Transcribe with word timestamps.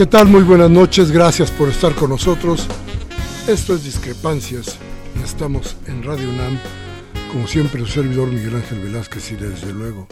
¿Qué 0.00 0.06
tal? 0.06 0.28
Muy 0.28 0.44
buenas 0.44 0.70
noches, 0.70 1.10
gracias 1.10 1.50
por 1.50 1.68
estar 1.68 1.94
con 1.94 2.08
nosotros. 2.08 2.66
Esto 3.46 3.74
es 3.74 3.84
Discrepancias 3.84 4.78
y 5.14 5.22
estamos 5.22 5.76
en 5.84 6.02
Radio 6.02 6.30
UNAM, 6.30 6.58
como 7.30 7.46
siempre, 7.46 7.82
su 7.82 7.86
servidor 7.86 8.28
Miguel 8.28 8.56
Ángel 8.56 8.80
Velázquez 8.80 9.32
y 9.32 9.36
desde 9.36 9.74
luego 9.74 10.08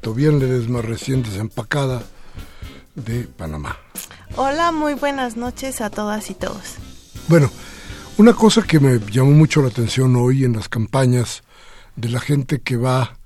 Tobián 0.00 0.38
más 0.70 0.84
recién 0.84 1.24
desempacada 1.24 2.04
de 2.94 3.24
Panamá. 3.24 3.78
Hola, 4.36 4.70
muy 4.70 4.94
buenas 4.94 5.36
noches 5.36 5.80
a 5.80 5.90
todas 5.90 6.30
y 6.30 6.34
todos. 6.34 6.76
Bueno, 7.26 7.50
una 8.18 8.34
cosa 8.34 8.62
que 8.62 8.78
me 8.78 9.00
llamó 9.10 9.32
mucho 9.32 9.60
la 9.60 9.70
atención 9.70 10.14
hoy 10.14 10.44
en 10.44 10.52
las 10.52 10.68
campañas 10.68 11.42
de 11.96 12.10
la 12.10 12.20
gente 12.20 12.60
que 12.60 12.76
va 12.76 13.18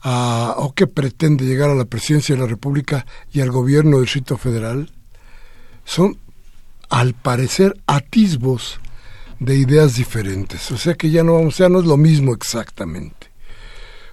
a, 0.00 0.54
o 0.56 0.72
que 0.72 0.86
pretende 0.86 1.44
llegar 1.44 1.68
a 1.68 1.74
la 1.74 1.84
presidencia 1.84 2.34
de 2.34 2.40
la 2.40 2.48
República 2.48 3.04
y 3.30 3.42
al 3.42 3.50
gobierno 3.50 3.98
del 3.98 4.06
Distrito 4.06 4.38
Federal, 4.38 4.90
son, 5.84 6.18
al 6.88 7.14
parecer, 7.14 7.80
atisbos 7.86 8.80
de 9.40 9.56
ideas 9.56 9.94
diferentes. 9.94 10.70
O 10.70 10.78
sea 10.78 10.94
que 10.94 11.10
ya 11.10 11.22
no, 11.22 11.36
o 11.36 11.50
sea, 11.50 11.68
no 11.68 11.80
es 11.80 11.86
lo 11.86 11.96
mismo 11.96 12.32
exactamente. 12.32 13.30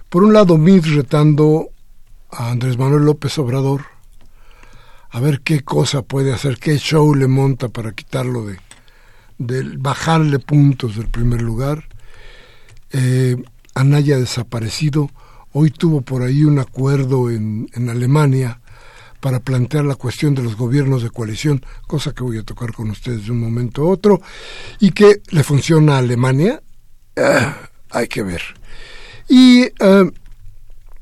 Por 0.08 0.24
un 0.24 0.32
lado, 0.32 0.58
Mid 0.58 0.84
retando 0.84 1.70
a 2.30 2.50
Andrés 2.50 2.78
Manuel 2.78 3.04
López 3.04 3.38
Obrador 3.38 3.82
a 5.10 5.20
ver 5.20 5.42
qué 5.42 5.60
cosa 5.60 6.02
puede 6.02 6.32
hacer, 6.32 6.58
qué 6.58 6.78
show 6.78 7.14
le 7.14 7.26
monta 7.26 7.68
para 7.68 7.92
quitarlo 7.92 8.46
de, 8.46 8.58
bajarle 9.76 10.38
puntos 10.38 10.96
del 10.96 11.08
primer 11.08 11.42
lugar. 11.42 11.84
Eh, 12.92 13.36
Anaya 13.74 14.18
desaparecido. 14.18 15.10
Hoy 15.52 15.70
tuvo 15.70 16.00
por 16.00 16.22
ahí 16.22 16.44
un 16.44 16.58
acuerdo 16.58 17.30
en, 17.30 17.68
en 17.74 17.90
Alemania 17.90 18.61
para 19.22 19.38
plantear 19.38 19.84
la 19.84 19.94
cuestión 19.94 20.34
de 20.34 20.42
los 20.42 20.56
gobiernos 20.56 21.04
de 21.04 21.10
coalición, 21.10 21.64
cosa 21.86 22.12
que 22.12 22.24
voy 22.24 22.38
a 22.38 22.42
tocar 22.42 22.72
con 22.72 22.90
ustedes 22.90 23.26
de 23.26 23.30
un 23.30 23.38
momento 23.38 23.82
a 23.82 23.86
otro, 23.86 24.20
y 24.80 24.90
que 24.90 25.22
le 25.30 25.44
funciona 25.44 25.94
a 25.94 25.98
Alemania, 25.98 26.60
eh, 27.14 27.54
hay 27.90 28.08
que 28.08 28.24
ver. 28.24 28.42
Y, 29.28 29.62
eh, 29.62 30.10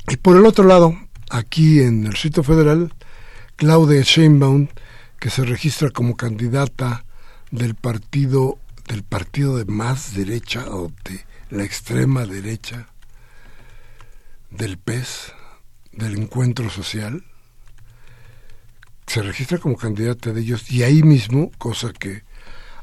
y, 0.07 0.17
por 0.19 0.37
el 0.37 0.45
otro 0.45 0.65
lado, 0.65 0.95
aquí 1.31 1.81
en 1.81 2.07
el 2.07 2.15
sitio 2.17 2.43
federal, 2.43 2.93
Claudia 3.57 4.03
Sheinbaum, 4.03 4.69
que 5.19 5.31
se 5.31 5.43
registra 5.47 5.89
como 5.89 6.15
candidata 6.15 7.07
del 7.51 7.75
partido 7.75 8.59
del 8.87 9.03
partido 9.05 9.57
de 9.57 9.65
más 9.67 10.15
derecha 10.15 10.65
o 10.69 10.93
de 11.05 11.25
la 11.49 11.63
extrema 11.65 12.27
derecha 12.27 12.89
del 14.51 14.79
PES, 14.79 15.33
del 15.93 16.19
encuentro 16.19 16.69
social, 16.71 17.25
se 19.11 19.23
registra 19.23 19.59
como 19.59 19.77
candidata 19.77 20.33
de 20.33 20.41
ellos 20.41 20.71
y 20.71 20.85
ahí 20.85 21.03
mismo, 21.03 21.51
cosa 21.59 21.93
que 21.93 22.23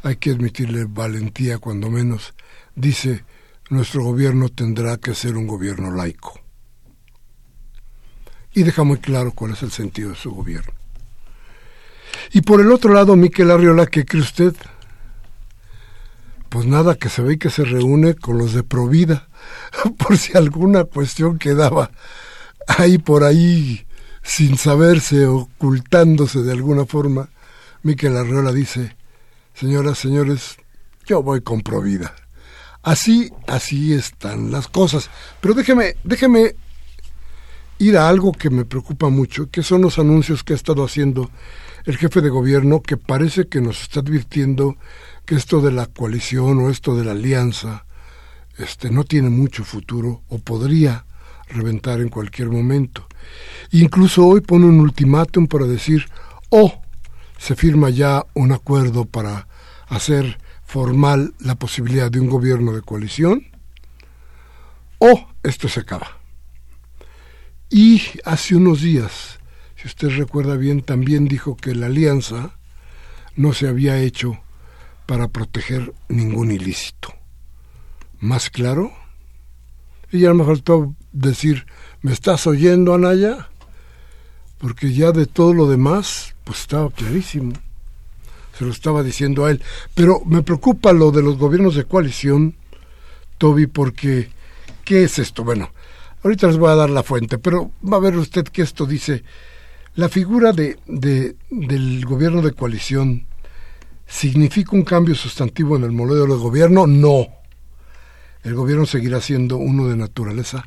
hay 0.03 0.17
que 0.17 0.31
admitirle 0.31 0.83
valentía 0.83 1.57
cuando 1.57 1.89
menos, 1.89 2.33
dice, 2.75 3.23
nuestro 3.69 4.03
gobierno 4.03 4.49
tendrá 4.49 4.97
que 4.97 5.15
ser 5.15 5.38
un 5.38 5.47
gobierno 5.47 5.89
laico. 5.89 6.38
Y 8.53 8.63
deja 8.63 8.83
muy 8.83 8.97
claro 8.97 9.31
cuál 9.31 9.53
es 9.53 9.63
el 9.63 9.71
sentido 9.71 10.09
de 10.09 10.17
su 10.17 10.31
gobierno. 10.31 10.73
Y 12.33 12.41
por 12.41 12.59
el 12.59 12.73
otro 12.73 12.94
lado, 12.94 13.15
Miquel 13.15 13.49
Arriola, 13.49 13.85
¿qué 13.85 14.03
cree 14.03 14.21
usted? 14.21 14.53
Pues 16.49 16.65
nada, 16.65 16.95
que 16.95 17.07
se 17.07 17.21
ve 17.21 17.39
que 17.39 17.49
se 17.49 17.63
reúne 17.63 18.15
con 18.15 18.38
los 18.38 18.51
de 18.51 18.63
Provida, 18.63 19.29
por 19.97 20.17
si 20.17 20.38
alguna 20.38 20.83
cuestión 20.83 21.39
quedaba 21.39 21.89
ahí 22.67 22.97
por 22.97 23.23
ahí 23.23 23.86
sin 24.27 24.57
saberse, 24.57 25.25
ocultándose 25.25 26.43
de 26.43 26.51
alguna 26.51 26.85
forma, 26.85 27.29
Miquel 27.81 28.17
Arreola 28.17 28.51
dice, 28.51 28.97
señoras, 29.53 29.97
señores, 29.97 30.57
yo 31.05 31.23
voy 31.23 31.39
con 31.41 31.61
Provida. 31.61 32.13
Así, 32.83 33.31
así 33.47 33.93
están 33.93 34.51
las 34.51 34.67
cosas. 34.67 35.09
Pero 35.39 35.53
déjeme, 35.53 35.95
déjeme 36.03 36.55
ir 37.79 37.97
a 37.97 38.09
algo 38.09 38.33
que 38.33 38.49
me 38.49 38.65
preocupa 38.65 39.07
mucho, 39.07 39.49
que 39.49 39.63
son 39.63 39.81
los 39.81 39.97
anuncios 39.97 40.44
que 40.44 40.51
ha 40.51 40.57
estado 40.57 40.83
haciendo 40.83 41.31
el 41.85 41.95
jefe 41.97 42.19
de 42.19 42.29
gobierno, 42.29 42.81
que 42.81 42.97
parece 42.97 43.47
que 43.47 43.61
nos 43.61 43.81
está 43.81 44.01
advirtiendo 44.01 44.75
que 45.25 45.35
esto 45.35 45.61
de 45.61 45.71
la 45.71 45.85
coalición 45.85 46.59
o 46.59 46.69
esto 46.69 46.97
de 46.97 47.05
la 47.05 47.11
alianza 47.11 47.85
este, 48.57 48.91
no 48.91 49.05
tiene 49.05 49.29
mucho 49.29 49.63
futuro 49.63 50.21
o 50.27 50.39
podría 50.39 51.05
reventar 51.49 52.01
en 52.01 52.09
cualquier 52.09 52.49
momento. 52.49 53.07
Incluso 53.71 54.25
hoy 54.25 54.41
pone 54.41 54.65
un 54.65 54.79
ultimátum 54.79 55.47
para 55.47 55.65
decir, 55.65 56.05
o 56.49 56.65
oh, 56.65 56.81
se 57.37 57.55
firma 57.55 57.89
ya 57.89 58.25
un 58.33 58.51
acuerdo 58.51 59.05
para 59.05 59.47
hacer 59.87 60.39
formal 60.65 61.33
la 61.39 61.55
posibilidad 61.55 62.11
de 62.11 62.19
un 62.19 62.27
gobierno 62.27 62.73
de 62.73 62.81
coalición, 62.81 63.47
o 64.99 65.27
esto 65.43 65.69
se 65.69 65.81
acaba. 65.81 66.17
Y 67.69 68.01
hace 68.25 68.55
unos 68.55 68.81
días, 68.81 69.39
si 69.75 69.87
usted 69.87 70.09
recuerda 70.09 70.55
bien, 70.55 70.81
también 70.81 71.27
dijo 71.27 71.55
que 71.55 71.75
la 71.75 71.87
alianza 71.87 72.57
no 73.35 73.53
se 73.53 73.67
había 73.67 73.99
hecho 73.99 74.39
para 75.05 75.27
proteger 75.27 75.93
ningún 76.09 76.51
ilícito. 76.51 77.13
¿Más 78.19 78.50
claro? 78.50 78.91
Y 80.11 80.19
ya 80.19 80.33
me 80.33 80.43
faltó 80.43 80.95
decir, 81.17 81.65
¿me 82.01 82.13
estás 82.13 82.47
oyendo, 82.47 82.93
Anaya? 82.93 83.49
Porque 84.57 84.93
ya 84.93 85.11
de 85.11 85.25
todo 85.25 85.53
lo 85.53 85.67
demás, 85.67 86.35
pues 86.43 86.61
estaba 86.61 86.89
clarísimo. 86.89 87.53
Se 88.57 88.65
lo 88.65 88.71
estaba 88.71 89.03
diciendo 89.03 89.45
a 89.45 89.51
él. 89.51 89.61
Pero 89.93 90.21
me 90.25 90.41
preocupa 90.41 90.93
lo 90.93 91.11
de 91.11 91.21
los 91.21 91.37
gobiernos 91.37 91.75
de 91.75 91.85
coalición, 91.85 92.55
Toby, 93.37 93.67
porque 93.67 94.29
¿qué 94.83 95.03
es 95.03 95.19
esto? 95.19 95.43
Bueno, 95.43 95.71
ahorita 96.23 96.47
les 96.47 96.57
voy 96.57 96.71
a 96.71 96.75
dar 96.75 96.89
la 96.89 97.03
fuente, 97.03 97.37
pero 97.37 97.71
va 97.83 97.97
a 97.97 98.01
ver 98.01 98.17
usted 98.17 98.45
que 98.45 98.63
esto 98.63 98.85
dice, 98.85 99.23
la 99.95 100.09
figura 100.09 100.53
de, 100.53 100.79
de, 100.87 101.35
del 101.49 102.05
gobierno 102.05 102.41
de 102.41 102.53
coalición 102.53 103.27
significa 104.07 104.71
un 104.75 104.83
cambio 104.83 105.13
sustantivo 105.13 105.75
en 105.75 105.83
el 105.83 105.91
modelo 105.91 106.25
de 106.25 106.41
gobierno, 106.41 106.87
no. 106.87 107.27
El 108.43 108.55
gobierno 108.55 108.85
seguirá 108.85 109.19
siendo 109.19 109.57
uno 109.57 109.87
de 109.87 109.97
naturaleza 109.97 110.65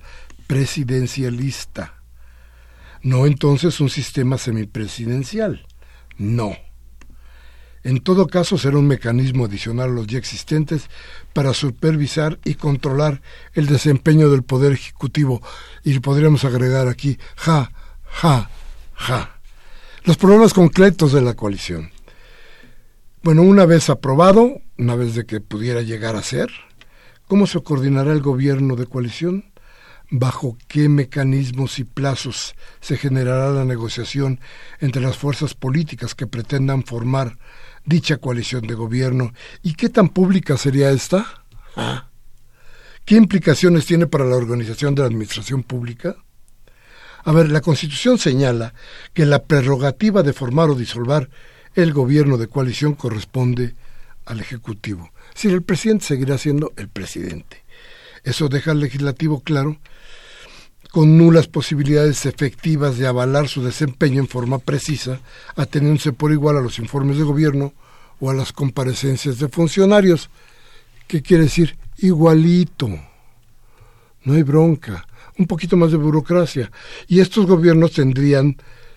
presidencialista. 0.50 2.02
No 3.02 3.24
entonces 3.24 3.78
un 3.78 3.88
sistema 3.88 4.36
semipresidencial. 4.36 5.64
No. 6.18 6.56
En 7.84 8.00
todo 8.00 8.26
caso, 8.26 8.58
será 8.58 8.76
un 8.76 8.88
mecanismo 8.88 9.44
adicional 9.44 9.90
a 9.90 9.92
los 9.92 10.08
ya 10.08 10.18
existentes 10.18 10.90
para 11.32 11.54
supervisar 11.54 12.40
y 12.44 12.56
controlar 12.56 13.22
el 13.54 13.68
desempeño 13.68 14.28
del 14.28 14.42
Poder 14.42 14.72
Ejecutivo. 14.72 15.40
Y 15.84 15.96
podríamos 16.00 16.44
agregar 16.44 16.88
aquí, 16.88 17.16
ja, 17.36 17.70
ja, 18.02 18.50
ja. 18.94 19.40
Los 20.02 20.16
problemas 20.16 20.52
concretos 20.52 21.12
de 21.12 21.20
la 21.22 21.34
coalición. 21.34 21.92
Bueno, 23.22 23.42
una 23.42 23.66
vez 23.66 23.88
aprobado, 23.88 24.60
una 24.76 24.96
vez 24.96 25.14
de 25.14 25.26
que 25.26 25.40
pudiera 25.40 25.82
llegar 25.82 26.16
a 26.16 26.24
ser, 26.24 26.50
¿cómo 27.28 27.46
se 27.46 27.62
coordinará 27.62 28.10
el 28.10 28.20
gobierno 28.20 28.74
de 28.74 28.86
coalición? 28.86 29.49
Bajo 30.10 30.58
qué 30.66 30.88
mecanismos 30.88 31.78
y 31.78 31.84
plazos 31.84 32.54
se 32.80 32.96
generará 32.96 33.50
la 33.50 33.64
negociación 33.64 34.40
entre 34.80 35.00
las 35.00 35.16
fuerzas 35.16 35.54
políticas 35.54 36.14
que 36.14 36.26
pretendan 36.26 36.84
formar 36.84 37.38
dicha 37.84 38.18
coalición 38.18 38.66
de 38.66 38.74
gobierno 38.74 39.32
y 39.62 39.74
qué 39.74 39.88
tan 39.88 40.08
pública 40.08 40.56
sería 40.56 40.90
esta? 40.90 41.44
¿Qué 43.04 43.16
implicaciones 43.16 43.86
tiene 43.86 44.06
para 44.06 44.24
la 44.24 44.36
organización 44.36 44.94
de 44.94 45.02
la 45.02 45.06
administración 45.06 45.62
pública? 45.62 46.16
A 47.24 47.32
ver, 47.32 47.50
la 47.50 47.60
Constitución 47.60 48.18
señala 48.18 48.74
que 49.12 49.26
la 49.26 49.44
prerrogativa 49.44 50.22
de 50.22 50.32
formar 50.32 50.70
o 50.70 50.74
disolver 50.74 51.30
el 51.74 51.92
gobierno 51.92 52.36
de 52.36 52.48
coalición 52.48 52.94
corresponde 52.94 53.74
al 54.26 54.40
Ejecutivo. 54.40 55.10
Si 55.34 55.48
el 55.48 55.62
presidente 55.62 56.06
seguirá 56.06 56.38
siendo 56.38 56.72
el 56.76 56.88
presidente. 56.88 57.59
Eso 58.24 58.48
deja 58.48 58.72
al 58.72 58.80
legislativo 58.80 59.40
claro 59.40 59.78
con 60.90 61.16
nulas 61.16 61.46
posibilidades 61.46 62.26
efectivas 62.26 62.98
de 62.98 63.06
avalar 63.06 63.48
su 63.48 63.62
desempeño 63.62 64.20
en 64.20 64.28
forma 64.28 64.58
precisa, 64.58 65.20
ateniéndose 65.54 66.12
por 66.12 66.32
igual 66.32 66.56
a 66.56 66.60
los 66.60 66.78
informes 66.78 67.16
de 67.16 67.24
gobierno 67.24 67.72
o 68.18 68.28
a 68.28 68.34
las 68.34 68.52
comparecencias 68.52 69.38
de 69.38 69.48
funcionarios. 69.48 70.30
¿Qué 71.06 71.22
quiere 71.22 71.44
decir? 71.44 71.76
Igualito. 71.98 72.88
No 74.24 74.34
hay 74.34 74.42
bronca. 74.42 75.06
Un 75.38 75.46
poquito 75.46 75.76
más 75.76 75.92
de 75.92 75.96
burocracia. 75.96 76.70
Y 77.06 77.20
estos 77.20 77.46
gobiernos 77.46 77.92
tendrían, 77.92 78.56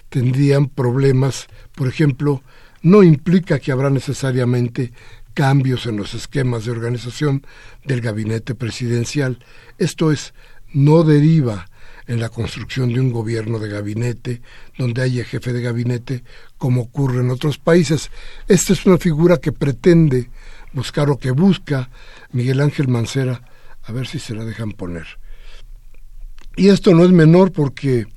tendrían 0.10 0.68
problemas. 0.68 1.48
Por 1.76 1.88
ejemplo, 1.88 2.42
no 2.82 3.04
implica 3.04 3.60
que 3.60 3.72
habrá 3.72 3.90
necesariamente 3.90 4.92
cambios 5.34 5.86
en 5.86 5.98
los 5.98 6.14
esquemas 6.14 6.66
de 6.66 6.72
organización 6.72 7.46
del 7.86 8.02
gabinete 8.02 8.56
presidencial. 8.56 9.40
Esto 9.78 10.12
es, 10.12 10.34
no 10.74 11.04
deriva 11.04 11.68
en 12.08 12.20
la 12.20 12.30
construcción 12.30 12.94
de 12.94 13.00
un 13.00 13.12
gobierno 13.12 13.60
de 13.60 13.70
gabinete 13.70 14.42
donde 14.78 15.02
haya 15.02 15.24
jefe 15.24 15.54
de 15.54 15.62
gabinete 15.62 16.24
como 16.58 16.82
ocurre 16.82 17.22
en 17.22 17.30
otros 17.30 17.58
países. 17.58 18.12
Esta 18.48 18.74
es 18.74 18.86
una 18.86 18.98
figura 18.98 19.38
que 19.38 19.52
pretende 19.52 20.30
buscar 20.74 21.10
o 21.10 21.18
que 21.18 21.32
busca 21.32 21.90
Miguel 22.32 22.60
Ángel 22.62 22.88
Mancera, 22.88 23.42
a 23.84 23.92
ver 23.92 24.08
si 24.08 24.20
se 24.20 24.34
la 24.34 24.44
dejan 24.44 24.72
poner. 24.72 25.08
Y 26.56 26.70
esto 26.70 26.94
no 26.94 27.04
es 27.04 27.12
menor 27.12 27.52
porque, 27.52 28.08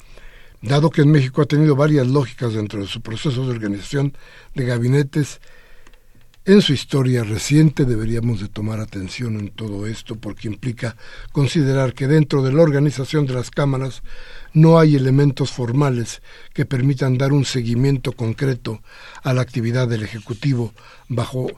dado 0.62 0.90
que 0.90 1.02
en 1.02 1.10
México 1.10 1.42
ha 1.42 1.46
tenido 1.46 1.76
varias 1.76 2.06
lógicas 2.06 2.54
dentro 2.54 2.80
de 2.80 2.86
su 2.86 3.00
proceso 3.00 3.44
de 3.44 3.52
organización 3.52 4.16
de 4.54 4.64
gabinetes, 4.64 5.40
en 6.46 6.62
su 6.62 6.72
historia 6.72 7.24
reciente 7.24 7.84
deberíamos 7.84 8.40
de 8.40 8.48
tomar 8.48 8.78
atención 8.78 9.36
en 9.36 9.50
todo 9.50 9.88
esto 9.88 10.14
porque 10.14 10.46
implica 10.46 10.96
considerar 11.32 11.92
que 11.92 12.06
dentro 12.06 12.40
de 12.42 12.52
la 12.52 12.62
organización 12.62 13.26
de 13.26 13.34
las 13.34 13.50
cámaras 13.50 14.04
no 14.52 14.78
hay 14.78 14.94
elementos 14.94 15.50
formales 15.50 16.22
que 16.54 16.64
permitan 16.64 17.18
dar 17.18 17.32
un 17.32 17.44
seguimiento 17.44 18.12
concreto 18.12 18.80
a 19.24 19.34
la 19.34 19.42
actividad 19.42 19.88
del 19.88 20.04
Ejecutivo 20.04 20.72
bajo 21.08 21.48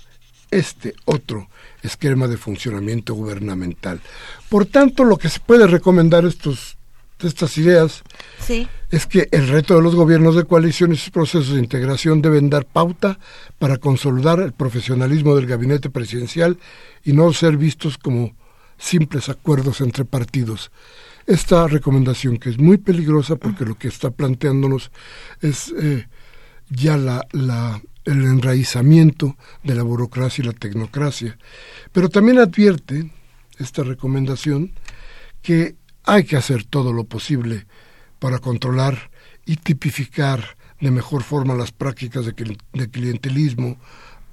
este 0.50 0.94
otro 1.04 1.48
esquema 1.82 2.26
de 2.26 2.38
funcionamiento 2.38 3.12
gubernamental. 3.12 4.00
Por 4.48 4.64
tanto, 4.64 5.04
lo 5.04 5.18
que 5.18 5.28
se 5.28 5.40
puede 5.40 5.66
recomendar 5.66 6.24
estos 6.24 6.77
de 7.18 7.28
estas 7.28 7.58
ideas 7.58 8.02
es 8.90 9.06
que 9.06 9.28
el 9.32 9.48
reto 9.48 9.74
de 9.74 9.82
los 9.82 9.94
gobiernos 9.94 10.36
de 10.36 10.44
coalición 10.44 10.92
y 10.92 10.96
sus 10.96 11.10
procesos 11.10 11.54
de 11.54 11.60
integración 11.60 12.22
deben 12.22 12.48
dar 12.48 12.64
pauta 12.64 13.18
para 13.58 13.78
consolidar 13.78 14.40
el 14.40 14.52
profesionalismo 14.52 15.34
del 15.34 15.46
gabinete 15.46 15.90
presidencial 15.90 16.58
y 17.04 17.12
no 17.12 17.32
ser 17.32 17.56
vistos 17.56 17.98
como 17.98 18.36
simples 18.78 19.28
acuerdos 19.28 19.80
entre 19.80 20.04
partidos. 20.04 20.70
Esta 21.26 21.66
recomendación, 21.66 22.38
que 22.38 22.50
es 22.50 22.58
muy 22.58 22.78
peligrosa 22.78 23.36
porque 23.36 23.66
lo 23.66 23.76
que 23.76 23.88
está 23.88 24.10
planteándonos 24.10 24.90
es 25.42 25.74
eh, 25.78 26.06
ya 26.70 26.96
la, 26.96 27.26
la, 27.32 27.82
el 28.04 28.22
enraizamiento 28.24 29.36
de 29.62 29.74
la 29.74 29.82
burocracia 29.82 30.42
y 30.42 30.46
la 30.46 30.52
tecnocracia, 30.54 31.36
pero 31.92 32.08
también 32.08 32.38
advierte 32.38 33.10
esta 33.58 33.82
recomendación 33.82 34.72
que 35.42 35.76
hay 36.08 36.24
que 36.24 36.36
hacer 36.36 36.64
todo 36.64 36.94
lo 36.94 37.04
posible 37.04 37.66
para 38.18 38.38
controlar 38.38 39.10
y 39.44 39.56
tipificar 39.56 40.56
de 40.80 40.90
mejor 40.90 41.22
forma 41.22 41.54
las 41.54 41.70
prácticas 41.70 42.24
de, 42.24 42.88
clientelismo, 42.88 43.76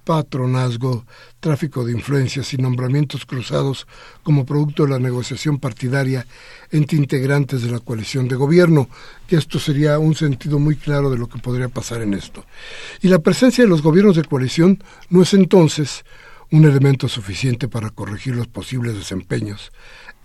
patronazgo, 0.05 1.05
tráfico 1.41 1.83
de 1.83 1.91
influencias 1.91 2.53
y 2.53 2.57
nombramientos 2.57 3.25
cruzados 3.25 3.87
como 4.23 4.45
producto 4.45 4.83
de 4.83 4.91
la 4.91 4.99
negociación 4.99 5.59
partidaria 5.59 6.25
entre 6.71 6.97
integrantes 6.97 7.61
de 7.61 7.71
la 7.71 7.79
coalición 7.79 8.29
de 8.29 8.37
gobierno, 8.37 8.87
que 9.27 9.35
esto 9.35 9.59
sería 9.59 9.99
un 9.99 10.15
sentido 10.15 10.59
muy 10.59 10.77
claro 10.77 11.09
de 11.09 11.17
lo 11.17 11.27
que 11.27 11.39
podría 11.39 11.67
pasar 11.67 12.01
en 12.01 12.13
esto. 12.13 12.45
Y 13.01 13.09
la 13.09 13.19
presencia 13.19 13.65
de 13.65 13.69
los 13.69 13.81
gobiernos 13.81 14.15
de 14.15 14.23
coalición 14.23 14.81
no 15.09 15.23
es 15.23 15.33
entonces 15.33 16.05
un 16.51 16.63
elemento 16.63 17.09
suficiente 17.09 17.67
para 17.67 17.89
corregir 17.89 18.33
los 18.35 18.47
posibles 18.47 18.95
desempeños 18.95 19.73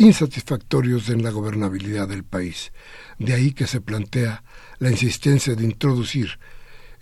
insatisfactorios 0.01 1.11
en 1.11 1.23
la 1.23 1.31
gobernabilidad 1.31 2.09
del 2.09 2.25
país. 2.25 2.73
De 3.19 3.35
ahí 3.35 3.53
que 3.53 3.67
se 3.67 3.83
plantea 3.83 4.43
la 4.79 4.91
insistencia 4.91 5.55
de 5.55 5.63
introducir, 5.63 6.39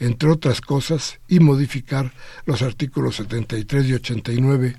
entre 0.01 0.29
otras 0.29 0.61
cosas, 0.61 1.21
y 1.29 1.39
modificar 1.39 2.13
los 2.45 2.61
artículos 2.61 3.17
73 3.17 3.87
y 3.87 3.95
89 3.95 4.77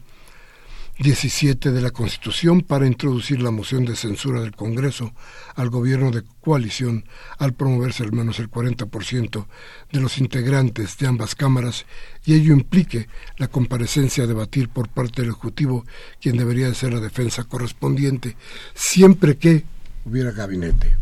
17 0.99 1.71
de 1.71 1.81
la 1.81 1.91
Constitución 1.91 2.61
para 2.61 2.85
introducir 2.85 3.41
la 3.41 3.51
moción 3.51 3.85
de 3.85 3.95
censura 3.95 4.41
del 4.41 4.53
Congreso 4.53 5.13
al 5.55 5.69
gobierno 5.69 6.11
de 6.11 6.23
coalición 6.41 7.05
al 7.37 7.53
promoverse 7.53 8.03
al 8.03 8.11
menos 8.11 8.37
el 8.39 8.51
40% 8.51 9.45
de 9.93 9.99
los 10.01 10.17
integrantes 10.17 10.97
de 10.97 11.07
ambas 11.07 11.35
cámaras 11.35 11.85
y 12.25 12.33
ello 12.33 12.51
implique 12.51 13.07
la 13.37 13.47
comparecencia 13.47 14.25
a 14.25 14.27
debatir 14.27 14.67
por 14.67 14.89
parte 14.89 15.21
del 15.21 15.31
Ejecutivo 15.31 15.85
quien 16.19 16.35
debería 16.35 16.67
de 16.67 16.75
ser 16.75 16.91
la 16.91 16.99
defensa 16.99 17.45
correspondiente 17.45 18.35
siempre 18.73 19.37
que 19.37 19.63
hubiera 20.03 20.31
gabinete 20.31 20.97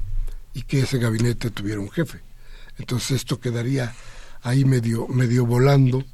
y 0.53 0.61
que 0.61 0.81
ese 0.81 0.99
gabinete 0.99 1.49
tuviera 1.49 1.81
un 1.81 1.89
jefe. 1.89 2.19
Entonces 2.77 3.11
esto 3.11 3.39
quedaría 3.39 3.95
ahí 4.43 4.63
medio, 4.63 5.07
medio 5.07 5.47
volando 5.47 6.05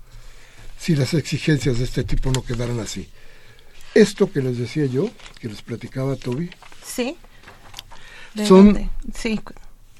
si 0.77 0.95
las 0.95 1.13
exigencias 1.13 1.79
de 1.79 1.83
este 1.83 2.05
tipo 2.05 2.31
no 2.31 2.45
quedaran 2.45 2.79
así. 2.79 3.09
Esto 3.95 4.31
que 4.31 4.41
les 4.41 4.57
decía 4.57 4.85
yo, 4.85 5.09
que 5.39 5.47
les 5.47 5.61
platicaba 5.61 6.15
Toby, 6.15 6.49
sí. 6.83 7.15
son 8.47 8.89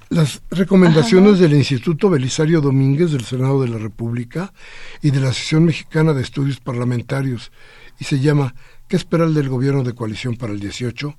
las 0.10 0.42
recomendaciones 0.52 1.40
del 1.40 1.54
Instituto 1.54 2.10
Belisario 2.10 2.62
Domínguez 2.62 3.12
del 3.12 3.24
Senado 3.24 3.62
de 3.62 3.70
la 3.70 3.78
República 3.78 4.54
y 5.02 5.12
de 5.12 5.20
la 5.20 5.30
Asociación 5.30 5.66
Mexicana 5.66 6.14
de 6.14 6.22
Estudios 6.22 6.60
Parlamentarios 6.60 7.52
y 8.00 8.04
se 8.04 8.20
llama 8.20 8.56
¿Qué 8.88 8.96
esperar 8.96 9.30
del 9.30 9.50
gobierno 9.50 9.84
de 9.84 9.94
coalición 9.94 10.38
para 10.38 10.54
el 10.54 10.60
18? 10.60 11.16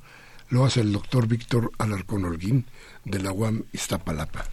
Lo 0.50 0.64
hace 0.64 0.81
el 0.81 0.93
doctor 0.93 1.26
Víctor 1.26 1.73
Alarcón 1.78 2.25
Holguín 2.25 2.66
de 3.04 3.21
la 3.21 3.33
UAM 3.33 3.64
Iztapalapa. 3.73 4.47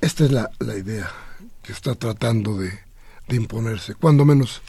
Esta 0.00 0.24
es 0.24 0.32
la, 0.32 0.50
idea 0.76 1.10
que 1.62 1.72
está 1.72 1.94
tratando 1.94 2.58
de 2.58 2.72
imponerse, 3.28 3.94
cuando 3.94 4.24
menos 4.24 4.62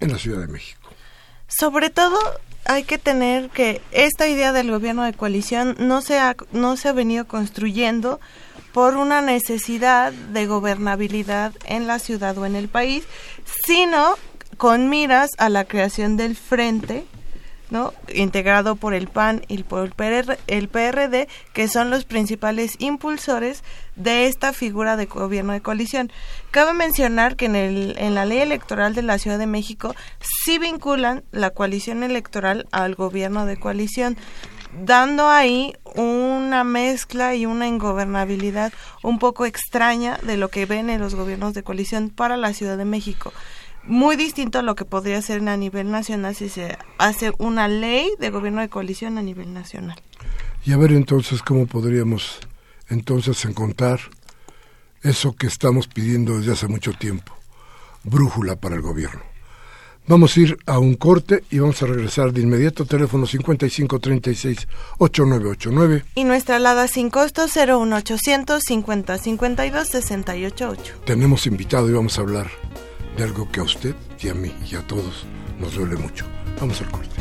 en 0.00 0.10
la 0.10 0.18
Ciudad 0.18 0.40
de 0.40 0.48
México. 0.48 0.83
Sobre 1.48 1.90
todo 1.90 2.18
hay 2.64 2.84
que 2.84 2.98
tener 2.98 3.50
que 3.50 3.80
esta 3.92 4.26
idea 4.26 4.52
del 4.52 4.70
gobierno 4.70 5.04
de 5.04 5.12
coalición 5.12 5.76
no 5.78 6.00
se 6.00 6.18
ha, 6.18 6.36
no 6.52 6.76
se 6.76 6.88
ha 6.88 6.92
venido 6.92 7.26
construyendo 7.26 8.20
por 8.72 8.96
una 8.96 9.22
necesidad 9.22 10.12
de 10.12 10.46
gobernabilidad 10.46 11.52
en 11.66 11.86
la 11.86 11.98
ciudad 11.98 12.36
o 12.38 12.46
en 12.46 12.56
el 12.56 12.68
país, 12.68 13.04
sino 13.66 14.16
con 14.56 14.88
miras 14.88 15.30
a 15.38 15.48
la 15.48 15.64
creación 15.64 16.16
del 16.16 16.36
frente 16.36 17.04
integrado 18.14 18.76
por 18.76 18.94
el 18.94 19.08
PAN 19.08 19.42
y 19.48 19.62
por 19.62 19.84
el, 20.46 20.68
PRD, 20.68 21.28
que 21.52 21.68
son 21.68 21.90
los 21.90 22.04
principales 22.04 22.76
impulsores 22.78 23.62
de 23.96 24.26
esta 24.26 24.52
figura 24.52 24.96
de 24.96 25.06
gobierno 25.06 25.52
de 25.52 25.60
coalición. 25.60 26.10
Cabe 26.50 26.72
mencionar 26.72 27.36
que 27.36 27.46
en, 27.46 27.56
el, 27.56 27.94
en 27.98 28.14
la 28.14 28.24
ley 28.24 28.38
electoral 28.38 28.94
de 28.94 29.02
la 29.02 29.18
Ciudad 29.18 29.38
de 29.38 29.46
México 29.46 29.94
sí 30.20 30.58
vinculan 30.58 31.24
la 31.32 31.50
coalición 31.50 32.02
electoral 32.02 32.66
al 32.72 32.94
gobierno 32.94 33.46
de 33.46 33.56
coalición, 33.56 34.16
dando 34.84 35.28
ahí 35.28 35.74
una 35.94 36.64
mezcla 36.64 37.34
y 37.34 37.46
una 37.46 37.68
ingobernabilidad 37.68 38.72
un 39.02 39.18
poco 39.18 39.46
extraña 39.46 40.18
de 40.22 40.36
lo 40.36 40.48
que 40.48 40.66
ven 40.66 40.90
en 40.90 41.00
los 41.00 41.14
gobiernos 41.14 41.54
de 41.54 41.62
coalición 41.62 42.10
para 42.10 42.36
la 42.36 42.52
Ciudad 42.52 42.76
de 42.76 42.84
México. 42.84 43.32
Muy 43.86 44.16
distinto 44.16 44.58
a 44.58 44.62
lo 44.62 44.74
que 44.74 44.84
podría 44.84 45.20
ser 45.20 45.46
a 45.48 45.56
nivel 45.56 45.90
nacional 45.90 46.34
si 46.34 46.48
se 46.48 46.78
hace 46.98 47.32
una 47.38 47.68
ley 47.68 48.10
de 48.18 48.30
gobierno 48.30 48.62
de 48.62 48.68
coalición 48.68 49.18
a 49.18 49.22
nivel 49.22 49.52
nacional. 49.52 50.00
Y 50.64 50.72
a 50.72 50.78
ver 50.78 50.92
entonces 50.92 51.42
cómo 51.42 51.66
podríamos 51.66 52.38
entonces 52.88 53.44
encontrar 53.44 54.00
eso 55.02 55.36
que 55.36 55.46
estamos 55.46 55.86
pidiendo 55.86 56.38
desde 56.38 56.52
hace 56.52 56.66
mucho 56.66 56.94
tiempo, 56.94 57.34
brújula 58.04 58.56
para 58.56 58.76
el 58.76 58.80
gobierno. 58.80 59.20
Vamos 60.06 60.36
a 60.36 60.40
ir 60.40 60.58
a 60.66 60.78
un 60.78 60.96
corte 60.96 61.44
y 61.50 61.60
vamos 61.60 61.82
a 61.82 61.86
regresar 61.86 62.30
de 62.32 62.42
inmediato. 62.42 62.84
Teléfono 62.84 63.26
5536-8989. 63.26 66.04
Y 66.14 66.24
nuestra 66.24 66.56
alada 66.56 66.88
sin 66.88 67.08
costo 67.08 67.46
01800 67.46 68.62
5052 68.62 69.88
688. 69.88 70.94
Tenemos 71.06 71.46
invitado 71.46 71.88
y 71.88 71.92
vamos 71.92 72.18
a 72.18 72.20
hablar 72.20 72.50
de 73.16 73.24
algo 73.24 73.50
que 73.50 73.60
a 73.60 73.64
usted 73.64 73.94
y 74.20 74.28
a 74.28 74.34
mí 74.34 74.52
y 74.70 74.74
a 74.74 74.86
todos 74.86 75.24
nos 75.58 75.74
duele 75.74 75.96
mucho. 75.96 76.26
Vamos 76.60 76.80
al 76.80 76.90
corte. 76.90 77.14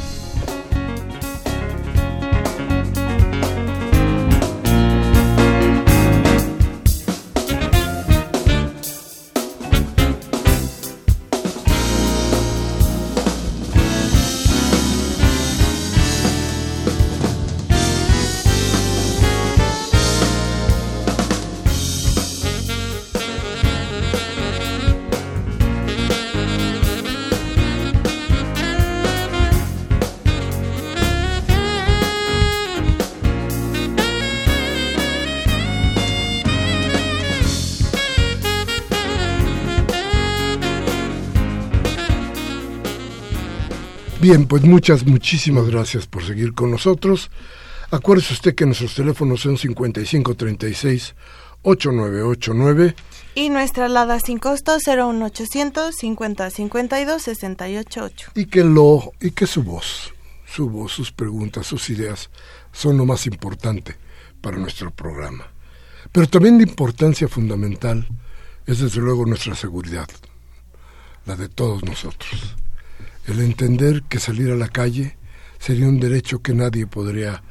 Bien, 44.23 44.47
pues 44.47 44.63
muchas, 44.63 45.05
muchísimas 45.05 45.69
gracias 45.69 46.07
por 46.07 46.23
seguir 46.23 46.53
con 46.53 46.71
nosotros. 46.71 47.29
Acuérdese 47.91 48.31
usted 48.31 48.55
que 48.55 48.65
nuestros 48.65 48.95
teléfonos 48.95 49.41
son 49.41 49.57
5536 49.57 51.13
8989 51.61 52.95
y 53.35 53.49
nuestra 53.49 53.87
alada 53.87 54.21
sin 54.21 54.39
costo 54.39 54.77
01800 54.77 55.93
5052 55.93 57.21
688. 57.21 58.31
Y 58.35 58.45
que 58.45 58.63
lo 58.63 59.11
y 59.19 59.31
que 59.31 59.45
su 59.45 59.61
voz, 59.61 60.13
su 60.45 60.69
voz, 60.69 60.93
sus 60.93 61.11
preguntas, 61.11 61.67
sus 61.67 61.89
ideas 61.89 62.29
son 62.71 62.95
lo 62.95 63.05
más 63.05 63.27
importante 63.27 63.97
para 64.39 64.55
nuestro 64.55 64.89
programa. 64.91 65.51
Pero 66.13 66.29
también 66.29 66.59
de 66.59 66.63
importancia 66.63 67.27
fundamental 67.27 68.07
es 68.65 68.79
desde 68.79 69.01
luego 69.01 69.25
nuestra 69.25 69.53
seguridad, 69.53 70.07
la 71.25 71.35
de 71.35 71.49
todos 71.49 71.83
nosotros 71.83 72.55
el 73.25 73.39
entender 73.39 74.03
que 74.03 74.19
salir 74.19 74.51
a 74.51 74.55
la 74.55 74.67
calle 74.67 75.17
sería 75.59 75.87
un 75.87 75.99
derecho 75.99 76.41
que 76.41 76.53
nadie 76.53 76.87
podría 76.87 77.41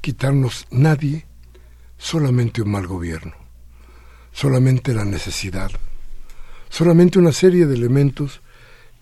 quitarnos, 0.00 0.66
nadie, 0.70 1.26
solamente 1.98 2.62
un 2.62 2.70
mal 2.70 2.86
gobierno, 2.86 3.34
solamente 4.32 4.94
la 4.94 5.04
necesidad, 5.04 5.70
solamente 6.70 7.18
una 7.18 7.32
serie 7.32 7.66
de 7.66 7.74
elementos 7.74 8.40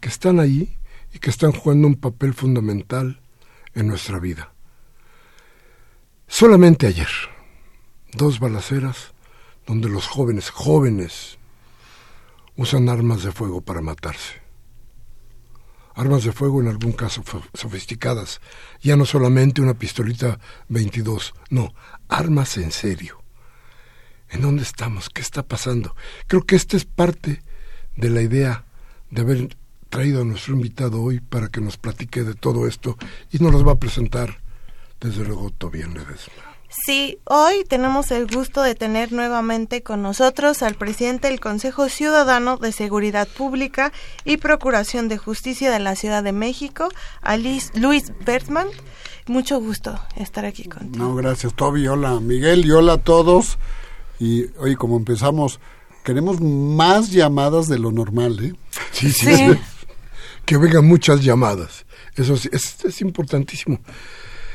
que 0.01 0.09
están 0.09 0.41
ahí 0.41 0.77
y 1.15 1.19
que 1.19 1.31
están 1.31 1.53
jugando 1.53 1.87
un 1.87 1.97
papel 1.97 2.35
fundamental 2.35 3.21
en 3.75 3.87
nuestra 3.87 4.19
vida. 4.19 4.53
Solamente 6.27 6.87
ayer, 6.87 7.11
dos 8.13 8.41
balaceras 8.41 9.13
donde 9.67 9.89
los 9.89 10.09
jóvenes, 10.09 10.51
jóvenes, 10.51 11.39
usan 12.57 12.89
armas 12.89 13.23
de 13.23 13.31
fuego 13.31 13.61
para 13.61 13.81
matarse 13.81 14.42
armas 15.95 16.25
de 16.25 16.33
fuego 16.33 16.61
en 16.61 16.69
algún 16.69 16.93
caso 16.93 17.23
sofisticadas, 17.55 18.41
ya 18.81 18.97
no 18.97 19.05
solamente 19.05 19.63
una 19.63 19.75
pistolita 19.75 20.39
22, 20.69 21.35
no, 21.51 21.75
armas 22.09 22.57
en 22.57 22.73
serio. 22.73 23.23
¿En 24.31 24.41
dónde 24.41 24.63
estamos? 24.63 25.11
¿Qué 25.11 25.21
está 25.21 25.43
pasando? 25.43 25.95
Creo 26.27 26.43
que 26.43 26.57
esta 26.57 26.77
es 26.77 26.87
parte 26.87 27.43
de 27.97 28.11
la 28.11 28.23
idea 28.23 28.65
de 29.11 29.21
haber 29.21 29.57
traído 29.91 30.23
a 30.23 30.25
nuestro 30.25 30.55
invitado 30.55 31.03
hoy 31.03 31.21
para 31.21 31.49
que 31.49 31.61
nos 31.61 31.77
platique 31.77 32.23
de 32.23 32.35
todo 32.35 32.67
esto 32.67 32.97
y 33.31 33.39
nos 33.39 33.53
los 33.53 33.67
va 33.67 33.73
a 33.73 33.79
presentar 33.79 34.41
desde 35.01 35.25
luego 35.25 35.51
Tobián 35.51 35.93
Ledesma. 35.93 36.52
Sí, 36.73 37.19
hoy 37.25 37.65
tenemos 37.69 38.11
el 38.13 38.27
gusto 38.27 38.63
de 38.63 38.75
tener 38.75 39.13
nuevamente 39.13 39.83
con 39.83 40.01
nosotros 40.01 40.63
al 40.63 40.75
presidente 40.75 41.29
del 41.29 41.39
Consejo 41.39 41.91
Ciudadano 41.91 42.57
de 42.57 42.73
Seguridad 42.73 43.29
Pública 43.29 43.93
y 44.25 44.39
Procuración 44.39 45.07
de 45.09 45.19
Justicia 45.19 45.71
de 45.71 45.81
la 45.81 45.97
Ciudad 45.97 46.25
de 46.25 46.33
México, 46.33 46.89
a 47.21 47.37
Luis 47.37 47.71
Bertman. 48.25 48.69
Mucho 49.27 49.61
gusto 49.61 50.01
estar 50.17 50.47
aquí 50.47 50.65
contigo. 50.65 51.05
No, 51.05 51.15
gracias, 51.15 51.53
Toby. 51.55 51.87
Hola, 51.89 52.21
Miguel, 52.21 52.65
y 52.65 52.71
hola 52.71 52.95
a 52.95 52.99
todos. 52.99 53.59
Y 54.19 54.47
hoy, 54.59 54.75
como 54.75 54.97
empezamos, 54.97 55.61
queremos 56.05 56.41
más 56.41 57.11
llamadas 57.11 57.69
de 57.69 57.79
lo 57.79 57.93
normal, 57.93 58.43
¿eh? 58.43 58.55
Sí, 58.93 59.13
sí, 59.13 59.37
sí. 59.37 59.45
Que 60.47 60.57
vengan 60.57 60.87
muchas 60.87 61.23
llamadas. 61.23 61.85
Eso 62.17 62.35
es, 62.35 62.47
es 62.85 63.01
importantísimo 63.03 63.79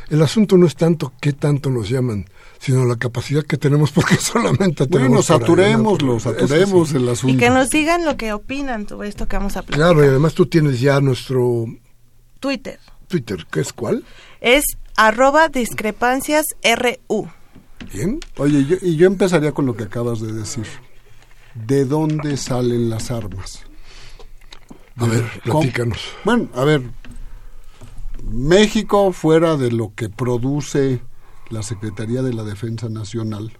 el 0.09 0.21
asunto 0.21 0.57
no 0.57 0.65
es 0.65 0.75
tanto 0.75 1.13
qué 1.19 1.33
tanto 1.33 1.69
nos 1.69 1.89
llaman, 1.89 2.25
sino 2.59 2.85
la 2.85 2.95
capacidad 2.95 3.43
que 3.43 3.57
tenemos 3.57 3.91
porque 3.93 4.15
solamente 4.15 4.87
tenemos... 4.87 5.09
Bueno, 5.09 5.23
saturemos, 5.23 6.23
saturemos 6.23 6.93
el 6.93 7.09
asunto. 7.09 7.35
Y 7.35 7.37
que 7.37 7.49
nos 7.49 7.69
digan 7.69 8.05
lo 8.05 8.17
que 8.17 8.33
opinan 8.33 8.87
sobre 8.87 9.09
esto 9.09 9.27
que 9.27 9.37
vamos 9.37 9.57
a 9.57 9.61
platicar. 9.61 9.91
Claro, 9.91 10.05
y 10.05 10.09
además 10.09 10.33
tú 10.33 10.45
tienes 10.45 10.79
ya 10.79 10.99
nuestro... 11.01 11.65
Twitter. 12.39 12.79
Twitter, 13.07 13.45
¿qué 13.51 13.61
es 13.61 13.73
cuál? 13.73 14.03
Es 14.41 14.63
arroba 14.95 15.49
discrepancias 15.49 16.45
RU. 16.63 17.27
Bien. 17.93 18.19
Oye, 18.37 18.79
y 18.81 18.95
yo 18.95 19.07
empezaría 19.07 19.51
con 19.51 19.65
lo 19.65 19.75
que 19.75 19.83
acabas 19.83 20.19
de 20.19 20.33
decir. 20.33 20.67
¿De 21.53 21.85
dónde 21.85 22.37
salen 22.37 22.89
las 22.89 23.09
armas? 23.09 23.63
A 24.97 25.05
ver, 25.05 25.25
platícanos. 25.43 25.99
Bueno, 26.23 26.49
a 26.53 26.63
ver, 26.63 26.81
México, 28.23 29.11
fuera 29.11 29.57
de 29.57 29.71
lo 29.71 29.93
que 29.95 30.09
produce 30.09 31.01
la 31.49 31.63
Secretaría 31.63 32.21
de 32.21 32.33
la 32.33 32.43
Defensa 32.43 32.89
Nacional, 32.89 33.57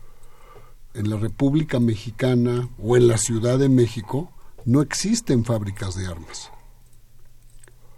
en 0.93 1.09
la 1.09 1.17
República 1.17 1.79
Mexicana 1.79 2.69
o 2.81 2.97
en 2.97 3.07
la 3.07 3.17
Ciudad 3.17 3.59
de 3.59 3.69
México, 3.69 4.31
no 4.65 4.81
existen 4.81 5.45
fábricas 5.45 5.95
de 5.95 6.07
armas. 6.07 6.51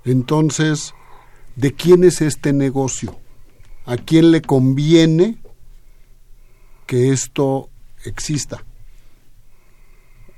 Entonces, 0.04 0.94
¿de 1.56 1.74
quién 1.74 2.04
es 2.04 2.22
este 2.22 2.54
negocio? 2.54 3.18
¿A 3.86 3.98
quién 3.98 4.32
le 4.32 4.42
conviene 4.42 5.38
que 6.86 7.12
esto 7.12 7.70
exista? 8.06 8.64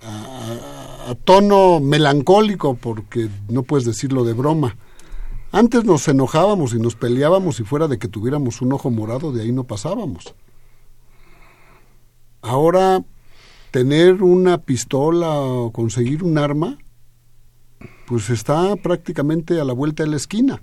A, 0.04 1.16
tono 1.25 1.82
melancólico, 1.82 2.75
porque 2.75 3.30
no 3.50 3.63
puedes 3.63 3.86
decirlo 3.86 4.24
de 4.24 4.34
broma 4.34 4.78
antes 5.51 5.84
nos 5.84 6.08
enojábamos 6.08 6.74
y 6.74 6.79
nos 6.79 6.96
peleábamos 6.96 7.60
y 7.60 7.63
fuera 7.63 7.89
de 7.89 8.00
que 8.00 8.08
tuviéramos 8.08 8.62
un 8.62 8.72
ojo 8.72 8.89
morado, 8.89 9.34
de 9.34 9.41
ahí 9.41 9.51
no 9.51 9.65
pasábamos. 9.65 10.34
Ahora, 12.41 13.03
tener 13.72 14.24
una 14.24 14.60
pistola 14.60 15.29
o 15.29 15.72
conseguir 15.72 16.24
un 16.24 16.38
arma, 16.38 16.77
pues 18.08 18.29
está 18.29 18.75
prácticamente 18.77 19.60
a 19.60 19.65
la 19.65 19.74
vuelta 19.74 20.03
de 20.03 20.10
la 20.10 20.15
esquina. 20.15 20.62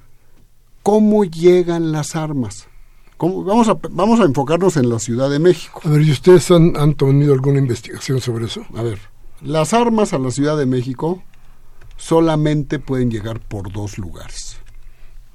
¿Cómo 0.82 1.24
llegan 1.24 1.92
las 1.92 2.16
armas? 2.16 2.68
Vamos, 3.18 3.68
a, 3.68 3.74
vamos 3.90 4.20
a 4.20 4.24
enfocarnos 4.24 4.76
en 4.78 4.88
la 4.88 4.98
Ciudad 5.00 5.28
de 5.28 5.38
México. 5.38 5.82
A 5.84 5.90
ver, 5.90 6.02
¿y 6.02 6.12
ustedes 6.12 6.50
han, 6.50 6.76
han 6.76 6.94
tenido 6.94 7.34
alguna 7.34 7.58
investigación 7.58 8.20
sobre 8.20 8.46
eso? 8.46 8.64
A 8.74 8.82
ver, 8.82 8.98
las 9.42 9.74
armas 9.74 10.14
a 10.14 10.18
la 10.18 10.30
Ciudad 10.30 10.56
de 10.56 10.66
México 10.66 11.22
solamente 11.96 12.78
pueden 12.78 13.10
llegar 13.10 13.40
por 13.40 13.70
dos 13.72 13.98
lugares 13.98 14.60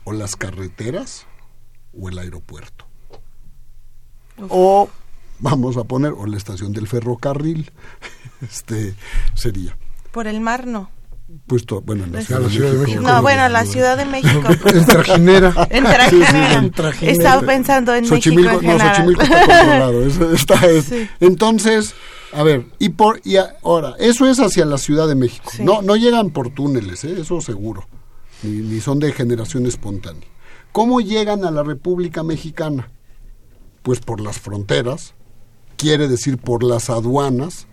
o 0.06 0.14
las 0.14 0.36
carreteras 0.36 1.26
o 2.00 2.10
el 2.10 2.18
aeropuerto. 2.20 2.86
O 4.50 4.90
vamos 5.40 5.78
a 5.78 5.84
poner, 5.84 6.14
o 6.18 6.26
la 6.26 6.38
estación 6.38 6.74
del 6.74 6.88
ferrocarril, 6.88 7.72
este 8.42 8.96
sería. 9.36 9.78
Por 10.12 10.28
el 10.28 10.42
mar 10.42 10.68
no. 10.68 10.90
Pues 11.48 11.66
to- 11.66 11.82
bueno, 11.82 12.04
en 12.04 12.12
la 12.12 12.22
Ciudad, 12.22 12.42
la 12.42 12.48
de 12.48 12.54
Ciudad 12.54 12.72
de 12.74 12.78
México. 12.80 13.02
No, 13.02 13.22
bueno, 13.22 13.50
la 13.50 13.66
Ciudad 13.66 13.98
de 13.98 14.06
México. 14.06 14.42
En 14.74 14.86
trajinera. 14.86 15.54
En 15.70 15.86
Sí, 15.86 15.92
Trajinera. 15.92 16.54
en 16.54 16.72
Trajinera. 16.72 17.12
Estaba 17.18 17.42
pensando 17.42 17.96
en 17.96 18.06
Xochimilco, 18.06 18.54
México 18.62 18.72
en 18.72 18.78
no. 18.78 18.84
Xochimilco 18.90 19.24
está 19.24 19.40
controlado. 19.40 20.04
eso 20.06 20.32
está- 20.34 20.66
es- 20.68 20.86
Sí. 20.86 21.10
Entonces, 21.22 21.96
a 22.34 22.44
ver, 22.44 22.66
y 22.78 22.90
por 22.90 23.22
y 23.24 23.38
a- 23.38 23.56
ahora, 23.64 23.96
eso 24.00 24.28
es 24.28 24.40
hacia 24.40 24.66
la 24.66 24.78
Ciudad 24.78 25.08
de 25.08 25.16
México. 25.16 25.50
Sí. 25.52 25.64
No, 25.64 25.82
no 25.82 25.96
llegan 25.96 26.30
por 26.32 26.50
túneles, 26.52 27.04
¿eh? 27.06 27.16
eso 27.22 27.40
seguro. 27.42 27.88
Ni, 28.44 28.80
son 28.80 29.00
de 29.00 29.12
generación 29.12 29.66
espontánea. 29.66 30.28
¿Cómo 30.72 31.02
llegan 31.02 31.46
a 31.46 31.52
la 31.52 31.64
República 31.64 32.24
Mexicana? 32.24 32.90
Pues 33.82 34.00
por 34.00 34.22
las 34.22 34.40
fronteras, 34.40 35.14
quiere 35.78 36.08
decir 36.08 36.38
por 36.38 36.64
las 36.64 36.90
aduanas, 36.90 37.68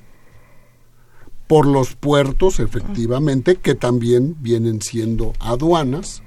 por 1.47 1.67
los 1.67 1.97
puertos, 1.97 2.61
efectivamente, 2.61 3.57
que 3.57 3.75
también 3.75 4.37
vienen 4.41 4.83
siendo 4.83 5.33
aduanas. 5.41 6.23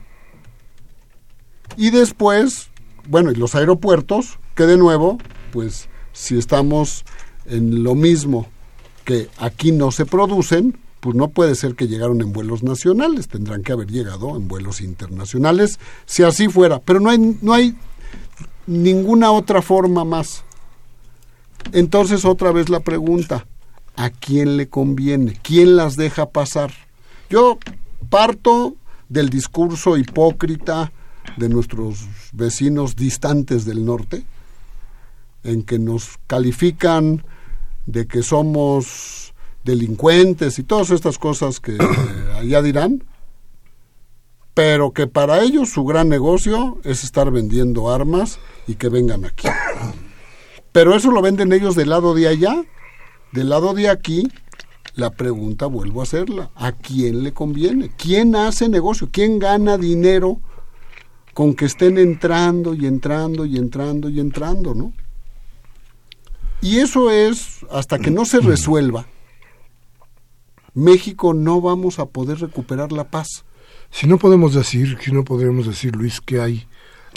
Y 1.78 1.92
después, 1.92 2.70
bueno, 3.08 3.32
y 3.32 3.36
los 3.36 3.56
aeropuertos, 3.56 4.40
que 4.56 4.66
de 4.66 4.78
nuevo, 4.78 5.18
pues 5.52 5.88
si 6.12 6.38
estamos 6.38 7.06
en 7.46 7.84
lo 7.84 7.96
mismo 7.96 8.48
que 9.06 9.30
aquí 9.38 9.72
no 9.72 9.92
se 9.92 10.06
producen, 10.06 10.78
pues 11.04 11.18
no 11.18 11.28
puede 11.28 11.56
ser 11.56 11.76
que 11.76 11.90
llegaron 11.90 12.22
en 12.22 12.32
vuelos 12.32 12.64
nacionales, 12.64 13.28
tendrán 13.28 13.62
que 13.62 13.74
haber 13.74 13.92
llegado 13.92 14.38
en 14.38 14.48
vuelos 14.48 14.80
internacionales, 14.80 15.78
si 16.06 16.24
así 16.24 16.48
fuera, 16.48 16.80
pero 16.80 17.02
no 17.02 17.10
hay, 17.10 17.38
no 17.42 17.52
hay 17.52 17.76
ninguna 18.68 19.30
otra 19.32 19.62
forma 19.62 20.06
más. 20.06 20.46
Entonces 21.74 22.24
otra 22.24 22.54
vez 22.54 22.70
la 22.70 22.80
pregunta, 22.80 23.46
¿a 23.98 24.12
quién 24.12 24.56
le 24.56 24.70
conviene? 24.70 25.38
¿Quién 25.44 25.76
las 25.76 25.98
deja 25.98 26.30
pasar? 26.30 26.72
Yo 27.30 27.58
parto 28.10 28.78
del 29.10 29.28
discurso 29.28 29.98
hipócrita 29.98 30.94
de 31.36 31.50
nuestros 31.50 32.08
vecinos 32.32 32.96
distantes 32.96 33.66
del 33.66 33.84
norte, 33.84 34.24
en 35.44 35.64
que 35.64 35.80
nos 35.80 36.18
califican 36.28 37.26
de 37.88 38.08
que 38.08 38.24
somos 38.24 39.33
delincuentes 39.64 40.60
y 40.60 40.64
todas 40.64 40.90
estas 40.90 41.18
cosas 41.18 41.60
que 41.60 41.78
allá 42.36 42.62
dirán, 42.62 43.04
pero 44.54 44.92
que 44.92 45.08
para 45.08 45.42
ellos 45.42 45.70
su 45.70 45.84
gran 45.84 46.10
negocio 46.10 46.78
es 46.84 47.04
estar 47.04 47.32
vendiendo 47.32 47.90
armas 47.90 48.40
y 48.68 48.76
que 48.76 48.90
vengan 48.90 49.26
aquí. 49.26 49.48
Pero 50.72 50.96
eso 50.96 51.12
lo 51.12 51.22
venden 51.22 51.54
ellos 51.54 51.76
del 51.76 51.90
lado 51.90 52.14
de 52.14 52.28
allá, 52.28 52.64
del 53.32 53.50
lado 53.50 53.74
de 53.74 53.90
aquí. 53.90 54.28
La 54.96 55.10
pregunta 55.10 55.66
vuelvo 55.66 56.02
a 56.02 56.04
hacerla, 56.04 56.52
¿a 56.56 56.72
quién 56.72 57.24
le 57.24 57.34
conviene? 57.34 57.92
¿Quién 57.98 58.36
hace 58.36 58.70
negocio? 58.70 59.10
¿Quién 59.12 59.40
gana 59.40 59.78
dinero 59.78 60.40
con 61.34 61.56
que 61.56 61.66
estén 61.66 61.98
entrando 61.98 62.76
y 62.76 62.86
entrando 62.86 63.46
y 63.46 63.58
entrando 63.58 64.10
y 64.10 64.20
entrando, 64.20 64.76
no? 64.76 64.94
Y 66.62 66.78
eso 66.78 67.10
es, 67.10 67.66
hasta 67.72 67.98
que 67.98 68.12
no 68.12 68.24
se 68.24 68.40
resuelva, 68.42 69.08
México 70.74 71.34
no 71.34 71.62
vamos 71.62 72.00
a 72.00 72.06
poder 72.06 72.40
recuperar 72.40 72.92
la 72.92 73.10
paz. 73.10 73.46
Si 73.92 74.08
no 74.08 74.18
podemos 74.18 74.54
decir, 74.54 74.98
si 75.02 75.12
no 75.12 75.24
podríamos 75.24 75.68
decir, 75.68 75.96
Luis, 75.96 76.20
que 76.20 76.42
hay 76.42 76.68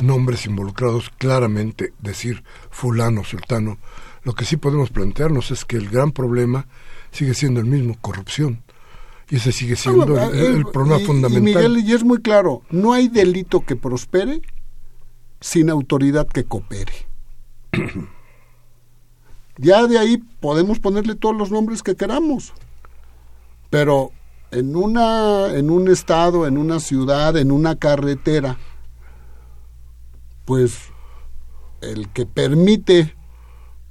nombres 0.02 0.46
involucrados, 0.46 1.10
claramente 1.16 1.94
decir 2.00 2.44
fulano, 2.70 3.24
sultano, 3.24 3.78
lo 4.24 4.34
que 4.34 4.44
sí 4.44 4.56
podemos 4.56 4.90
plantearnos 4.90 5.50
es 5.50 5.64
que 5.64 5.76
el 5.76 5.88
gran 5.88 6.12
problema 6.12 6.66
sigue 7.12 7.34
siendo 7.34 7.60
el 7.60 7.66
mismo, 7.66 7.96
corrupción. 8.00 8.62
Y 9.30 9.36
ese 9.36 9.52
sigue 9.52 9.74
siendo 9.74 10.18
el, 10.18 10.38
el 10.38 10.64
problema 10.66 11.00
y, 11.00 11.02
y 11.02 11.06
fundamental. 11.06 11.42
Miguel, 11.42 11.78
y 11.78 11.92
es 11.92 12.04
muy 12.04 12.20
claro, 12.20 12.62
no 12.70 12.92
hay 12.92 13.08
delito 13.08 13.64
que 13.64 13.74
prospere 13.74 14.40
sin 15.40 15.70
autoridad 15.70 16.26
que 16.26 16.44
coopere. 16.44 16.92
ya 19.58 19.86
de 19.86 19.98
ahí 19.98 20.18
podemos 20.40 20.78
ponerle 20.78 21.14
todos 21.14 21.36
los 21.36 21.50
nombres 21.50 21.82
que 21.82 21.96
queramos. 21.96 22.52
Pero 23.76 24.10
en 24.52 24.74
una 24.74 25.48
en 25.54 25.68
un 25.68 25.88
estado, 25.88 26.46
en 26.46 26.56
una 26.56 26.80
ciudad, 26.80 27.36
en 27.36 27.52
una 27.52 27.76
carretera, 27.76 28.56
pues 30.46 30.78
el 31.82 32.08
que 32.08 32.24
permite 32.24 33.14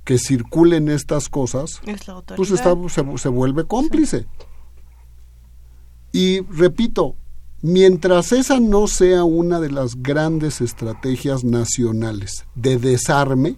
que 0.04 0.17
circulen 0.17 0.89
estas 0.89 1.30
cosas, 1.30 1.82
Es 1.86 2.08
la 2.08 2.15
autoridad. 2.15 2.36
pues 2.38 2.50
está, 2.50 2.74
se, 2.89 3.17
se 3.19 3.30
vuelve 3.30 3.65
cómplice. 3.65 4.26
Y 6.12 6.41
repito, 6.41 7.13
mientras 7.62 8.32
esa 8.32 8.60
no 8.60 8.88
sea 8.88 9.24
una 9.24 9.60
de 9.60 9.69
las 9.69 10.02
grandes 10.02 10.62
estrategias 10.62 11.43
nacionales 11.43 12.45
de 12.56 12.80
desarme, 12.80 13.58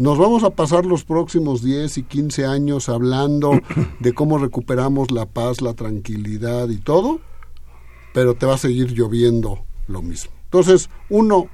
nos 0.00 0.16
vamos 0.16 0.44
a 0.44 0.50
pasar 0.50 0.86
los 0.86 1.04
próximos 1.04 1.62
10 1.62 1.98
y 1.98 2.02
15 2.04 2.46
años 2.46 2.88
hablando 2.88 3.52
de 4.00 4.14
cómo 4.14 4.38
recuperamos 4.38 5.10
la 5.10 5.26
paz, 5.26 5.60
la 5.60 5.74
tranquilidad 5.74 6.70
y 6.70 6.78
todo, 6.78 7.20
pero 8.14 8.34
te 8.34 8.46
va 8.46 8.54
a 8.54 8.58
seguir 8.58 8.92
lloviendo 8.92 9.66
lo 9.88 10.00
mismo. 10.00 10.32
Entonces, 10.44 10.88
uno, 11.10 11.48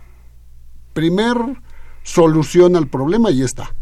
primer 0.92 1.36
solución 2.04 2.76
al 2.76 2.86
problema 2.86 3.32
y 3.32 3.42
está. 3.42 3.74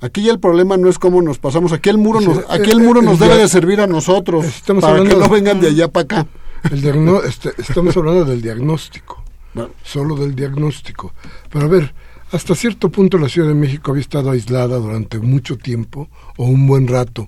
Aquí 0.00 0.22
ya 0.22 0.32
el 0.32 0.40
problema 0.40 0.78
no 0.78 0.88
es 0.88 0.98
cómo 0.98 1.20
nos 1.20 1.38
pasamos, 1.38 1.72
aquí 1.74 1.90
el 1.90 1.98
muro 1.98 2.22
nos, 2.22 2.38
aquí 2.48 2.70
el 2.70 2.80
muro 2.80 3.02
nos 3.02 3.18
debe 3.18 3.36
de 3.36 3.48
servir 3.48 3.82
a 3.82 3.86
nosotros 3.86 4.46
Estamos 4.46 4.82
para 4.82 5.04
que 5.04 5.14
no 5.14 5.28
vengan 5.28 5.60
de 5.60 5.68
allá 5.68 5.88
para 5.88 6.04
acá. 6.04 6.26
El 6.70 6.80
diagno- 6.80 7.22
este, 7.22 7.52
estamos 7.58 7.94
hablando 7.98 8.24
del 8.24 8.40
diagnóstico, 8.40 9.22
Bueno, 9.54 9.72
solo 9.82 10.16
del 10.16 10.34
diagnóstico. 10.34 11.12
Pero 11.50 11.66
a 11.66 11.68
ver, 11.68 11.94
hasta 12.32 12.54
cierto 12.54 12.90
punto 12.90 13.18
la 13.18 13.28
Ciudad 13.28 13.48
de 13.48 13.54
México 13.54 13.90
había 13.90 14.02
estado 14.02 14.30
aislada 14.30 14.76
durante 14.78 15.18
mucho 15.18 15.58
tiempo 15.58 16.08
o 16.36 16.44
un 16.44 16.66
buen 16.66 16.86
rato. 16.86 17.26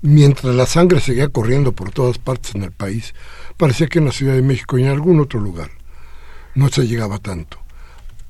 Mientras 0.00 0.54
la 0.54 0.66
sangre 0.66 1.00
seguía 1.00 1.28
corriendo 1.28 1.72
por 1.72 1.90
todas 1.90 2.18
partes 2.18 2.54
en 2.54 2.62
el 2.62 2.70
país, 2.70 3.14
parecía 3.56 3.88
que 3.88 3.98
en 3.98 4.04
la 4.04 4.12
Ciudad 4.12 4.34
de 4.34 4.42
México 4.42 4.78
y 4.78 4.82
en 4.82 4.90
algún 4.90 5.18
otro 5.20 5.40
lugar 5.40 5.70
no 6.54 6.68
se 6.68 6.86
llegaba 6.86 7.18
tanto. 7.18 7.58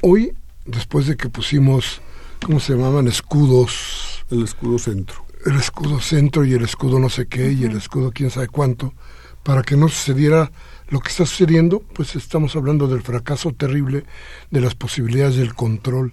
Hoy, 0.00 0.34
después 0.64 1.06
de 1.06 1.16
que 1.16 1.28
pusimos, 1.28 2.00
¿cómo 2.44 2.58
se 2.58 2.74
llamaban? 2.74 3.06
Escudos 3.06 4.24
el 4.30 4.44
escudo 4.44 4.78
centro. 4.78 5.24
el 5.44 5.56
escudo 5.56 6.00
centro 6.00 6.44
y 6.44 6.54
el 6.54 6.64
escudo 6.64 6.98
no 6.98 7.10
sé 7.10 7.26
qué 7.26 7.52
y 7.52 7.64
el 7.64 7.76
escudo 7.76 8.12
quién 8.12 8.30
sabe 8.30 8.48
cuánto, 8.48 8.94
para 9.42 9.62
que 9.62 9.76
no 9.76 9.88
sucediera 9.88 10.50
lo 10.88 11.00
que 11.00 11.08
está 11.08 11.24
sucediendo, 11.26 11.80
pues 11.80 12.14
estamos 12.16 12.54
hablando 12.56 12.86
del 12.88 13.02
fracaso 13.02 13.52
terrible 13.52 14.04
de 14.50 14.60
las 14.60 14.74
posibilidades 14.74 15.36
del 15.36 15.54
control, 15.54 16.12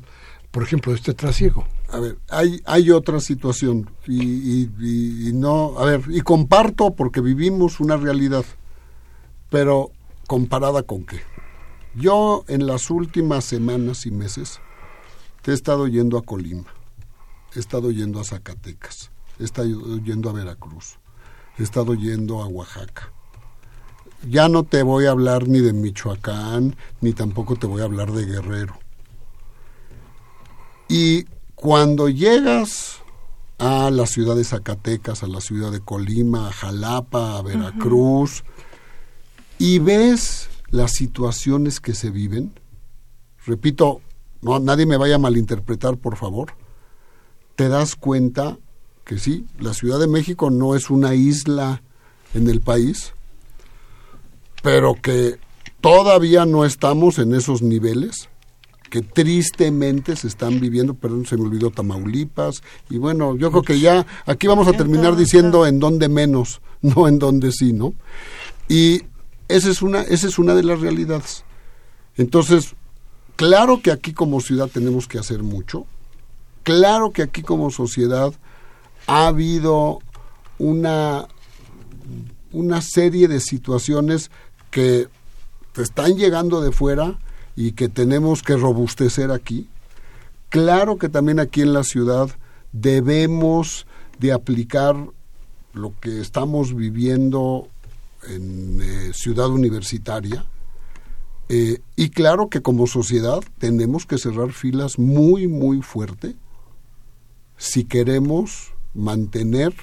por 0.52 0.64
ejemplo, 0.64 0.92
de 0.92 0.98
este 0.98 1.14
trasiego. 1.14 1.66
A 1.90 2.00
ver, 2.00 2.18
hay, 2.30 2.62
hay 2.66 2.90
otra 2.92 3.20
situación 3.20 3.90
y, 4.08 4.64
y- 4.64 5.32
no, 5.34 5.78
a 5.78 5.86
ver, 5.86 6.02
y 6.10 6.22
comparto 6.22 6.96
porque 6.96 7.20
vivimos 7.22 7.80
una 7.80 7.98
realidad, 7.98 8.46
pero 9.50 9.92
comparada 10.28 10.84
con 10.84 11.06
qué. 11.06 11.20
Yo 11.94 12.46
en 12.48 12.66
las 12.68 12.90
últimas 12.90 13.44
semanas 13.44 14.06
y 14.06 14.12
meses 14.12 14.62
he 15.46 15.52
estado 15.52 15.88
yendo 15.88 16.18
a 16.18 16.22
Colima, 16.24 16.66
he 17.56 17.60
estado 17.60 17.92
yendo 17.92 18.22
a 18.22 18.24
Zacatecas, 18.24 19.12
he 19.40 19.44
estado 19.44 19.98
yendo 20.00 20.30
a 20.30 20.34
Veracruz, 20.34 20.98
he 21.58 21.64
estado 21.64 21.94
yendo 21.94 22.42
a 22.42 22.48
Oaxaca. 22.48 23.12
Ya 24.30 24.50
no 24.50 24.64
te 24.64 24.84
voy 24.84 25.06
a 25.06 25.12
hablar 25.12 25.48
ni 25.48 25.60
de 25.60 25.74
Michoacán, 25.74 26.76
ni 27.02 27.14
tampoco 27.14 27.56
te 27.56 27.68
voy 27.68 27.82
a 27.82 27.86
hablar 27.86 28.12
de 28.12 28.26
Guerrero. 28.26 28.78
Y 30.88 31.26
cuando 31.56 32.10
llegas 32.10 32.98
a 33.58 33.90
la 33.92 34.06
ciudad 34.06 34.36
de 34.36 34.44
Zacatecas, 34.44 35.24
a 35.24 35.28
la 35.28 35.42
ciudad 35.42 35.72
de 35.72 35.80
Colima, 35.80 36.48
a 36.48 36.52
Jalapa, 36.52 37.38
a 37.38 37.42
Veracruz, 37.42 38.44
y 39.58 39.80
ves 39.80 40.50
las 40.70 40.92
situaciones 40.92 41.80
que 41.80 41.94
se 41.94 42.10
viven, 42.10 42.54
repito, 43.46 44.02
no, 44.42 44.60
nadie 44.60 44.86
me 44.86 44.98
vaya 44.98 45.16
a 45.16 45.20
malinterpretar, 45.20 45.98
por 45.98 46.18
favor, 46.18 46.54
te 47.56 47.70
das 47.70 47.96
cuenta 47.96 48.58
que 49.06 49.20
sí, 49.20 49.46
la 49.60 49.74
Ciudad 49.74 50.00
de 50.00 50.08
México 50.08 50.50
no 50.50 50.76
es 50.76 50.90
una 50.90 51.14
isla 51.14 51.84
en 52.34 52.50
el 52.50 52.62
país, 52.62 53.14
pero 54.62 54.96
que 54.96 55.38
todavía 55.82 56.46
no 56.46 56.66
estamos 56.66 57.20
en 57.20 57.34
esos 57.34 57.62
niveles 57.62 58.30
que 58.92 59.02
tristemente 59.02 60.18
se 60.18 60.28
están 60.28 60.60
viviendo, 60.60 60.94
perdón, 60.94 61.26
se 61.26 61.38
me 61.38 61.44
olvidó 61.44 61.72
Tamaulipas, 61.72 62.62
y 62.90 62.98
bueno, 62.98 63.38
yo 63.38 63.50
creo 63.50 63.64
que 63.64 63.80
ya 63.80 64.06
aquí 64.26 64.48
vamos 64.48 64.68
a 64.68 64.74
terminar 64.74 65.16
diciendo 65.16 65.66
en 65.66 65.80
dónde 65.80 66.10
menos, 66.10 66.62
no 66.82 67.08
en 67.08 67.18
dónde 67.18 67.54
sí, 67.54 67.72
¿no? 67.72 67.94
Y 68.68 69.04
esa 69.48 69.70
es 69.70 69.82
una, 69.82 70.02
esa 70.02 70.28
es 70.28 70.38
una 70.38 70.56
de 70.56 70.64
las 70.64 70.82
realidades. 70.82 71.46
Entonces, 72.18 72.76
claro 73.38 73.82
que 73.82 73.92
aquí 73.92 74.12
como 74.12 74.42
ciudad 74.42 74.68
tenemos 74.68 75.08
que 75.08 75.20
hacer 75.20 75.42
mucho, 75.42 75.86
claro 76.64 77.12
que 77.12 77.22
aquí 77.22 77.44
como 77.44 77.72
sociedad 77.72 78.34
ha 79.08 79.28
habido 79.28 80.00
una, 80.58 81.28
una 82.52 82.82
serie 82.82 83.30
de 83.30 83.40
situaciones 83.40 84.32
que 84.72 85.08
están 85.76 86.16
llegando 86.18 86.62
de 86.62 86.72
fuera 86.72 87.20
y 87.56 87.74
que 87.74 87.90
tenemos 87.90 88.42
que 88.42 88.56
robustecer 88.56 89.32
aquí. 89.32 89.70
Claro 90.50 90.98
que 90.98 91.10
también 91.10 91.40
aquí 91.40 91.62
en 91.62 91.74
la 91.74 91.84
ciudad 91.84 92.30
debemos 92.72 93.86
de 94.20 94.32
aplicar 94.32 94.96
lo 95.74 95.94
que 96.00 96.20
estamos 96.20 96.76
viviendo 96.76 97.68
en 98.28 98.82
eh, 98.82 99.12
Ciudad 99.14 99.50
Universitaria. 99.50 100.46
Eh, 101.50 101.80
y 101.96 102.10
claro 102.10 102.50
que 102.50 102.62
como 102.62 102.88
sociedad 102.88 103.42
tenemos 103.58 104.06
que 104.06 104.18
cerrar 104.18 104.54
filas 104.54 104.98
muy, 105.00 105.48
muy 105.48 105.82
fuerte 105.82 106.36
si 107.58 107.84
queremos 107.84 108.74
mantener 108.94 109.74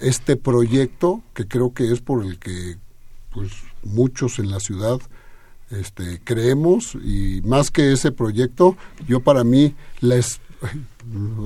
este 0.00 0.36
proyecto 0.36 1.22
que 1.34 1.46
creo 1.46 1.72
que 1.74 1.92
es 1.92 2.00
por 2.00 2.24
el 2.24 2.38
que 2.38 2.76
pues 3.32 3.52
muchos 3.82 4.38
en 4.38 4.50
la 4.50 4.60
ciudad 4.60 5.00
este, 5.70 6.20
creemos 6.22 6.94
y 6.96 7.40
más 7.44 7.70
que 7.70 7.92
ese 7.92 8.12
proyecto 8.12 8.76
yo 9.08 9.20
para 9.20 9.42
mí 9.42 9.74
les 10.00 10.40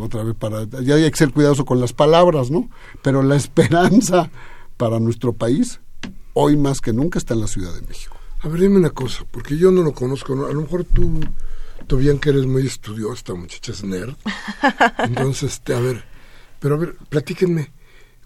otra 0.01 0.25
vez 0.25 0.35
para 0.35 0.64
ya 0.64 0.96
hay 0.96 1.11
que 1.11 1.16
ser 1.16 1.33
cuidadoso 1.33 1.64
con 1.64 1.81
las 1.81 1.92
palabras 1.92 2.51
no 2.51 2.68
pero 3.03 3.22
la 3.22 3.37
esperanza 3.44 4.31
para 4.77 4.99
nuestro 5.01 5.33
país 5.33 5.81
hoy 6.35 6.57
más 6.57 6.81
que 6.81 6.92
nunca 6.92 7.18
está 7.18 7.35
en 7.35 7.40
la 7.40 7.46
Ciudad 7.46 7.72
de 7.75 7.81
México. 7.83 8.16
A 8.40 8.49
ver 8.49 8.61
dime 8.61 8.77
una 8.77 8.90
cosa 8.90 9.25
porque 9.31 9.57
yo 9.57 9.70
no 9.70 9.83
lo 9.83 9.92
conozco 9.92 10.33
a 10.46 10.53
lo 10.53 10.61
mejor 10.61 10.85
tú 10.85 11.20
tú 11.87 11.96
bien 11.96 12.18
que 12.18 12.31
eres 12.31 12.46
muy 12.46 12.66
estudiosa 12.66 13.35
muchacha 13.35 13.72
es 13.72 13.85
nerd. 13.85 14.16
Entonces 14.99 15.53
este, 15.55 15.75
a 15.75 15.81
ver 15.81 16.05
pero 16.59 16.75
a 16.75 16.79
ver 16.79 16.96
platíquenme 17.09 17.72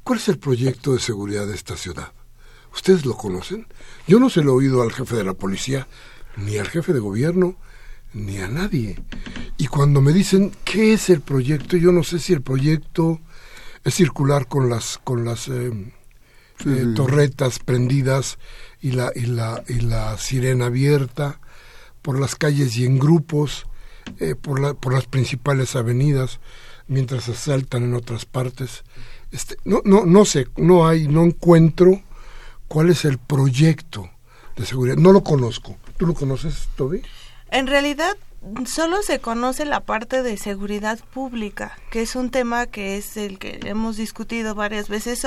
cuál 0.03 0.19
es 0.19 0.29
el 0.29 0.39
proyecto 0.39 0.95
de 0.95 1.01
seguridad 1.01 1.47
de 1.47 1.55
esta 1.55 1.77
ciudad 1.77 2.13
¿Ustedes 2.73 3.05
lo 3.05 3.17
conocen? 3.17 3.67
Yo 4.07 4.19
no 4.19 4.31
se 4.31 4.43
lo 4.43 4.53
he 4.53 4.55
oído 4.55 4.83
al 4.83 4.93
jefe 4.93 5.17
de 5.17 5.25
la 5.25 5.35
policía, 5.35 5.87
ni 6.37 6.59
al 6.59 6.69
jefe 6.69 6.93
de 6.93 7.01
gobierno, 7.01 7.57
ni 8.13 8.39
a 8.39 8.49
nadie. 8.49 8.99
Y 9.57 9.67
cuando 9.67 10.01
me 10.01 10.13
dicen 10.13 10.53
qué 10.65 10.93
es 10.93 11.11
el 11.11 11.21
proyecto, 11.21 11.77
yo 11.77 11.93
no 11.93 12.03
sé 12.03 12.19
si 12.19 12.33
el 12.33 12.43
proyecto 12.43 13.21
es 13.85 13.95
circular 13.95 14.47
con 14.47 14.69
las 14.69 14.99
con 14.99 15.25
las 15.25 15.49
eh, 15.49 15.73
eh, 16.67 16.87
torretas 16.95 17.59
prendidas 17.59 18.39
y 18.81 18.93
la 18.93 19.13
y 19.15 19.27
la 19.27 19.63
y 19.69 19.81
la 19.81 20.19
sirena 20.19 20.67
abierta 20.67 21.41
por 22.03 22.19
las 22.19 22.35
calles 22.35 22.77
y 22.77 22.85
en 22.85 22.99
grupos 22.99 23.67
eh, 24.19 24.35
por 24.35 24.61
la, 24.61 24.75
por 24.75 24.93
las 24.93 25.07
principales 25.07 25.77
avenidas 25.77 26.41
mientras 26.89 27.29
asaltan 27.29 27.85
en 27.85 27.95
otras 27.95 28.25
partes. 28.25 28.83
Este, 29.31 29.57
no 29.65 29.81
no 29.85 30.05
no 30.05 30.25
sé, 30.25 30.49
no 30.57 30.87
hay 30.87 31.09
no 31.09 31.25
encuentro 31.25 32.03
cuál 32.71 32.89
es 32.89 33.05
el 33.05 33.19
proyecto 33.19 34.09
de 34.57 34.65
seguridad. 34.65 34.97
No 34.97 35.11
lo 35.11 35.25
conozco. 35.25 35.77
¿Tú 35.97 36.07
lo 36.07 36.15
conoces, 36.15 36.69
Toby? 36.77 37.03
En 37.51 37.67
realidad, 37.67 38.17
solo 38.65 39.03
se 39.03 39.19
conoce 39.19 39.65
la 39.65 39.81
parte 39.81 40.23
de 40.23 40.37
seguridad 40.37 41.01
pública, 41.13 41.77
que 41.91 42.01
es 42.01 42.15
un 42.15 42.31
tema 42.31 42.67
que 42.67 42.97
es 42.97 43.17
el 43.17 43.41
que 43.41 43.59
hemos 43.65 43.97
discutido 43.97 44.55
varias 44.55 44.89
veces, 44.89 45.27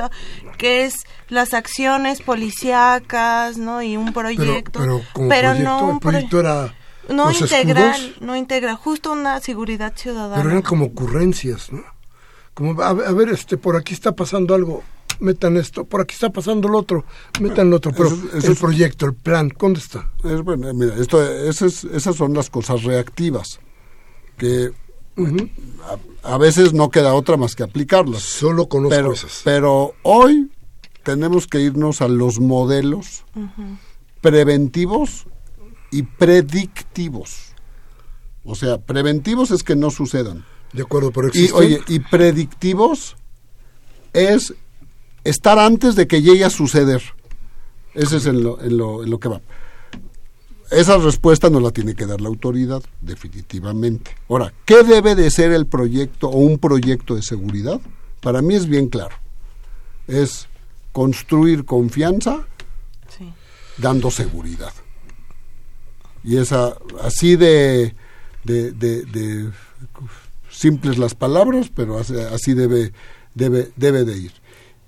que 0.58 0.86
es 0.86 0.96
las 1.28 1.54
acciones 1.54 2.22
policíacas, 2.22 3.58
¿no? 3.58 3.84
Y 3.84 3.98
un 3.98 4.14
proyecto. 4.14 4.80
Pero, 4.80 5.02
pero, 5.28 5.54
no 5.54 5.86
un 5.86 6.00
proyecto 6.00 6.40
era 6.40 6.74
no 7.10 7.30
integral, 7.30 8.16
no 8.22 8.38
integra, 8.38 8.78
justo 8.78 9.12
una 9.12 9.42
seguridad 9.42 9.92
ciudadana. 9.98 10.38
Pero 10.38 10.50
eran 10.50 10.62
como 10.62 10.86
ocurrencias, 10.86 11.74
¿no? 11.74 11.84
Como 12.54 12.82
a, 12.82 12.90
a 12.92 13.12
ver, 13.12 13.28
este, 13.28 13.58
por 13.58 13.76
aquí 13.76 13.94
está 13.94 14.14
pasando 14.16 14.56
algo 14.56 14.82
metan 15.24 15.58
esto, 15.58 15.86
por 15.86 16.02
aquí 16.02 16.14
está 16.14 16.30
pasando 16.30 16.68
el 16.68 16.76
otro, 16.76 17.06
metan 17.40 17.68
el 17.68 17.74
otro, 17.74 17.92
pero 17.92 18.10
el 18.10 18.56
proyecto, 18.56 19.06
el 19.06 19.14
plan, 19.14 19.52
¿dónde 19.58 19.80
está? 19.80 20.12
Es, 20.24 20.42
bueno, 20.42 20.72
mira, 20.74 20.96
esto, 20.96 21.24
esas, 21.24 21.86
esas 21.86 22.16
son 22.16 22.34
las 22.34 22.50
cosas 22.50 22.84
reactivas, 22.84 23.60
que 24.38 24.72
a, 26.24 26.38
veces 26.38 26.74
no 26.74 26.90
queda 26.90 27.14
otra 27.14 27.38
más 27.38 27.56
que 27.56 27.64
aplicarlas. 27.64 28.22
Solo 28.22 28.68
conozco 28.68 28.96
pero, 28.96 29.14
esas. 29.14 29.42
Pero 29.44 29.94
hoy 30.02 30.52
tenemos 31.04 31.48
que 31.48 31.62
irnos 31.62 32.02
a 32.02 32.08
los 32.08 32.40
modelos 32.40 33.24
preventivos 34.22 35.28
y 35.92 36.04
predictivos. 36.04 37.54
O 38.44 38.56
sea, 38.56 38.80
preventivos 38.80 39.52
es 39.52 39.64
que 39.64 39.76
no 39.76 39.92
sucedan. 39.92 40.46
De 40.74 40.82
acuerdo, 40.82 41.12
pero 41.12 41.30
Y, 41.34 41.52
oye, 41.52 41.80
y 41.88 42.00
predictivos 42.00 43.16
es 44.14 44.56
estar 45.24 45.60
antes 45.60 45.96
de 45.96 46.08
que 46.08 46.22
llegue 46.22 46.46
a 46.46 46.50
suceder. 46.50 47.02
Ese 47.94 48.18
es 48.18 48.26
en 48.26 48.44
lo, 48.44 48.62
en 48.62 48.78
lo, 48.78 49.04
en 49.04 49.10
lo 49.10 49.20
que 49.20 49.30
va. 49.30 49.42
Esa 50.72 50.98
respuesta 50.98 51.50
no 51.50 51.60
la 51.60 51.72
tiene 51.72 51.94
que 51.94 52.08
dar 52.08 52.20
la 52.20 52.30
autoridad, 52.30 52.82
definitivamente. 53.02 54.16
Ahora, 54.28 54.54
¿qué 54.66 54.84
debe 54.84 55.14
de 55.14 55.30
ser 55.30 55.52
el 55.52 55.68
proyecto 55.68 56.30
o 56.30 56.38
un 56.38 56.58
proyecto 56.58 57.16
de 57.16 57.22
seguridad? 57.22 57.80
Para 58.22 58.42
mí 58.42 58.56
es 58.56 58.68
bien 58.68 58.90
claro. 58.90 59.16
Es 60.08 60.48
construir 60.92 61.66
confianza 61.66 62.48
dando 63.78 64.10
seguridad. 64.12 64.74
Y 66.24 66.38
esa, 66.38 66.76
así 67.02 67.36
de, 67.36 67.94
de, 68.44 68.72
de, 68.72 69.52
simples 70.50 70.98
las 70.98 71.16
palabras, 71.16 71.70
pero 71.74 72.00
así, 72.00 72.16
así 72.18 72.54
debe, 72.54 72.94
debe, 73.34 73.72
debe 73.76 74.06
de 74.06 74.18
ir. 74.18 74.32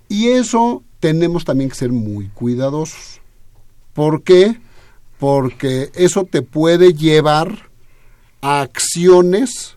Y 0.07 0.27
eso 0.27 0.83
tenemos 0.99 1.45
también 1.45 1.69
que 1.69 1.75
ser 1.75 1.91
muy 1.91 2.29
cuidadosos. 2.29 3.21
¿Por 3.93 4.23
qué? 4.23 4.59
Porque 5.19 5.91
eso 5.95 6.25
te 6.25 6.41
puede 6.41 6.93
llevar 6.93 7.69
a 8.41 8.61
acciones 8.61 9.75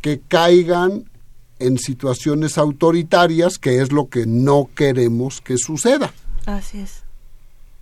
que 0.00 0.20
caigan 0.20 1.08
en 1.58 1.78
situaciones 1.78 2.58
autoritarias, 2.58 3.58
que 3.58 3.80
es 3.80 3.92
lo 3.92 4.08
que 4.08 4.26
no 4.26 4.68
queremos 4.74 5.40
que 5.40 5.58
suceda. 5.58 6.12
Así 6.46 6.80
es. 6.80 7.02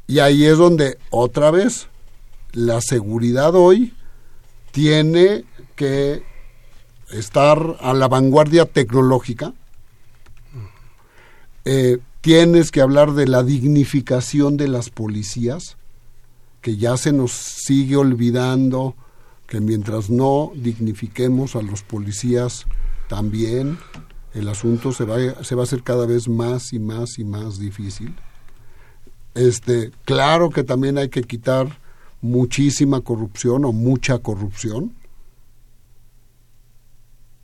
Y 0.06 0.20
ahí 0.20 0.44
es 0.44 0.58
donde, 0.58 0.98
otra 1.10 1.50
vez, 1.50 1.88
la 2.52 2.80
seguridad 2.80 3.54
hoy 3.54 3.92
tiene 4.70 5.44
que 5.74 6.22
estar 7.10 7.76
a 7.80 7.92
la 7.92 8.08
vanguardia 8.08 8.64
tecnológica, 8.66 9.52
eh, 11.68 11.98
tienes 12.20 12.70
que 12.70 12.80
hablar 12.80 13.12
de 13.14 13.26
la 13.26 13.42
dignificación 13.42 14.56
de 14.56 14.68
las 14.68 14.88
policías, 14.88 15.76
que 16.60 16.76
ya 16.76 16.96
se 16.96 17.12
nos 17.12 17.32
sigue 17.32 17.96
olvidando 17.96 18.94
que 19.48 19.60
mientras 19.60 20.08
no 20.08 20.52
dignifiquemos 20.54 21.56
a 21.56 21.62
los 21.62 21.82
policías 21.82 22.66
también, 23.08 23.78
el 24.32 24.48
asunto 24.48 24.92
se 24.92 25.04
va, 25.04 25.42
se 25.42 25.56
va 25.56 25.62
a 25.62 25.64
hacer 25.64 25.82
cada 25.82 26.06
vez 26.06 26.28
más 26.28 26.72
y 26.72 26.78
más 26.78 27.18
y 27.18 27.24
más 27.24 27.58
difícil. 27.58 28.14
Este, 29.34 29.90
claro 30.04 30.50
que 30.50 30.62
también 30.62 30.98
hay 30.98 31.08
que 31.08 31.24
quitar 31.24 31.80
muchísima 32.20 33.00
corrupción 33.00 33.64
o 33.64 33.72
mucha 33.72 34.18
corrupción. 34.20 34.94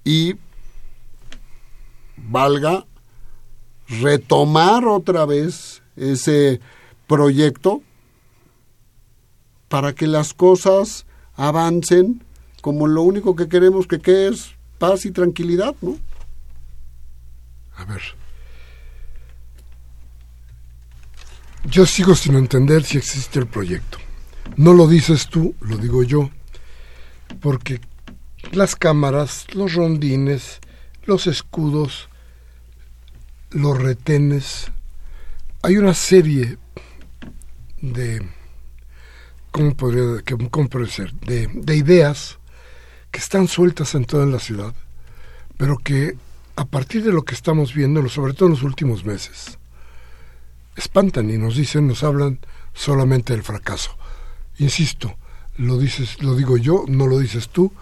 Y 0.04 0.37
valga 2.16 2.87
retomar 4.00 4.87
otra 4.87 5.26
vez 5.26 5.83
ese 5.96 6.61
proyecto 7.07 7.83
para 9.68 9.94
que 9.94 10.07
las 10.07 10.35
cosas 10.35 11.07
avancen 11.35 12.24
como 12.61 12.87
lo 12.87 13.02
único 13.02 13.35
que 13.37 13.48
queremos 13.48 13.87
que, 13.87 14.00
que 14.00 14.28
es 14.28 14.55
paz 14.78 15.05
y 15.05 15.11
tranquilidad, 15.11 15.74
¿no? 15.81 15.98
A 17.76 17.85
ver. 17.85 18.02
Yo 21.64 21.87
sigo 21.87 22.14
sin 22.14 22.37
entender 22.37 22.85
si 22.85 22.98
existe 22.98 23.38
el 23.38 23.46
proyecto. 23.46 23.98
No 24.57 24.72
lo 24.72 24.87
dices 24.88 25.28
tú, 25.28 25.55
lo 25.61 25.76
digo 25.76 26.02
yo. 26.02 26.31
Porque 27.40 27.81
las 28.52 28.76
cámaras, 28.76 29.46
los 29.55 29.74
rondines, 29.74 30.61
los 31.05 31.26
escudos, 31.26 32.09
los 33.54 33.80
retenes. 33.80 34.70
Hay 35.62 35.76
una 35.76 35.94
serie 35.94 36.58
de, 37.80 38.22
¿cómo 39.50 39.74
podría, 39.74 40.22
cómo 40.50 40.68
ser? 40.86 41.12
De, 41.14 41.48
de 41.52 41.76
ideas 41.76 42.38
que 43.10 43.20
están 43.20 43.48
sueltas 43.48 43.94
en 43.94 44.04
toda 44.04 44.26
la 44.26 44.38
ciudad, 44.38 44.74
pero 45.56 45.76
que 45.78 46.16
a 46.56 46.64
partir 46.64 47.04
de 47.04 47.12
lo 47.12 47.22
que 47.22 47.34
estamos 47.34 47.74
viendo, 47.74 48.06
sobre 48.08 48.34
todo 48.34 48.46
en 48.46 48.54
los 48.54 48.62
últimos 48.62 49.04
meses, 49.04 49.58
espantan 50.76 51.30
y 51.30 51.38
nos 51.38 51.56
dicen, 51.56 51.86
nos 51.86 52.02
hablan 52.02 52.40
solamente 52.72 53.32
del 53.32 53.42
fracaso. 53.42 53.96
Insisto, 54.58 55.16
lo 55.56 55.78
dices, 55.78 56.22
lo 56.22 56.34
digo 56.34 56.56
yo, 56.56 56.84
no 56.88 57.06
lo 57.06 57.18
dices 57.18 57.48
tú, 57.48 57.72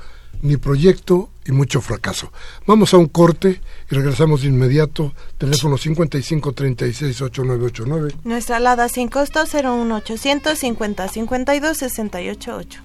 ni 0.43 0.57
proyecto 0.57 1.31
y 1.51 1.53
mucho 1.53 1.81
fracaso. 1.81 2.33
Vamos 2.67 2.93
a 2.95 2.97
un 2.97 3.07
corte 3.07 3.61
y 3.91 3.95
regresamos 3.95 4.43
de 4.43 4.49
inmediato. 4.49 5.15
Teléfono 5.37 5.77
55368989. 5.77 8.15
Nuestra 8.25 8.57
alada 8.57 8.89
sin 8.89 9.09
costo 9.09 9.45
01800 9.45 10.59
50 10.59 11.09
52 11.09 11.77
688. 11.77 12.81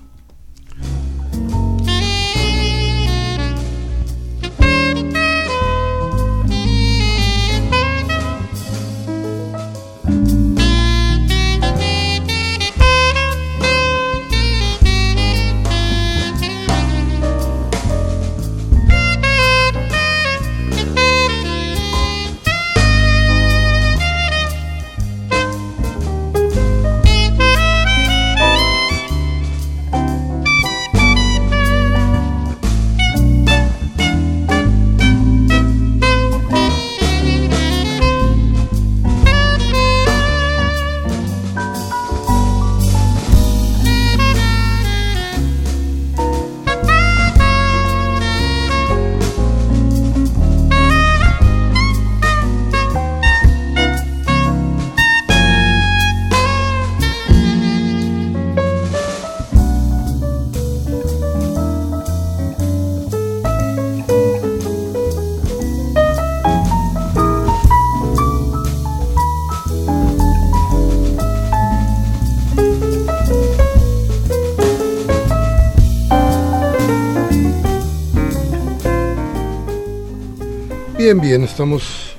Bien, 81.05 81.21
bien, 81.21 81.43
estamos 81.43 82.15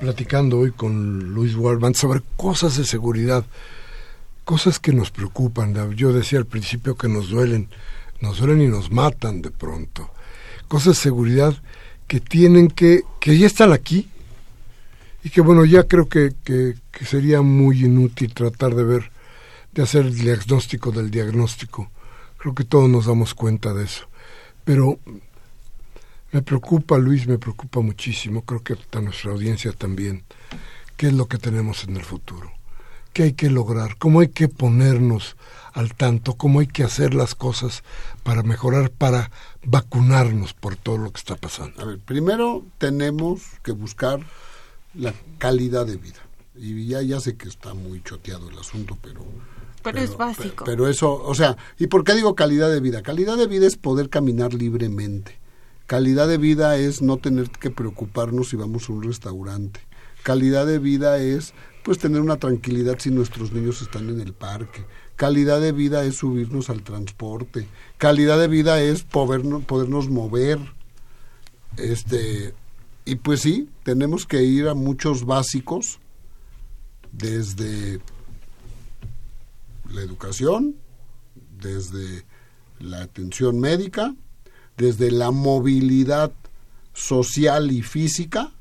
platicando 0.00 0.60
hoy 0.60 0.72
con 0.72 1.34
Luis 1.34 1.54
Wardman 1.54 1.94
sobre 1.94 2.22
cosas 2.38 2.78
de 2.78 2.86
seguridad, 2.86 3.44
cosas 4.46 4.78
que 4.78 4.94
nos 4.94 5.10
preocupan. 5.10 5.74
Yo 5.94 6.14
decía 6.14 6.38
al 6.38 6.46
principio 6.46 6.96
que 6.96 7.06
nos 7.06 7.28
duelen, 7.28 7.68
nos 8.22 8.38
duelen 8.38 8.62
y 8.62 8.68
nos 8.68 8.90
matan 8.90 9.42
de 9.42 9.50
pronto. 9.50 10.10
Cosas 10.68 10.96
de 10.96 11.02
seguridad 11.02 11.54
que 12.06 12.18
tienen 12.18 12.68
que, 12.68 13.02
que 13.20 13.36
ya 13.36 13.46
están 13.46 13.72
aquí 13.72 14.08
y 15.22 15.28
que 15.28 15.42
bueno, 15.42 15.66
ya 15.66 15.82
creo 15.82 16.08
que, 16.08 16.32
que, 16.44 16.76
que 16.90 17.04
sería 17.04 17.42
muy 17.42 17.84
inútil 17.84 18.32
tratar 18.32 18.74
de 18.74 18.84
ver, 18.84 19.10
de 19.72 19.82
hacer 19.82 20.06
el 20.06 20.16
diagnóstico 20.16 20.92
del 20.92 21.10
diagnóstico. 21.10 21.90
Creo 22.38 22.54
que 22.54 22.64
todos 22.64 22.88
nos 22.88 23.04
damos 23.04 23.34
cuenta 23.34 23.74
de 23.74 23.84
eso. 23.84 24.08
Pero 24.64 24.98
me 26.32 26.42
preocupa, 26.42 26.98
Luis, 26.98 27.26
me 27.26 27.38
preocupa 27.38 27.80
muchísimo, 27.80 28.42
creo 28.42 28.62
que 28.62 28.76
a 28.92 29.00
nuestra 29.00 29.32
audiencia 29.32 29.72
también, 29.72 30.24
qué 30.96 31.08
es 31.08 31.12
lo 31.12 31.26
que 31.26 31.38
tenemos 31.38 31.84
en 31.84 31.96
el 31.96 32.04
futuro, 32.04 32.52
qué 33.12 33.24
hay 33.24 33.32
que 33.32 33.50
lograr, 33.50 33.96
cómo 33.96 34.20
hay 34.20 34.28
que 34.28 34.48
ponernos 34.48 35.36
al 35.72 35.94
tanto, 35.94 36.34
cómo 36.34 36.60
hay 36.60 36.66
que 36.66 36.84
hacer 36.84 37.14
las 37.14 37.34
cosas 37.34 37.82
para 38.24 38.42
mejorar, 38.42 38.90
para 38.90 39.30
vacunarnos 39.64 40.52
por 40.52 40.76
todo 40.76 40.98
lo 40.98 41.10
que 41.12 41.18
está 41.18 41.36
pasando. 41.36 41.80
A 41.80 41.86
ver, 41.86 41.98
primero 41.98 42.64
tenemos 42.78 43.42
que 43.62 43.72
buscar 43.72 44.20
la 44.94 45.14
calidad 45.38 45.86
de 45.86 45.96
vida. 45.96 46.18
Y 46.56 46.88
ya, 46.88 47.00
ya 47.02 47.20
sé 47.20 47.36
que 47.36 47.48
está 47.48 47.74
muy 47.74 48.02
choteado 48.02 48.50
el 48.50 48.58
asunto, 48.58 48.98
pero... 49.00 49.24
Pero, 49.80 50.00
es 50.00 50.16
básico. 50.16 50.64
Pero, 50.64 50.78
pero 50.78 50.88
eso, 50.88 51.22
o 51.22 51.34
sea, 51.36 51.56
¿y 51.78 51.86
por 51.86 52.02
qué 52.02 52.14
digo 52.14 52.34
calidad 52.34 52.68
de 52.68 52.80
vida? 52.80 53.00
Calidad 53.00 53.36
de 53.36 53.46
vida 53.46 53.66
es 53.66 53.76
poder 53.76 54.10
caminar 54.10 54.52
libremente 54.52 55.38
Calidad 55.88 56.28
de 56.28 56.36
vida 56.36 56.76
es 56.76 57.00
no 57.00 57.16
tener 57.16 57.48
que 57.48 57.70
preocuparnos 57.70 58.50
si 58.50 58.56
vamos 58.56 58.90
a 58.90 58.92
un 58.92 59.02
restaurante. 59.02 59.80
Calidad 60.22 60.66
de 60.66 60.78
vida 60.78 61.16
es 61.16 61.54
pues 61.82 61.96
tener 61.96 62.20
una 62.20 62.36
tranquilidad 62.36 62.98
si 62.98 63.10
nuestros 63.10 63.52
niños 63.52 63.80
están 63.80 64.10
en 64.10 64.20
el 64.20 64.34
parque. 64.34 64.84
Calidad 65.16 65.62
de 65.62 65.72
vida 65.72 66.04
es 66.04 66.16
subirnos 66.16 66.68
al 66.68 66.82
transporte. 66.82 67.68
Calidad 67.96 68.38
de 68.38 68.48
vida 68.48 68.82
es 68.82 69.02
podernos, 69.02 70.10
mover. 70.10 70.58
Este 71.78 72.52
y 73.06 73.14
pues 73.14 73.40
sí, 73.40 73.70
tenemos 73.82 74.26
que 74.26 74.42
ir 74.42 74.68
a 74.68 74.74
muchos 74.74 75.24
básicos 75.24 76.00
desde 77.12 77.98
la 79.90 80.02
educación, 80.02 80.76
desde 81.58 82.26
la 82.78 83.04
atención 83.04 83.58
médica, 83.58 84.14
desde 84.78 85.10
la 85.10 85.30
movilidad 85.32 86.32
social 86.94 87.70
y 87.70 87.82
física, 87.82 88.52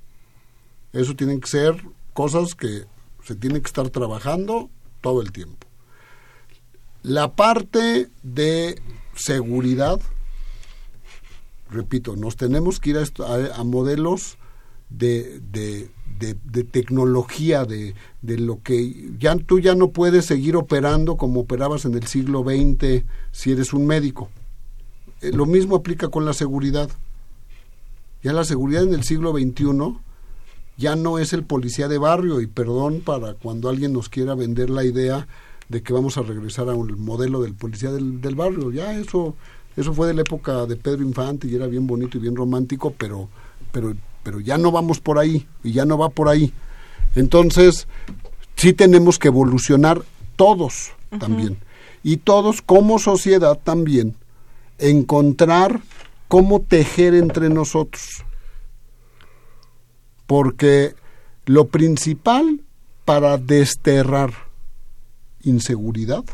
eso 0.91 1.15
tienen 1.15 1.39
que 1.39 1.47
ser 1.47 1.81
cosas 2.13 2.55
que 2.55 2.85
se 3.23 3.35
tienen 3.35 3.61
que 3.61 3.67
estar 3.67 3.89
trabajando 3.89 4.69
todo 5.01 5.21
el 5.21 5.31
tiempo. 5.31 5.67
La 7.03 7.35
parte 7.35 8.09
de 8.23 8.81
seguridad, 9.15 9.99
repito, 11.69 12.15
nos 12.15 12.35
tenemos 12.35 12.79
que 12.79 12.89
ir 12.89 12.97
a, 12.97 13.63
modelos 13.63 14.37
de, 14.89 15.39
de, 15.51 15.89
de, 16.19 16.63
tecnología, 16.63 17.65
de, 17.65 17.93
lo 18.21 18.61
que 18.63 19.11
ya 19.19 19.35
tú 19.35 19.59
ya 19.59 19.75
no 19.75 19.91
puedes 19.91 20.25
seguir 20.25 20.55
operando 20.55 21.17
como 21.17 21.41
operabas 21.41 21.85
en 21.85 21.93
el 21.93 22.07
siglo 22.07 22.43
XX 22.43 23.03
si 23.31 23.51
eres 23.51 23.73
un 23.73 23.85
médico. 23.85 24.29
Eh, 25.21 25.31
lo 25.31 25.45
mismo 25.45 25.75
aplica 25.75 26.09
con 26.09 26.25
la 26.25 26.33
seguridad. 26.33 26.89
Ya 28.23 28.33
la 28.33 28.43
seguridad 28.43 28.83
en 28.83 28.93
el 28.93 29.03
siglo 29.03 29.31
XXI 29.31 29.97
ya 30.77 30.95
no 30.95 31.17
es 31.17 31.33
el 31.33 31.43
policía 31.43 31.87
de 31.87 31.97
barrio 31.97 32.41
y 32.41 32.47
perdón 32.47 33.01
para 33.01 33.33
cuando 33.33 33.69
alguien 33.69 33.93
nos 33.93 34.09
quiera 34.09 34.35
vender 34.35 34.69
la 34.69 34.83
idea 34.83 35.27
de 35.69 35.81
que 35.81 35.93
vamos 35.93 36.17
a 36.17 36.21
regresar 36.21 36.69
a 36.69 36.75
un 36.75 36.99
modelo 36.99 37.41
del 37.41 37.53
policía 37.53 37.91
del, 37.91 38.21
del 38.21 38.35
barrio. 38.35 38.71
Ya 38.71 38.93
eso 38.93 39.35
eso 39.75 39.93
fue 39.93 40.07
de 40.07 40.15
la 40.15 40.21
época 40.21 40.65
de 40.65 40.75
Pedro 40.75 41.03
Infante 41.03 41.47
y 41.47 41.55
era 41.55 41.67
bien 41.67 41.85
bonito 41.85 42.17
y 42.17 42.21
bien 42.21 42.35
romántico, 42.35 42.93
pero 42.97 43.29
pero 43.71 43.95
pero 44.23 44.39
ya 44.39 44.57
no 44.57 44.71
vamos 44.71 44.99
por 44.99 45.19
ahí 45.19 45.47
y 45.63 45.71
ya 45.71 45.85
no 45.85 45.97
va 45.97 46.09
por 46.09 46.29
ahí. 46.29 46.51
Entonces, 47.15 47.87
sí 48.55 48.73
tenemos 48.73 49.19
que 49.19 49.29
evolucionar 49.29 50.03
todos 50.35 50.91
también. 51.19 51.57
Y 52.03 52.17
todos 52.17 52.61
como 52.61 52.99
sociedad 52.99 53.57
también 53.63 54.15
encontrar 54.77 55.81
cómo 56.27 56.61
tejer 56.61 57.13
entre 57.13 57.49
nosotros. 57.49 58.23
Porque 60.25 60.95
lo 61.45 61.67
principal 61.67 62.61
para 63.05 63.37
desterrar 63.37 64.33
inseguridad 65.41 66.25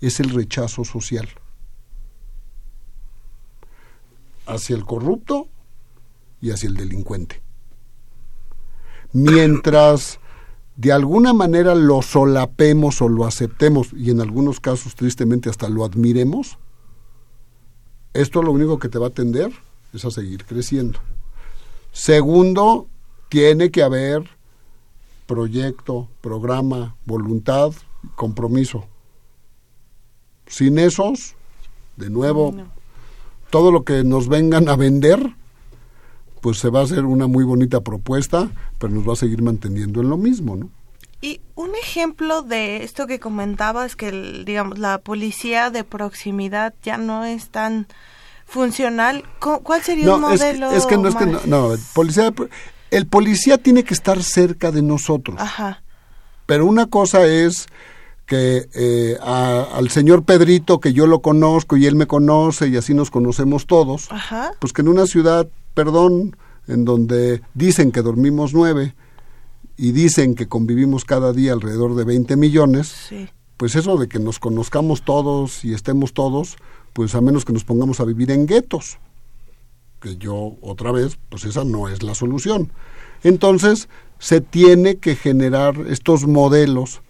es 0.00 0.20
el 0.20 0.30
rechazo 0.30 0.84
social 0.84 1.28
hacia 4.46 4.74
el 4.74 4.84
corrupto 4.84 5.48
y 6.40 6.50
hacia 6.50 6.68
el 6.68 6.76
delincuente. 6.76 7.42
Mientras 9.12 10.18
de 10.76 10.92
alguna 10.92 11.32
manera 11.32 11.74
lo 11.74 12.00
solapemos 12.00 13.02
o 13.02 13.08
lo 13.08 13.26
aceptemos 13.26 13.92
y 13.92 14.10
en 14.10 14.20
algunos 14.20 14.60
casos 14.60 14.94
tristemente 14.94 15.50
hasta 15.50 15.68
lo 15.68 15.84
admiremos, 15.84 16.58
esto 18.14 18.42
lo 18.42 18.52
único 18.52 18.78
que 18.78 18.88
te 18.88 18.98
va 18.98 19.06
a 19.06 19.10
atender 19.10 19.52
es 19.92 20.04
a 20.04 20.10
seguir 20.10 20.44
creciendo. 20.44 20.98
Segundo, 21.92 22.86
tiene 23.28 23.70
que 23.70 23.82
haber 23.82 24.28
proyecto, 25.26 26.08
programa, 26.20 26.96
voluntad, 27.06 27.72
compromiso. 28.16 28.84
Sin 30.46 30.78
esos, 30.78 31.34
de 31.96 32.10
nuevo, 32.10 32.54
todo 33.50 33.70
lo 33.70 33.84
que 33.84 34.02
nos 34.02 34.28
vengan 34.28 34.68
a 34.68 34.76
vender, 34.76 35.34
pues 36.40 36.58
se 36.58 36.70
va 36.70 36.80
a 36.80 36.84
hacer 36.84 37.04
una 37.04 37.28
muy 37.28 37.44
bonita 37.44 37.80
propuesta, 37.80 38.50
pero 38.78 38.92
nos 38.92 39.08
va 39.08 39.12
a 39.12 39.16
seguir 39.16 39.42
manteniendo 39.42 40.00
en 40.00 40.08
lo 40.08 40.16
mismo, 40.16 40.56
¿no? 40.56 40.70
Y 41.20 41.40
un 41.54 41.70
ejemplo 41.74 42.42
de 42.42 42.82
esto 42.82 43.06
que 43.06 43.20
comentabas, 43.20 43.94
que 43.94 44.10
digamos 44.46 44.78
la 44.78 44.98
policía 44.98 45.70
de 45.70 45.84
proximidad 45.84 46.74
ya 46.82 46.96
no 46.96 47.24
es 47.24 47.50
tan 47.50 47.86
funcional, 48.46 49.24
¿cuál 49.38 49.82
sería 49.82 50.14
un 50.14 50.22
modelo? 50.22 50.70
Es 50.70 50.86
que, 50.86 50.96
no 50.96 51.08
es 51.08 51.14
que 51.14 51.26
no, 51.26 51.74
policía, 51.94 52.32
el 52.90 53.06
policía 53.06 53.58
tiene 53.58 53.84
que 53.84 53.94
estar 53.94 54.22
cerca 54.22 54.72
de 54.72 54.82
nosotros. 54.82 55.36
Ajá. 55.38 55.82
Pero 56.46 56.66
una 56.66 56.86
cosa 56.86 57.26
es 57.26 57.68
que 58.26 58.68
eh, 58.74 59.18
al 59.22 59.90
señor 59.90 60.24
Pedrito, 60.24 60.80
que 60.80 60.92
yo 60.92 61.06
lo 61.06 61.20
conozco 61.20 61.76
y 61.76 61.86
él 61.86 61.96
me 61.96 62.06
conoce 62.06 62.68
y 62.68 62.76
así 62.76 62.94
nos 62.94 63.10
conocemos 63.10 63.66
todos, 63.66 64.10
Ajá. 64.10 64.52
pues 64.58 64.72
que 64.72 64.82
en 64.82 64.88
una 64.88 65.06
ciudad, 65.06 65.48
perdón, 65.74 66.36
en 66.66 66.84
donde 66.84 67.42
dicen 67.54 67.92
que 67.92 68.02
dormimos 68.02 68.54
nueve 68.54 68.94
y 69.80 69.92
dicen 69.92 70.34
que 70.34 70.46
convivimos 70.46 71.06
cada 71.06 71.32
día 71.32 71.54
alrededor 71.54 71.94
de 71.94 72.04
20 72.04 72.36
millones, 72.36 72.94
sí. 73.08 73.30
pues 73.56 73.74
eso 73.76 73.96
de 73.96 74.08
que 74.08 74.18
nos 74.18 74.38
conozcamos 74.38 75.06
todos 75.06 75.64
y 75.64 75.72
estemos 75.72 76.12
todos, 76.12 76.58
pues 76.92 77.14
a 77.14 77.22
menos 77.22 77.46
que 77.46 77.54
nos 77.54 77.64
pongamos 77.64 77.98
a 77.98 78.04
vivir 78.04 78.30
en 78.30 78.46
guetos, 78.46 78.98
que 80.02 80.18
yo 80.18 80.58
otra 80.60 80.92
vez, 80.92 81.16
pues 81.30 81.44
esa 81.44 81.64
no 81.64 81.88
es 81.88 82.02
la 82.02 82.14
solución. 82.14 82.70
Entonces, 83.22 83.88
se 84.18 84.42
tiene 84.42 84.96
que 84.96 85.16
generar 85.16 85.74
estos 85.88 86.26
modelos 86.26 87.00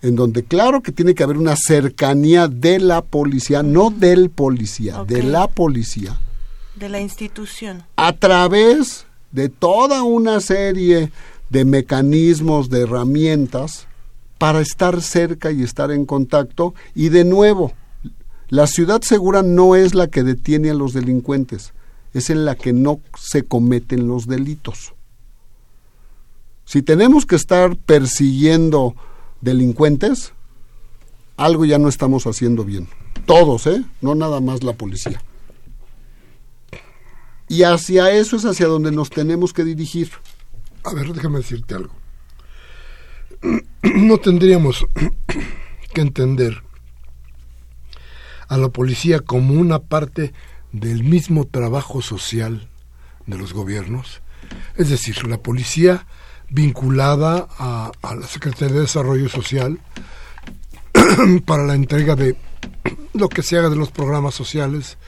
en 0.00 0.14
donde 0.14 0.44
claro 0.44 0.80
que 0.80 0.92
tiene 0.92 1.16
que 1.16 1.24
haber 1.24 1.38
una 1.38 1.56
cercanía 1.56 2.46
de 2.46 2.78
la 2.78 3.02
policía, 3.02 3.64
no 3.64 3.90
del 3.90 4.30
policía, 4.30 5.02
de 5.02 5.24
la 5.24 5.48
policía. 5.48 6.20
De 6.76 6.88
la 6.88 7.00
institución. 7.00 7.82
A 7.96 8.12
través 8.12 9.06
de 9.32 9.48
toda 9.48 10.04
una 10.04 10.40
serie 10.40 11.10
de 11.52 11.66
mecanismos, 11.66 12.70
de 12.70 12.80
herramientas, 12.80 13.86
para 14.38 14.60
estar 14.60 15.02
cerca 15.02 15.52
y 15.52 15.62
estar 15.62 15.90
en 15.90 16.06
contacto. 16.06 16.74
Y 16.94 17.10
de 17.10 17.24
nuevo, 17.24 17.72
la 18.48 18.66
ciudad 18.66 19.02
segura 19.02 19.42
no 19.42 19.76
es 19.76 19.94
la 19.94 20.08
que 20.08 20.22
detiene 20.22 20.70
a 20.70 20.74
los 20.74 20.94
delincuentes, 20.94 21.74
es 22.14 22.30
en 22.30 22.46
la 22.46 22.54
que 22.54 22.72
no 22.72 23.00
se 23.18 23.44
cometen 23.44 24.08
los 24.08 24.26
delitos. 24.26 24.94
Si 26.64 26.80
tenemos 26.80 27.26
que 27.26 27.36
estar 27.36 27.76
persiguiendo 27.76 28.94
delincuentes, 29.42 30.32
algo 31.36 31.66
ya 31.66 31.78
no 31.78 31.88
estamos 31.88 32.26
haciendo 32.26 32.64
bien. 32.64 32.88
Todos, 33.26 33.66
¿eh? 33.66 33.84
No 34.00 34.14
nada 34.14 34.40
más 34.40 34.62
la 34.62 34.72
policía. 34.72 35.20
Y 37.46 37.64
hacia 37.64 38.10
eso 38.10 38.36
es 38.36 38.46
hacia 38.46 38.68
donde 38.68 38.90
nos 38.90 39.10
tenemos 39.10 39.52
que 39.52 39.64
dirigir. 39.64 40.08
A 40.84 40.94
ver, 40.94 41.12
déjame 41.12 41.38
decirte 41.38 41.74
algo. 41.74 41.94
No 43.82 44.18
tendríamos 44.18 44.86
que 45.92 46.00
entender 46.00 46.62
a 48.48 48.56
la 48.56 48.68
policía 48.68 49.18
como 49.20 49.54
una 49.54 49.80
parte 49.80 50.32
del 50.70 51.02
mismo 51.02 51.46
trabajo 51.46 52.00
social 52.00 52.68
de 53.26 53.38
los 53.38 53.52
gobiernos. 53.52 54.22
Es 54.76 54.88
decir, 54.88 55.26
la 55.26 55.38
policía 55.38 56.06
vinculada 56.48 57.48
a, 57.58 57.92
la 58.02 58.26
Secretaría 58.26 58.74
de 58.74 58.80
Desarrollo 58.82 59.28
Social 59.28 59.80
para 61.46 61.64
la 61.64 61.74
entrega 61.74 62.14
de 62.14 62.36
lo 63.14 63.28
que 63.28 63.42
se 63.42 63.58
haga 63.58 63.70
de 63.70 63.76
los 63.76 63.90
programas 63.90 64.34
sociales, 64.34 64.98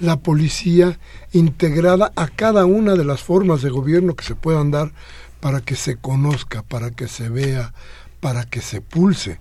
la 0.00 0.18
policía 0.18 0.98
integrada 1.32 2.12
a 2.16 2.26
cada 2.28 2.64
una 2.66 2.96
de 2.96 3.04
las 3.04 3.22
formas 3.22 3.62
de 3.62 3.70
gobierno 3.70 4.16
que 4.16 4.24
se 4.24 4.34
puedan 4.34 4.70
dar 4.70 4.92
para 5.40 5.60
que 5.60 5.76
se 5.76 5.96
conozca, 5.96 6.62
para 6.62 6.90
que 6.90 7.06
se 7.06 7.28
vea, 7.28 7.72
para 8.20 8.44
que 8.44 8.60
se 8.60 8.80
pulse 8.80 9.38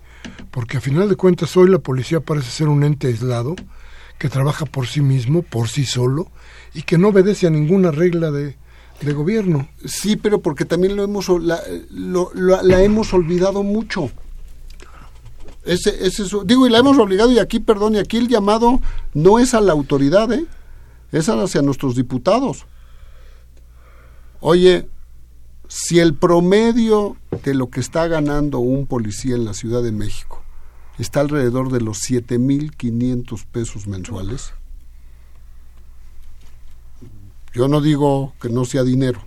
porque 0.52 0.78
a 0.78 0.82
final 0.82 1.10
de 1.10 1.16
cuentas 1.16 1.56
hoy 1.58 1.70
la 1.70 1.80
policía 1.80 2.20
parece 2.20 2.50
ser 2.50 2.68
un 2.68 2.84
ente 2.84 3.08
aislado 3.08 3.56
que 4.18 4.30
trabaja 4.30 4.66
por 4.66 4.88
sí 4.88 5.02
mismo, 5.02 5.44
por 5.44 5.70
sí 5.70 5.86
solo 5.86 6.30
y 6.74 6.84
que 6.84 6.98
no 6.98 7.10
obedece 7.10 7.48
a 7.48 7.52
ninguna 7.52 7.92
regla 7.92 8.32
de, 8.32 8.56
gobierno. 9.14 9.70
Sí, 9.86 10.18
pero 10.18 10.42
porque 10.42 10.66
también 10.66 10.98
lo 10.98 11.04
hemos 11.06 11.30
la, 11.42 11.62
la 11.90 12.84
hemos 12.84 13.14
olvidado 13.14 13.64
mucho. 13.64 14.12
Ese, 15.66 16.06
ese, 16.06 16.24
digo, 16.46 16.66
y 16.66 16.70
la 16.70 16.80
hemos 16.80 16.98
obligado, 16.98 17.32
y 17.32 17.40
aquí, 17.40 17.60
perdón, 17.60 17.96
y 17.96 18.00
aquí 18.00 18.18
el 18.18 18.28
llamado 18.28 18.80
no 19.14 19.40
es 19.40 19.54
a 19.54 19.62
la 19.62 19.74
autoridad, 19.74 20.32
¿eh? 20.32 20.46
es 21.12 21.28
hacia 21.28 21.62
nuestros 21.62 21.96
diputados. 21.96 22.66
Oye, 24.40 24.88
si 25.68 26.00
el 26.00 26.14
promedio 26.14 27.18
de 27.44 27.54
lo 27.54 27.70
que 27.70 27.80
está 27.80 28.08
ganando 28.08 28.60
un 28.60 28.88
policía 28.88 29.36
en 29.36 29.46
la 29.46 29.54
Ciudad 29.54 29.84
de 29.84 29.92
México 29.92 30.44
está 30.98 31.20
alrededor 31.20 31.72
de 31.72 31.82
los 31.82 32.00
7.500 32.00 33.46
pesos 33.46 33.88
mensuales, 33.88 34.54
yo 37.54 37.68
no 37.68 37.82
digo 37.82 38.34
que 38.42 38.50
no 38.50 38.66
sea 38.66 38.84
dinero, 38.84 39.22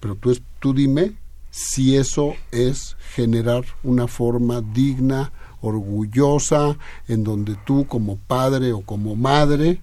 pero 0.00 0.14
tú, 0.14 0.38
tú 0.60 0.72
dime 0.72 1.16
si 1.50 1.96
eso 1.96 2.34
es 2.52 2.96
generar 3.14 3.64
una 3.82 4.06
forma 4.06 4.60
digna, 4.60 5.32
orgullosa, 5.60 6.76
en 7.08 7.24
donde 7.24 7.56
tú 7.66 7.86
como 7.86 8.16
padre 8.16 8.72
o 8.72 8.82
como 8.82 9.16
madre 9.16 9.80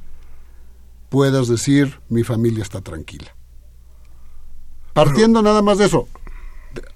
puedas 1.10 1.47
decir 1.47 1.99
mi 2.10 2.23
familia 2.23 2.63
está 2.63 2.82
tranquila. 2.82 3.36
Partiendo 4.93 5.41
nada 5.41 5.62
más 5.62 5.77
de 5.77 5.86
eso, 5.86 6.08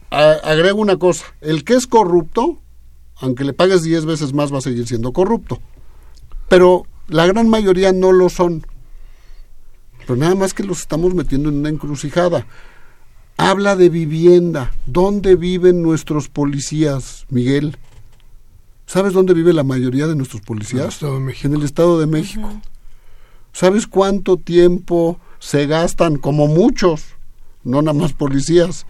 agrego 0.10 0.82
una 0.82 0.98
cosa, 0.98 1.26
el 1.42 1.64
que 1.64 1.76
es 1.76 1.86
corrupto, 1.86 2.60
aunque 3.18 3.44
le 3.44 3.54
pagues 3.54 3.84
10 3.84 4.06
veces 4.06 4.34
más, 4.34 4.52
va 4.52 4.58
a 4.58 4.62
seguir 4.62 4.88
siendo 4.88 5.14
corrupto. 5.14 5.60
Pero 6.50 6.86
la 7.08 7.28
gran 7.28 7.48
mayoría 7.50 7.94
no 7.94 8.12
lo 8.12 8.30
son. 8.30 8.66
Pero 10.00 10.16
nada 10.16 10.34
más 10.34 10.54
que 10.54 10.64
los 10.64 10.80
estamos 10.80 11.14
metiendo 11.14 11.50
en 11.50 11.60
una 11.60 11.70
encrucijada. 11.70 12.48
Habla 13.42 13.76
de 13.76 13.90
vivienda. 13.90 14.72
¿Dónde 14.86 15.36
viven 15.36 15.82
nuestros 15.82 16.30
policías, 16.30 17.26
Miguel? 17.30 17.76
¿Sabes 18.86 19.14
dónde 19.14 19.34
vive 19.34 19.52
la 19.52 19.64
mayoría 19.64 20.06
de 20.06 20.16
nuestros 20.16 20.44
policías? 20.44 21.00
En 21.02 21.56
el 21.56 21.64
Estado 21.64 22.00
de 22.00 22.06
México. 22.06 22.48
¿Sabes 23.52 23.88
cuánto 23.88 24.38
tiempo 24.38 25.20
se 25.40 25.66
gastan, 25.66 26.18
como 26.18 26.46
muchos, 26.46 27.16
no 27.64 27.82
nada 27.82 27.98
más 27.98 28.14
policías, 28.14 28.86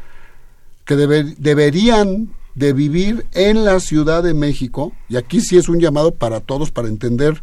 que 0.83 0.97
deberían 0.97 2.33
de 2.53 2.73
vivir 2.73 3.25
en 3.31 3.63
la 3.63 3.79
Ciudad 3.79 4.21
de 4.21 4.33
México, 4.33 4.91
y 5.07 5.15
aquí 5.15 5.39
sí 5.39 5.55
es 5.55 5.69
un 5.69 5.79
llamado 5.79 6.13
para 6.13 6.41
todos 6.41 6.71
para 6.71 6.89
entender 6.89 7.41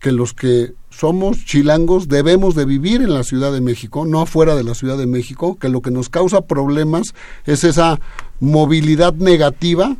que 0.00 0.12
los 0.12 0.34
que 0.34 0.72
somos 0.88 1.44
chilangos 1.44 2.08
debemos 2.08 2.54
de 2.54 2.64
vivir 2.64 3.02
en 3.02 3.14
la 3.14 3.22
Ciudad 3.22 3.52
de 3.52 3.60
México, 3.60 4.06
no 4.06 4.26
fuera 4.26 4.56
de 4.56 4.64
la 4.64 4.74
Ciudad 4.74 4.98
de 4.98 5.06
México, 5.06 5.56
que 5.58 5.68
lo 5.68 5.82
que 5.82 5.90
nos 5.90 6.08
causa 6.08 6.40
problemas 6.42 7.14
es 7.44 7.64
esa 7.64 8.00
movilidad 8.40 9.14
negativa 9.14 9.96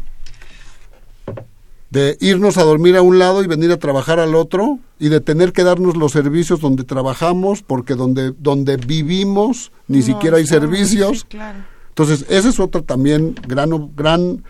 de 1.90 2.16
irnos 2.20 2.56
a 2.56 2.62
dormir 2.62 2.96
a 2.96 3.02
un 3.02 3.18
lado 3.18 3.42
y 3.42 3.46
venir 3.46 3.72
a 3.72 3.76
trabajar 3.76 4.20
al 4.20 4.34
otro 4.34 4.78
y 4.98 5.08
de 5.08 5.20
tener 5.20 5.52
que 5.52 5.64
darnos 5.64 5.96
los 5.96 6.12
servicios 6.12 6.60
donde 6.60 6.84
trabajamos 6.84 7.62
porque 7.62 7.94
donde 7.94 8.32
donde 8.38 8.76
vivimos 8.76 9.72
ni 9.88 10.02
siquiera 10.02 10.36
hay 10.36 10.46
servicios. 10.46 11.26
Entonces, 11.88 12.24
esa 12.28 12.48
es 12.48 12.60
otra 12.60 12.82
también 12.82 13.34
gran 13.46 13.90
gran 13.96 14.44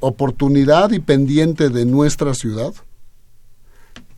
oportunidad 0.00 0.90
y 0.92 1.00
pendiente 1.00 1.68
de 1.68 1.84
nuestra 1.84 2.34
ciudad. 2.34 2.72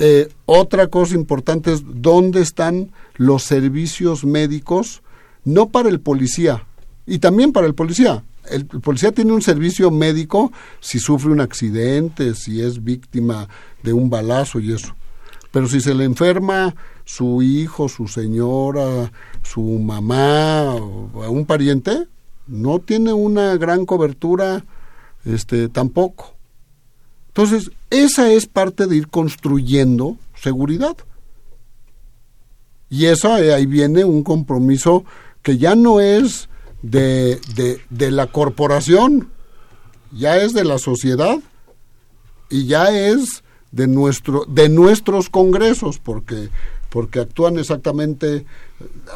Eh, 0.05 0.29
otra 0.47 0.89
cosa 0.89 1.15
importante 1.15 1.73
es 1.73 1.85
dónde 1.87 2.41
están 2.41 2.91
los 3.15 3.45
servicios 3.45 4.25
médicos, 4.25 5.01
no 5.45 5.69
para 5.69 5.91
el 5.91 6.01
policía, 6.01 6.67
y 7.07 7.21
también 7.21 7.53
para 7.53 7.69
el 7.69 7.77
policía, 7.77 8.25
el, 8.51 8.67
policía 8.67 9.13
tiene 9.13 9.33
un 9.33 9.43
servicio 9.43 9.93
médico 9.93 10.51
si 10.81 10.99
sufre 10.99 11.31
un 11.31 11.41
accidente, 11.41 12.35
si 12.35 12.61
es 12.61 12.83
víctima 12.83 13.49
de 13.85 13.93
un 13.93 14.11
balazo 14.11 14.59
y 14.59 14.73
eso. 14.73 14.97
Pero 15.53 15.69
si 15.69 15.81
se 15.81 15.95
le 15.95 16.03
enferma 16.03 16.75
su 17.05 17.41
hijo, 17.41 17.89
su 17.89 18.09
señora, 18.09 19.13
su 19.45 19.63
mamá 19.63 20.75
un 20.75 21.47
pariente, 21.47 22.09
no 22.49 22.81
tiene 22.81 23.13
una 23.13 23.57
gran 23.57 23.87
cobertura 23.87 24.65
este 25.25 25.69
tampoco. 25.69 26.35
Entonces, 27.35 27.71
esa 27.89 28.31
es 28.31 28.47
parte 28.47 28.87
de 28.87 28.97
ir 28.97 29.09
construyendo 29.09 30.19
seguridad. 30.35 30.97
Y 32.91 33.07
eso 33.07 33.39
eh, 33.39 33.55
ahí 33.55 33.65
viene 33.65 34.05
un 34.05 34.23
compromiso 34.23 35.05
que 35.41 35.57
ya 35.57 35.75
no 35.75 36.01
es 36.01 36.51
de, 36.83 37.41
de, 37.89 38.11
la 38.11 38.27
corporación, 38.27 39.31
ya 40.13 40.37
es 40.37 40.53
de 40.53 40.65
la 40.65 40.79
sociedad 40.79 41.39
y 42.51 42.67
ya 42.67 42.91
es 42.91 43.45
de 43.71 43.87
nuestro 43.87 44.45
de 44.47 44.69
nuestros 44.69 45.31
congresos 45.31 45.99
porque 45.99 46.51
porque 46.91 47.21
actúan 47.21 47.59
exactamente 47.59 48.45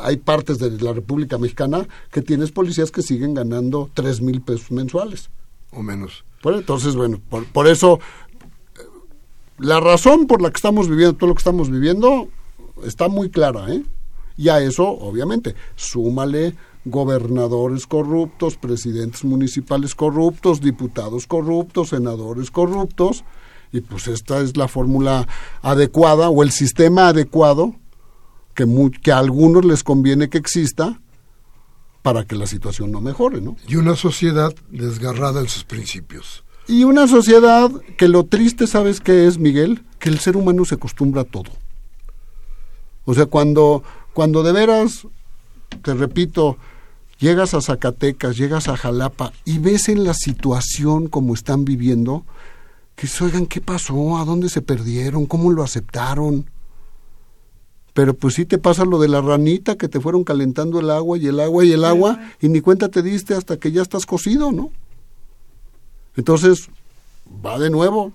hay 0.00 0.16
partes 0.16 0.58
de 0.58 0.70
la 0.70 0.94
República 0.94 1.36
Mexicana 1.36 1.86
que 2.10 2.22
tienes 2.22 2.52
policías 2.52 2.90
que 2.90 3.02
siguen 3.02 3.34
ganando 3.34 3.90
tres 3.92 4.22
mil 4.22 4.40
pesos 4.40 4.70
mensuales 4.70 5.28
o 5.72 5.82
menos 5.82 6.24
entonces 6.44 6.94
bueno 6.94 7.20
por, 7.28 7.44
por, 7.46 7.66
eso 7.66 7.98
la 9.58 9.80
razón 9.80 10.26
por 10.26 10.42
la 10.42 10.50
que 10.50 10.56
estamos 10.56 10.88
viviendo 10.88 11.16
todo 11.16 11.28
lo 11.28 11.34
que 11.34 11.40
estamos 11.40 11.70
viviendo 11.70 12.28
está 12.84 13.08
muy 13.08 13.30
clara, 13.30 13.72
¿eh? 13.72 13.82
Y 14.36 14.50
a 14.50 14.60
eso, 14.60 14.86
obviamente, 14.86 15.54
súmale 15.76 16.54
gobernadores 16.84 17.86
corruptos, 17.86 18.56
presidentes 18.56 19.24
municipales 19.24 19.94
corruptos, 19.94 20.60
diputados 20.60 21.26
corruptos, 21.26 21.88
senadores 21.88 22.50
corruptos, 22.50 23.24
y 23.72 23.80
pues 23.80 24.08
esta 24.08 24.40
es 24.40 24.56
la 24.56 24.68
fórmula 24.68 25.26
adecuada 25.62 26.28
o 26.28 26.42
el 26.42 26.50
sistema 26.52 27.08
adecuado 27.08 27.74
que, 28.54 28.66
que 29.02 29.10
a 29.10 29.18
algunos 29.18 29.64
les 29.64 29.82
conviene 29.82 30.28
que 30.28 30.38
exista 30.38 31.00
para 32.06 32.24
que 32.24 32.36
la 32.36 32.46
situación 32.46 32.92
no 32.92 33.00
mejore, 33.00 33.40
¿no? 33.40 33.56
Y 33.66 33.74
una 33.74 33.96
sociedad 33.96 34.54
desgarrada 34.70 35.40
en 35.40 35.48
sus 35.48 35.64
principios. 35.64 36.44
Y 36.68 36.84
una 36.84 37.08
sociedad 37.08 37.68
que 37.96 38.06
lo 38.06 38.26
triste, 38.26 38.68
¿sabes 38.68 39.00
qué 39.00 39.26
es, 39.26 39.38
Miguel? 39.38 39.82
Que 39.98 40.10
el 40.10 40.20
ser 40.20 40.36
humano 40.36 40.64
se 40.64 40.76
acostumbra 40.76 41.22
a 41.22 41.24
todo. 41.24 41.50
O 43.06 43.12
sea, 43.12 43.26
cuando, 43.26 43.82
cuando 44.12 44.44
de 44.44 44.52
veras, 44.52 45.08
te 45.82 45.94
repito, 45.94 46.58
llegas 47.18 47.54
a 47.54 47.60
Zacatecas, 47.60 48.36
llegas 48.36 48.68
a 48.68 48.76
Jalapa 48.76 49.32
y 49.44 49.58
ves 49.58 49.88
en 49.88 50.04
la 50.04 50.14
situación 50.14 51.08
como 51.08 51.34
están 51.34 51.64
viviendo, 51.64 52.24
que 52.94 53.08
se 53.08 53.24
oigan, 53.24 53.46
¿qué 53.46 53.60
pasó? 53.60 54.18
¿A 54.18 54.24
dónde 54.24 54.48
se 54.48 54.62
perdieron? 54.62 55.26
¿Cómo 55.26 55.50
lo 55.50 55.64
aceptaron? 55.64 56.48
Pero 57.96 58.12
pues 58.12 58.34
sí 58.34 58.44
te 58.44 58.58
pasa 58.58 58.84
lo 58.84 59.00
de 59.00 59.08
la 59.08 59.22
ranita 59.22 59.76
que 59.76 59.88
te 59.88 60.00
fueron 60.00 60.22
calentando 60.22 60.80
el 60.80 60.90
agua 60.90 61.16
y 61.16 61.28
el 61.28 61.40
agua 61.40 61.64
y 61.64 61.72
el 61.72 61.82
agua 61.82 62.20
y 62.42 62.50
ni 62.50 62.60
cuenta 62.60 62.90
te 62.90 63.00
diste 63.00 63.32
hasta 63.32 63.56
que 63.56 63.72
ya 63.72 63.80
estás 63.80 64.04
cocido, 64.04 64.52
¿no? 64.52 64.70
Entonces, 66.14 66.68
va 67.42 67.58
de 67.58 67.70
nuevo. 67.70 68.12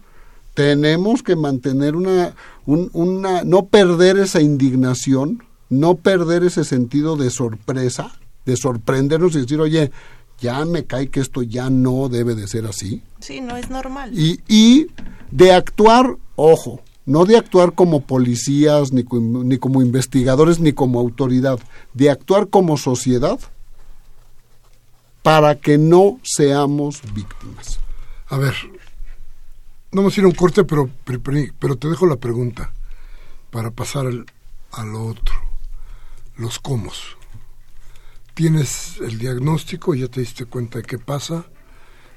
Tenemos 0.54 1.24
que 1.24 1.36
mantener 1.36 1.96
una, 1.96 2.36
una, 2.68 3.44
no 3.44 3.66
perder 3.66 4.20
esa 4.20 4.40
indignación, 4.40 5.42
no 5.70 5.96
perder 5.96 6.44
ese 6.44 6.64
sentido 6.64 7.16
de 7.16 7.32
sorpresa, 7.32 8.12
de 8.46 8.58
sorprendernos 8.58 9.34
y 9.34 9.40
decir, 9.42 9.60
oye, 9.60 9.92
ya 10.40 10.64
me 10.64 10.86
cae 10.86 11.10
que 11.10 11.22
esto 11.22 11.42
ya 11.42 11.72
no 11.72 12.08
debe 12.08 12.36
de 12.36 12.48
ser 12.48 12.68
así. 12.68 13.02
Sí, 13.20 13.42
no 13.42 13.58
es 13.58 13.72
normal. 13.72 14.12
Y, 14.14 14.42
y 14.48 14.90
de 15.32 15.54
actuar, 15.54 16.18
ojo, 16.36 16.84
no 17.12 17.26
de 17.26 17.38
actuar 17.38 17.74
como 17.74 18.02
policías, 18.02 18.94
ni, 18.94 19.04
ni 19.04 19.58
como 19.58 19.82
investigadores, 19.82 20.60
ni 20.60 20.72
como 20.72 21.00
autoridad, 21.00 21.60
de 21.94 22.10
actuar 22.10 22.48
como 22.48 22.78
sociedad 22.78 23.40
para 25.22 25.60
que 25.60 25.78
no 25.78 26.20
seamos 26.24 27.02
víctimas. 27.14 27.80
A 28.28 28.38
ver, 28.38 28.56
vamos 29.92 30.16
a 30.16 30.20
ir 30.22 30.26
a 30.26 30.30
un 30.30 30.36
corte, 30.36 30.64
pero, 30.64 30.90
pero, 31.04 31.76
te 31.76 31.90
dejo 31.90 32.06
la 32.06 32.16
pregunta 32.16 32.72
para 33.52 33.72
pasar 33.72 34.08
al, 34.08 34.26
al 34.72 34.96
otro. 34.96 35.36
Los 36.38 36.60
cómo. 36.60 36.92
Tienes 38.34 38.98
el 39.02 39.20
diagnóstico, 39.20 39.94
ya 39.94 40.08
te 40.08 40.22
diste 40.22 40.46
cuenta 40.46 40.80
de 40.80 40.86
qué 40.86 40.98
pasa, 40.98 41.46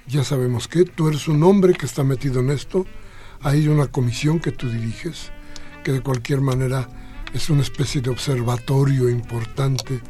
ya 0.07 0.23
sabemos 0.23 0.69
que 0.69 0.85
tú 0.85 1.09
eres 1.09 1.29
un 1.29 1.43
hombre 1.43 1.75
que 1.75 1.87
está 1.87 2.05
metido 2.05 2.41
en 2.41 2.51
esto, 2.51 2.87
hay 3.45 3.69
una 3.69 3.87
comisión 3.87 4.41
que 4.41 4.53
tú 4.53 4.71
diriges, 4.71 5.31
que 5.85 5.93
de 5.93 6.01
cualquier 6.01 6.41
manera 6.41 6.89
es 7.35 7.51
una 7.51 7.61
especie 7.61 8.01
de 8.01 8.09
observatorio 8.09 9.11
importante 9.11 10.01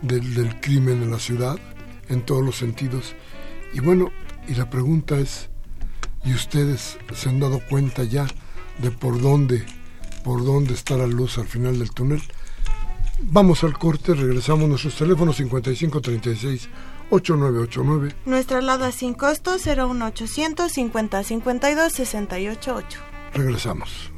del, 0.00 0.34
del 0.34 0.58
crimen 0.60 1.02
en 1.02 1.10
la 1.10 1.18
ciudad, 1.18 1.58
en 2.08 2.22
todos 2.22 2.42
los 2.42 2.56
sentidos. 2.56 3.14
Y 3.74 3.80
bueno, 3.80 4.10
y 4.48 4.54
la 4.54 4.70
pregunta 4.70 5.18
es, 5.18 5.50
¿y 6.24 6.32
ustedes 6.32 6.98
se 7.14 7.28
han 7.28 7.40
dado 7.40 7.60
cuenta 7.68 8.04
ya 8.04 8.26
de 8.80 8.90
por 8.90 9.20
dónde, 9.20 9.66
por 10.24 10.42
dónde 10.42 10.72
está 10.72 10.96
la 10.96 11.06
luz 11.06 11.36
al 11.36 11.46
final 11.46 11.78
del 11.78 11.90
túnel? 11.90 12.22
Vamos 13.20 13.64
al 13.64 13.76
corte, 13.76 14.14
regresamos 14.14 14.66
nuestros 14.66 14.94
teléfonos 14.94 15.36
5536 15.36 16.68
8989. 17.10 18.14
Nuestra 18.24 18.58
alada 18.58 18.92
sin 18.92 19.14
costo 19.14 19.56
01800 19.58 20.70
5052 20.70 21.92
688. 21.92 22.98
Regresamos. 23.34 24.12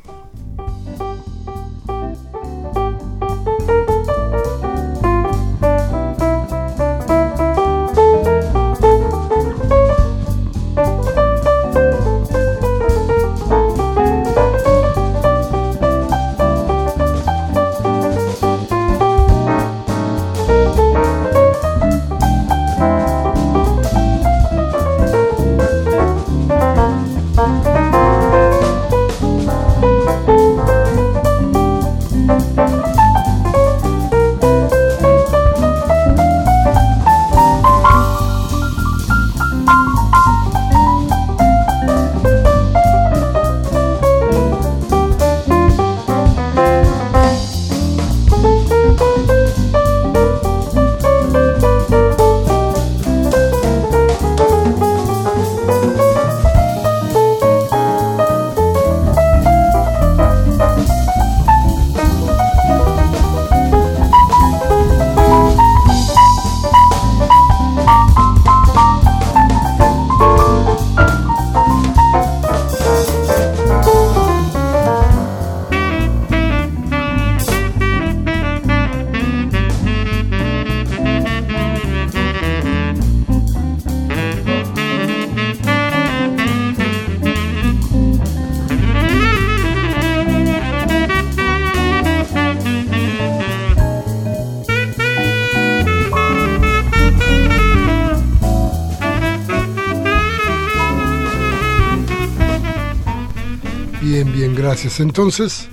Gracias. 104.70 105.00
Entonces, 105.00 105.68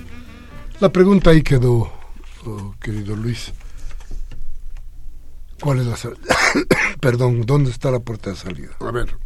la 0.80 0.88
pregunta 0.88 1.30
ahí 1.30 1.44
quedó, 1.44 1.88
oh, 2.44 2.74
querido 2.80 3.14
Luis. 3.14 3.52
¿Cuál 5.60 5.78
es 5.78 5.86
la 5.86 5.96
salida? 5.96 6.20
Perdón, 7.00 7.46
¿dónde 7.46 7.70
está 7.70 7.92
la 7.92 8.00
puerta 8.00 8.30
de 8.30 8.36
salida? 8.36 8.70
A 8.80 8.90
ver, 8.90 9.16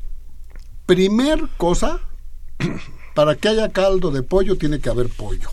primer 0.85 1.49
cosa, 1.57 2.01
para 3.15 3.35
que 3.37 3.49
haya 3.49 3.71
caldo 3.71 4.11
de 4.11 4.23
pollo 4.23 4.59
tiene 4.59 4.79
que 4.79 4.91
haber 4.91 5.09
pollo. 5.09 5.49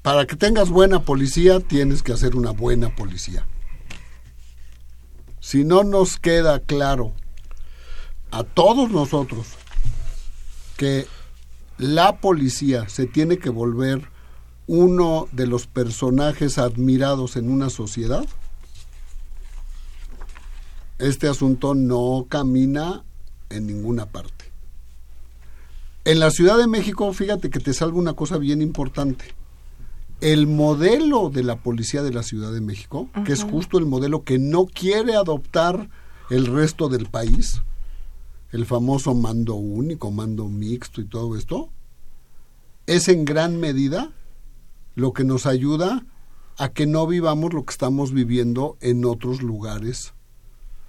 Para 0.00 0.26
que 0.26 0.36
tengas 0.36 0.70
buena 0.70 1.02
policía 1.02 1.60
tienes 1.60 2.02
que 2.02 2.14
hacer 2.14 2.34
una 2.34 2.52
buena 2.52 2.96
policía. 2.96 3.46
Si 5.38 5.64
no 5.64 5.84
nos 5.84 6.16
queda 6.16 6.60
claro 6.60 7.12
a 8.30 8.42
todos 8.42 8.90
nosotros 8.90 9.48
que 10.78 11.06
la 11.78 12.20
policía 12.20 12.88
se 12.88 13.06
tiene 13.06 13.38
que 13.38 13.50
volver 13.50 14.08
uno 14.66 15.28
de 15.32 15.46
los 15.46 15.66
personajes 15.66 16.58
admirados 16.58 17.36
en 17.36 17.50
una 17.50 17.70
sociedad, 17.70 18.24
este 20.98 21.28
asunto 21.28 21.74
no 21.74 22.26
camina 22.28 23.04
en 23.50 23.66
ninguna 23.66 24.06
parte. 24.06 24.44
En 26.04 26.20
la 26.20 26.30
Ciudad 26.30 26.58
de 26.58 26.66
México, 26.66 27.12
fíjate 27.12 27.50
que 27.50 27.60
te 27.60 27.72
salgo 27.72 27.98
una 27.98 28.14
cosa 28.14 28.38
bien 28.38 28.62
importante. 28.62 29.34
El 30.20 30.46
modelo 30.46 31.30
de 31.30 31.42
la 31.42 31.56
policía 31.56 32.02
de 32.02 32.12
la 32.12 32.22
Ciudad 32.22 32.52
de 32.52 32.60
México, 32.60 33.08
que 33.24 33.32
es 33.32 33.42
justo 33.42 33.78
el 33.78 33.86
modelo 33.86 34.22
que 34.22 34.38
no 34.38 34.66
quiere 34.66 35.14
adoptar 35.16 35.88
el 36.30 36.46
resto 36.46 36.88
del 36.88 37.06
país, 37.06 37.60
el 38.54 38.66
famoso 38.66 39.16
mando 39.16 39.56
único, 39.56 40.12
mando 40.12 40.46
mixto 40.48 41.00
y 41.00 41.06
todo 41.06 41.36
esto, 41.36 41.70
es 42.86 43.08
en 43.08 43.24
gran 43.24 43.58
medida 43.58 44.12
lo 44.94 45.12
que 45.12 45.24
nos 45.24 45.44
ayuda 45.46 46.06
a 46.56 46.68
que 46.68 46.86
no 46.86 47.04
vivamos 47.08 47.52
lo 47.52 47.64
que 47.64 47.72
estamos 47.72 48.12
viviendo 48.12 48.76
en 48.80 49.04
otros 49.06 49.42
lugares 49.42 50.14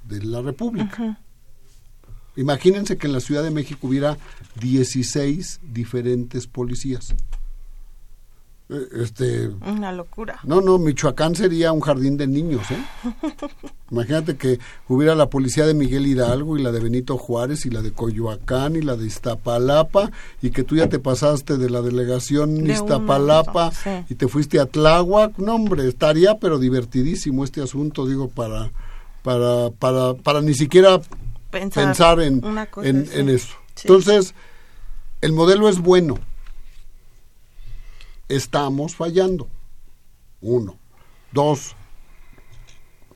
de 0.08 0.24
la 0.24 0.44
República. 0.44 1.20
Imagínense 2.36 3.00
que 3.00 3.08
en 3.08 3.14
la 3.14 3.20
Ciudad 3.20 3.42
de 3.42 3.50
México 3.50 3.88
hubiera 3.88 4.20
16 4.62 5.62
diferentes 5.64 6.46
policías. 6.46 7.16
Eh, 8.68 8.88
Este, 9.04 9.50
Una 9.66 9.92
locura. 9.92 10.40
no, 10.44 10.60
no, 10.60 10.80
Michoacán 10.80 11.36
sería 11.36 11.72
un 11.72 11.82
jardín 11.82 12.18
de 12.18 12.26
niños, 12.26 12.64
¿eh? 12.72 12.84
Imagínate 13.92 14.38
que 14.38 14.60
hubiera 14.88 15.14
la 15.14 15.30
policía 15.30 15.68
de 15.68 15.76
Miguel 15.76 16.08
Hidalgo 16.08 16.58
y 16.58 16.64
la 16.64 16.72
de 16.72 16.80
Benito 16.80 17.18
Juárez 17.18 17.68
y 17.68 17.70
la 17.70 17.84
de 17.84 17.92
Coyoacán 17.92 18.76
y 18.76 18.82
la 18.82 18.96
de 18.96 19.06
Iztapalapa 19.06 20.10
y 20.42 20.50
que 20.50 20.64
tú 20.64 20.76
ya 20.78 20.90
te 20.90 20.98
pasaste 20.98 21.58
de 21.58 21.70
la 21.70 21.82
delegación 21.84 22.64
De 22.64 22.74
Iztapalapa 22.74 23.72
sí. 23.72 23.90
y 24.10 24.16
te 24.16 24.28
fuiste 24.28 24.60
a 24.60 24.66
Tláhuac. 24.66 25.38
No, 25.38 25.56
hombre, 25.56 25.88
estaría 25.88 26.40
pero 26.40 26.58
divertidísimo 26.58 27.44
este 27.44 27.62
asunto, 27.62 28.08
digo, 28.08 28.30
para 28.30 28.72
para 29.22 29.70
para 29.78 30.16
para 30.16 30.42
ni 30.42 30.56
siquiera 30.56 31.00
Pensar, 31.52 31.86
pensar 31.86 32.20
en, 32.22 32.42
en, 33.14 33.30
eso. 33.30 33.56
Sí. 33.76 33.88
Entonces, 33.88 34.34
el 35.22 35.32
modelo 35.32 35.70
es 35.70 35.80
bueno. 35.80 36.16
Estamos 38.28 38.96
fallando. 38.96 39.48
Uno. 40.42 40.78
Dos. 41.32 41.76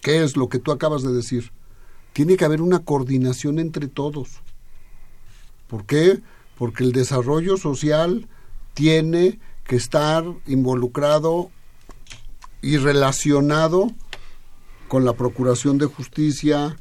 ¿Qué 0.02 0.24
es 0.24 0.38
lo 0.38 0.50
que 0.50 0.60
tú 0.60 0.72
acabas 0.72 1.04
de 1.04 1.12
decir? 1.12 1.52
Tiene 2.14 2.38
que 2.38 2.46
haber 2.46 2.62
una 2.62 2.80
coordinación 2.80 3.60
entre 3.60 3.88
todos. 3.88 4.42
¿Por 5.68 5.86
qué? 5.86 6.22
Porque 6.58 6.84
el 6.84 6.92
desarrollo 6.92 7.58
social 7.58 8.28
tiene 8.74 9.40
que 9.64 9.76
estar 9.76 10.24
involucrado 10.48 11.52
y 12.62 12.78
relacionado 12.78 13.92
con 14.88 15.06
la 15.06 15.14
procuración 15.14 15.78
de 15.78 15.86
justicia, 15.86 16.76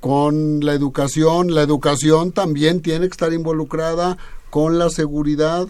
con 0.00 0.64
la 0.64 0.74
educación. 0.74 1.54
La 1.54 1.62
educación 1.62 2.32
también 2.32 2.82
tiene 2.82 3.06
que 3.06 3.12
estar 3.12 3.32
involucrada 3.32 4.18
con 4.50 4.78
la 4.78 4.90
seguridad. 4.90 5.66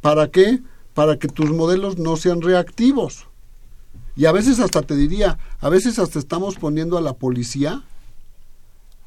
¿Para 0.00 0.30
qué? 0.30 0.60
Para 0.96 1.18
que 1.18 1.28
tus 1.28 1.50
modelos 1.50 1.98
no 1.98 2.16
sean 2.16 2.40
reactivos. 2.42 3.28
Y 4.16 4.24
a 4.24 4.32
veces 4.32 4.58
hasta 4.58 4.82
te 4.82 4.96
diría, 4.96 5.38
a 5.60 5.68
veces 5.68 5.98
hasta 6.00 6.18
estamos 6.18 6.56
poniendo 6.56 6.96
a 6.98 7.02
la 7.02 7.12
policía 7.12 7.84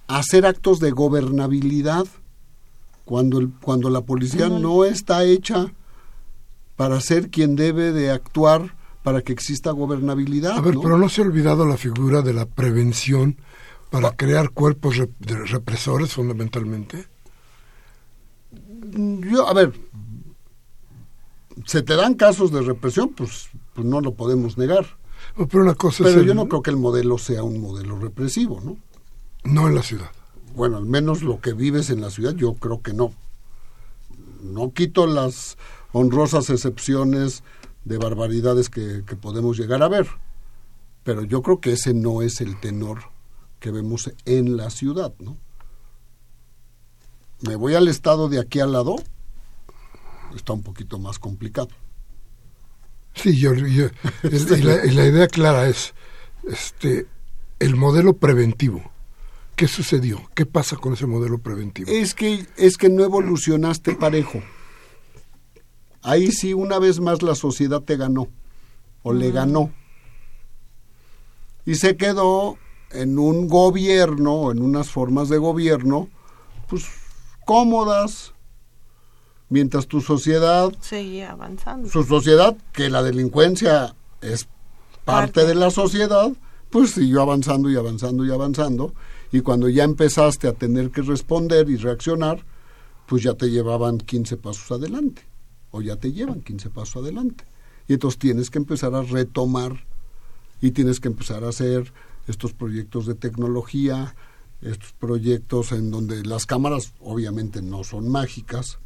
a 0.08 0.20
hacer 0.20 0.46
actos 0.46 0.80
de 0.80 0.92
gobernabilidad 0.92 2.06
cuando, 3.06 3.40
el, 3.40 3.50
cuando 3.62 3.90
la 3.90 4.02
policía 4.02 4.48
no 4.50 4.86
está 4.86 5.24
hecha 5.26 5.74
para 6.76 7.02
ser 7.02 7.30
quien 7.30 7.56
debe 7.56 7.92
de 7.92 8.12
actuar 8.12 8.76
para 9.04 9.22
que 9.24 9.34
exista 9.34 9.72
gobernabilidad. 9.72 10.58
A 10.58 10.62
ver, 10.62 10.76
¿no? 10.76 10.82
pero 10.82 10.98
no 10.98 11.10
se 11.10 11.22
ha 11.22 11.26
olvidado 11.26 11.66
la 11.66 11.78
figura 11.78 12.22
de 12.22 12.34
la 12.34 12.46
prevención 12.46 13.38
para 13.90 14.12
crear 14.16 14.52
cuerpos 14.52 14.98
rep- 14.98 15.48
represores 15.48 16.14
fundamentalmente. 16.14 17.08
Yo, 19.32 19.48
a 19.48 19.54
ver, 19.54 19.74
se 21.66 21.82
te 21.82 21.96
dan 21.96 22.14
casos 22.16 22.52
de 22.52 22.62
represión, 22.62 23.10
pues, 23.10 23.50
pues 23.74 23.86
no 23.86 24.02
lo 24.02 24.14
podemos 24.14 24.58
negar. 24.58 24.86
Oh, 25.38 25.48
Pero 25.48 25.64
una 25.64 25.76
cosa 25.76 26.04
es 26.04 26.10
Pero 26.10 26.22
el- 26.22 26.28
yo 26.28 26.34
no 26.34 26.48
creo 26.48 26.62
que 26.62 26.70
el 26.72 26.78
modelo 26.78 27.18
sea 27.18 27.44
un 27.44 27.60
modelo 27.60 27.98
represivo, 28.00 28.62
¿no? 28.62 28.78
no 29.44 29.68
en 29.68 29.76
la 29.76 29.84
ciudad. 29.84 30.12
Bueno, 30.56 30.78
al 30.78 30.86
menos 30.86 31.22
lo 31.22 31.40
que 31.42 31.54
vives 31.54 31.90
en 31.90 32.02
la 32.02 32.10
ciudad, 32.10 32.34
yo 32.36 32.54
creo 32.56 32.82
que 32.82 32.94
no. 32.94 33.14
No 34.44 34.74
quito 34.74 35.06
las 35.08 35.58
honrosas 35.92 36.50
excepciones 36.50 37.44
de 37.86 37.98
barbaridades 37.98 38.70
que, 38.70 39.04
que 39.06 39.16
podemos 39.16 39.58
llegar 39.58 39.82
a 39.84 39.88
ver, 39.88 40.08
pero 41.04 41.24
yo 41.24 41.42
creo 41.42 41.60
que 41.62 41.74
ese 41.74 41.94
no 41.94 42.22
es 42.22 42.42
el 42.42 42.60
tenor 42.60 43.00
que 43.60 43.72
vemos 43.72 44.12
en 44.26 44.58
la 44.58 44.70
ciudad, 44.70 45.14
¿no? 45.20 45.38
Me 47.42 47.56
voy 47.56 47.76
al 47.76 47.88
estado 47.88 48.28
de 48.30 48.40
aquí 48.40 48.60
al 48.60 48.74
lado, 48.74 48.98
está 50.36 50.54
un 50.54 50.64
poquito 50.64 51.00
más 51.00 51.20
complicado. 51.20 51.70
Sí, 53.16 53.38
yo, 53.38 53.54
y, 53.54 54.62
la, 54.62 54.86
y 54.86 54.92
la 54.92 55.06
idea 55.06 55.28
clara 55.28 55.68
es 55.68 55.94
este 56.44 57.08
el 57.60 57.76
modelo 57.76 58.14
preventivo. 58.14 58.92
¿Qué 59.56 59.68
sucedió? 59.68 60.22
¿Qué 60.36 60.46
pasa 60.46 60.78
con 60.78 60.94
ese 60.94 61.06
modelo 61.06 61.40
preventivo? 61.40 61.92
Es 61.92 62.14
que, 62.14 62.46
es 62.56 62.78
que 62.78 62.88
no 62.88 63.04
evolucionaste 63.04 63.96
parejo. 63.96 64.42
Ahí 66.02 66.32
sí, 66.32 66.54
una 66.54 66.80
vez 66.80 67.02
más 67.02 67.22
la 67.22 67.36
sociedad 67.36 67.82
te 67.82 67.98
ganó, 67.98 68.30
o 69.04 69.12
le 69.12 69.32
ganó. 69.32 69.74
Y 71.66 71.76
se 71.76 71.98
quedó 71.98 72.58
en 72.92 73.20
un 73.20 73.50
gobierno, 73.50 74.34
o 74.34 74.52
en 74.54 74.62
unas 74.62 74.90
formas 74.90 75.28
de 75.28 75.38
gobierno, 75.38 76.08
pues 76.70 76.86
cómodas, 77.46 78.34
mientras 79.50 79.88
tu 79.88 80.02
sociedad, 80.02 80.72
Seguía 80.82 81.32
avanzando. 81.32 81.90
su 81.90 82.04
sociedad, 82.04 82.56
que 82.72 82.90
la 82.90 83.04
delincuencia 83.04 83.96
es 84.22 84.46
parte 85.06 85.34
Parte. 85.42 85.46
de 85.48 85.56
la 85.56 85.72
sociedad, 85.72 86.32
pues 86.70 86.92
siguió 86.92 87.22
avanzando 87.22 87.70
y 87.70 87.76
avanzando 87.76 88.26
y 88.26 88.32
avanzando. 88.32 88.94
Y 89.32 89.42
cuando 89.42 89.70
ya 89.70 89.84
empezaste 89.84 90.48
a 90.48 90.54
tener 90.54 90.92
que 90.92 91.02
responder 91.02 91.70
y 91.70 91.78
reaccionar, 91.78 92.44
pues 93.08 93.24
ya 93.24 93.34
te 93.34 93.50
llevaban 93.50 93.98
15 93.98 94.38
pasos 94.38 94.72
adelante, 94.72 95.24
o 95.72 95.82
ya 95.82 95.96
te 95.96 96.12
llevan 96.12 96.42
15 96.42 96.70
pasos 96.70 96.98
adelante. 97.04 97.44
Y 97.88 97.94
entonces 97.94 98.20
tienes 98.20 98.50
que 98.52 98.60
empezar 98.60 98.94
a 98.94 99.02
retomar 99.02 99.84
y 100.62 100.72
tienes 100.72 101.00
que 101.00 101.08
empezar 101.08 101.44
a 101.44 101.50
hacer 101.50 101.92
estos 102.28 102.54
proyectos 102.54 103.08
de 103.08 103.16
tecnología, 103.16 104.14
estos 104.62 104.94
proyectos 104.94 105.72
en 105.72 105.90
donde 105.90 106.24
las 106.24 106.46
cámaras 106.46 106.94
obviamente 107.00 107.62
no 107.64 107.84
son 107.84 108.10
mágicas, 108.10 108.78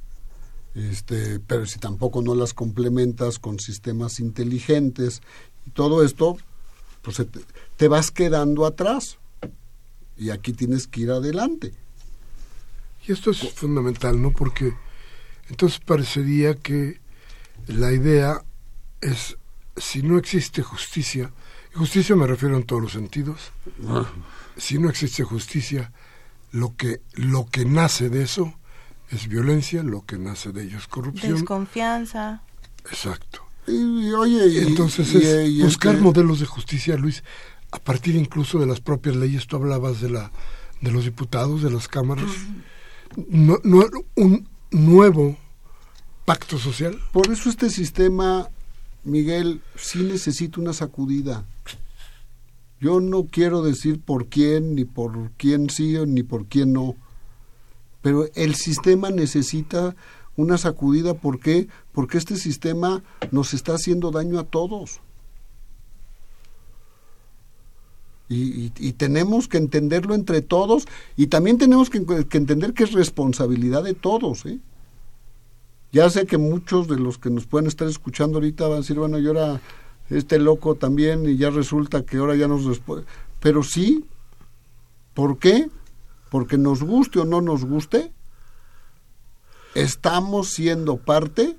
este, 0.75 1.39
pero 1.39 1.65
si 1.65 1.79
tampoco 1.79 2.21
no 2.21 2.35
las 2.35 2.53
complementas 2.53 3.39
con 3.39 3.59
sistemas 3.59 4.19
inteligentes 4.19 5.21
y 5.65 5.71
todo 5.71 6.03
esto, 6.03 6.37
pues 7.01 7.17
te, 7.17 7.27
te 7.77 7.87
vas 7.87 8.11
quedando 8.11 8.65
atrás. 8.65 9.17
Y 10.17 10.29
aquí 10.29 10.53
tienes 10.53 10.87
que 10.87 11.01
ir 11.01 11.11
adelante. 11.11 11.73
Y 13.07 13.11
esto 13.11 13.31
es 13.31 13.39
fundamental, 13.53 14.21
¿no? 14.21 14.31
Porque 14.31 14.73
entonces 15.49 15.79
parecería 15.79 16.55
que 16.55 16.99
la 17.67 17.91
idea 17.91 18.43
es, 19.01 19.37
si 19.75 20.01
no 20.01 20.17
existe 20.17 20.61
justicia, 20.61 21.31
y 21.73 21.77
justicia 21.77 22.15
me 22.15 22.27
refiero 22.27 22.55
en 22.55 22.63
todos 22.63 22.81
los 22.81 22.93
sentidos, 22.93 23.51
si 24.57 24.77
no 24.77 24.89
existe 24.89 25.23
justicia, 25.23 25.91
lo 26.51 26.75
que, 26.75 27.01
lo 27.13 27.45
que 27.45 27.65
nace 27.65 28.09
de 28.09 28.23
eso 28.23 28.53
es 29.13 29.27
violencia, 29.27 29.83
lo 29.83 30.05
que 30.05 30.17
nace 30.17 30.51
de 30.51 30.63
ello 30.63 30.77
es 30.77 30.87
corrupción. 30.87 31.33
Desconfianza. 31.33 32.41
Exacto. 32.85 33.41
Y, 33.67 33.71
y, 34.07 34.11
oye, 34.13 34.47
y, 34.47 34.57
Entonces 34.59 35.13
y- 35.13 35.17
es 35.17 35.49
y 35.49 35.61
buscar 35.63 35.93
este- 35.93 36.03
modelos 36.03 36.39
de 36.39 36.45
justicia, 36.45 36.97
Luis, 36.97 37.23
a 37.71 37.79
partir 37.79 38.15
incluso 38.15 38.59
de 38.59 38.65
las 38.65 38.81
propias 38.81 39.15
leyes. 39.15 39.47
Tú 39.47 39.55
hablabas 39.57 40.01
de 40.01 40.09
la 40.09 40.31
de 40.81 40.91
los 40.91 41.05
diputados, 41.05 41.61
de 41.63 41.71
las 41.71 41.87
cámaras. 41.87 42.25
No, 43.29 43.57
no- 43.63 43.85
un 44.15 44.47
nuevo 44.71 45.37
pacto 46.25 46.57
social. 46.57 46.99
Por 47.13 47.31
eso 47.31 47.49
este 47.49 47.69
sistema, 47.69 48.49
Miguel, 49.05 49.61
sí 49.75 49.99
necesita 50.03 50.59
una 50.59 50.73
sacudida. 50.73 51.45
Yo 52.81 52.99
no 52.99 53.27
quiero 53.27 53.61
decir 53.61 54.01
por 54.01 54.27
quién, 54.27 54.75
ni 54.75 54.83
por 54.83 55.31
quién 55.37 55.69
sí, 55.69 55.95
ni 56.05 56.23
por 56.23 56.47
quién 56.47 56.73
no. 56.73 56.95
Pero 58.03 58.27
el 58.35 58.53
sistema 58.53 59.09
necesita 59.09 59.95
una 60.35 60.59
sacudida. 60.59 61.15
¿Por 61.15 61.39
qué? 61.39 61.67
Porque 61.91 62.19
este 62.19 62.35
sistema 62.35 63.01
nos 63.31 63.55
está 63.55 63.73
haciendo 63.73 64.11
daño 64.11 64.37
a 64.39 64.43
todos. 64.43 64.99
Y, 68.29 68.69
tenemos 68.93 69.47
que 69.47 69.57
entenderlo 69.57 70.15
entre 70.15 70.41
todos 70.41 70.87
y 71.15 71.27
también 71.27 71.59
tenemos 71.59 71.91
que, 71.91 71.99
entender 71.99 72.73
que 72.73 72.83
es 72.83 72.91
responsabilidad 72.91 73.83
de 73.83 73.93
todos. 73.93 74.45
¿eh? 74.47 74.59
Ya 75.91 76.09
sé 76.09 76.25
que 76.25 76.39
muchos 76.39 76.87
de 76.87 76.97
los 76.97 77.19
que 77.19 77.29
nos 77.29 77.45
pueden 77.45 77.67
estar 77.67 77.87
escuchando 77.87 78.37
ahorita 78.37 78.63
van 78.63 78.77
a 78.77 78.81
decir, 78.81 78.97
bueno, 78.97 79.19
y 79.19 79.27
ahora 79.27 79.61
este 80.09 80.39
loco 80.39 80.73
también, 80.75 81.29
y 81.29 81.37
ya 81.37 81.51
resulta 81.51 82.03
que 82.03 82.17
ahora 82.17 82.35
ya 82.35 82.47
nos. 82.47 82.81
Pero 83.39 83.61
sí, 83.61 84.03
¿por 85.13 85.37
qué? 85.37 85.69
Porque 86.33 86.57
nos 86.57 86.81
guste 86.81 87.19
o 87.19 87.25
no 87.25 87.41
nos 87.41 87.63
guste, 87.63 88.11
estamos 89.75 90.49
siendo 90.49 90.97
parte 90.97 91.55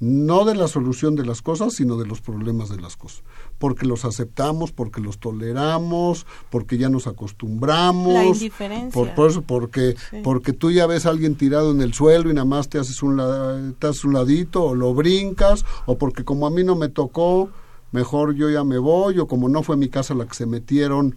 no 0.00 0.44
de 0.44 0.56
la 0.56 0.66
solución 0.66 1.14
de 1.14 1.24
las 1.24 1.40
cosas, 1.40 1.74
sino 1.74 1.96
de 1.96 2.04
los 2.04 2.20
problemas 2.20 2.68
de 2.68 2.80
las 2.80 2.96
cosas. 2.96 3.22
Porque 3.60 3.86
los 3.86 4.04
aceptamos, 4.04 4.72
porque 4.72 5.00
los 5.00 5.20
toleramos, 5.20 6.26
porque 6.50 6.78
ya 6.78 6.88
nos 6.88 7.06
acostumbramos. 7.06 8.12
La 8.12 8.24
indiferencia. 8.24 9.14
Por, 9.14 9.30
eso, 9.30 9.42
porque, 9.42 9.94
porque 10.24 10.52
tú 10.52 10.72
ya 10.72 10.88
ves 10.88 11.06
a 11.06 11.10
alguien 11.10 11.36
tirado 11.36 11.70
en 11.70 11.80
el 11.80 11.94
suelo 11.94 12.28
y 12.28 12.34
nada 12.34 12.44
más 12.44 12.68
te 12.68 12.80
haces, 12.80 13.04
un, 13.04 13.76
te 13.78 13.86
haces 13.86 14.04
un 14.04 14.14
ladito 14.14 14.64
o 14.64 14.74
lo 14.74 14.94
brincas, 14.94 15.64
o 15.86 15.96
porque 15.96 16.24
como 16.24 16.48
a 16.48 16.50
mí 16.50 16.64
no 16.64 16.74
me 16.74 16.88
tocó, 16.88 17.50
mejor 17.92 18.34
yo 18.34 18.50
ya 18.50 18.64
me 18.64 18.78
voy, 18.78 19.20
o 19.20 19.28
como 19.28 19.48
no 19.48 19.62
fue 19.62 19.76
mi 19.76 19.88
casa 19.88 20.12
la 20.12 20.26
que 20.26 20.34
se 20.34 20.46
metieron, 20.46 21.14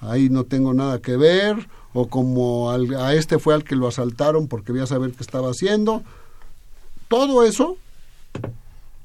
ahí 0.00 0.28
no 0.28 0.44
tengo 0.44 0.74
nada 0.74 1.02
que 1.02 1.16
ver, 1.16 1.68
o 1.94 2.08
como 2.08 2.70
a 2.70 3.14
este 3.14 3.38
fue 3.38 3.54
al 3.54 3.64
que 3.64 3.76
lo 3.76 3.86
asaltaron 3.86 4.48
porque 4.48 4.72
voy 4.72 4.82
a 4.82 4.86
saber 4.86 5.12
qué 5.12 5.22
estaba 5.22 5.50
haciendo. 5.50 6.02
Todo 7.08 7.44
eso 7.44 7.78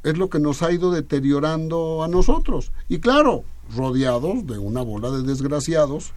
es 0.03 0.17
lo 0.17 0.29
que 0.29 0.39
nos 0.39 0.63
ha 0.63 0.71
ido 0.71 0.91
deteriorando 0.91 2.03
a 2.03 2.07
nosotros. 2.07 2.71
Y 2.89 2.99
claro, 2.99 3.43
rodeados 3.75 4.47
de 4.47 4.57
una 4.57 4.81
bola 4.81 5.11
de 5.11 5.21
desgraciados, 5.21 6.13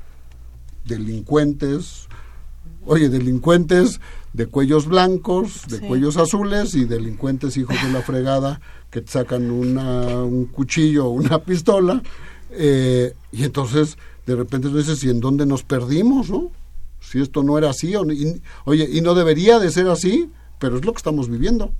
delincuentes, 0.87 2.09
oye, 2.87 3.11
delincuentes 3.11 4.01
de 4.33 4.47
cuellos 4.47 4.87
blancos, 4.87 5.67
de 5.69 5.81
cuellos 5.81 6.17
azules 6.17 6.75
y 6.75 6.87
delincuentes 6.87 7.59
hijos 7.59 7.77
de 7.83 7.93
la 7.93 8.01
fregada 8.01 8.63
que 8.91 9.03
te 9.03 9.13
sacan 9.13 9.51
una, 9.51 10.25
un 10.25 10.47
cuchillo 10.47 11.07
o 11.07 11.11
una 11.11 11.39
pistola. 11.45 12.03
Eh, 12.53 13.15
y 13.31 13.45
entonces 13.45 13.99
de 14.25 14.37
repente 14.37 14.69
tú 14.69 14.79
dices, 14.79 15.05
¿y 15.05 15.11
en 15.11 15.21
dónde 15.21 15.45
nos 15.45 15.65
perdimos? 15.65 16.31
¿no? 16.31 16.51
Si 17.13 17.21
esto 17.21 17.43
no 17.43 17.59
era 17.59 17.69
así, 17.69 17.95
oye, 17.95 18.89
y 18.91 19.03
no 19.03 19.15
debería 19.15 19.59
de 19.59 19.71
ser 19.71 19.87
así, 19.89 20.31
pero 20.59 20.79
es 20.79 20.85
lo 20.87 20.93
que 20.93 20.97
estamos 20.97 21.29
viviendo. 21.29 21.71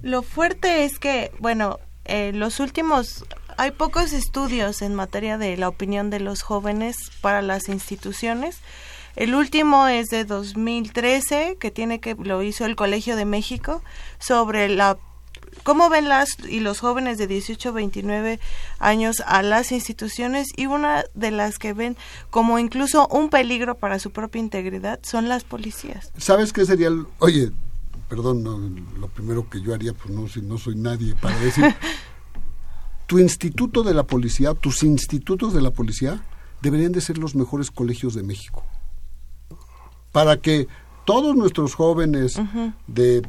Lo 0.00 0.22
fuerte 0.22 0.86
es 0.86 0.98
que, 0.98 1.30
bueno, 1.38 1.80
eh, 2.06 2.32
los 2.32 2.60
últimos, 2.60 3.26
hay 3.58 3.72
pocos 3.72 4.14
estudios 4.14 4.80
en 4.80 4.94
materia 4.94 5.36
de 5.36 5.58
la 5.58 5.68
opinión 5.68 6.08
de 6.08 6.20
los 6.20 6.40
jóvenes 6.40 6.96
para 7.20 7.42
las 7.42 7.68
instituciones. 7.68 8.60
El 9.16 9.34
último 9.34 9.86
es 9.86 10.06
de 10.06 10.24
2013, 10.24 11.58
que 11.60 11.70
tiene 11.70 12.00
que 12.00 12.14
lo 12.14 12.42
hizo 12.42 12.64
el 12.64 12.74
Colegio 12.74 13.16
de 13.16 13.26
México 13.26 13.82
sobre 14.18 14.70
la 14.70 14.96
cómo 15.62 15.90
ven 15.90 16.08
las 16.08 16.36
y 16.48 16.60
los 16.60 16.80
jóvenes 16.80 17.18
de 17.18 17.26
18 17.26 17.72
29 17.72 18.40
años 18.78 19.22
a 19.26 19.42
las 19.42 19.72
instituciones 19.72 20.48
y 20.56 20.66
una 20.66 21.04
de 21.14 21.30
las 21.30 21.58
que 21.58 21.72
ven 21.72 21.96
como 22.30 22.58
incluso 22.58 23.08
un 23.08 23.30
peligro 23.30 23.76
para 23.76 23.98
su 23.98 24.10
propia 24.10 24.40
integridad 24.40 25.00
son 25.02 25.28
las 25.28 25.44
policías. 25.44 26.12
¿Sabes 26.16 26.52
qué 26.52 26.64
sería 26.64 26.88
el, 26.88 27.06
oye, 27.18 27.50
perdón, 28.08 28.86
lo 28.98 29.08
primero 29.08 29.48
que 29.48 29.60
yo 29.60 29.74
haría, 29.74 29.92
pues 29.92 30.10
no, 30.10 30.28
si 30.28 30.40
no 30.40 30.58
soy 30.58 30.76
nadie 30.76 31.14
para 31.14 31.38
decir, 31.38 31.64
tu 33.06 33.18
instituto 33.18 33.82
de 33.82 33.94
la 33.94 34.04
policía, 34.04 34.54
tus 34.54 34.82
institutos 34.82 35.52
de 35.52 35.60
la 35.60 35.70
policía, 35.70 36.22
deberían 36.62 36.92
de 36.92 37.00
ser 37.00 37.18
los 37.18 37.34
mejores 37.34 37.70
colegios 37.70 38.14
de 38.14 38.22
México. 38.22 38.64
Para 40.12 40.38
que 40.38 40.66
todos 41.04 41.36
nuestros 41.36 41.74
jóvenes 41.74 42.40
de, 42.86 43.22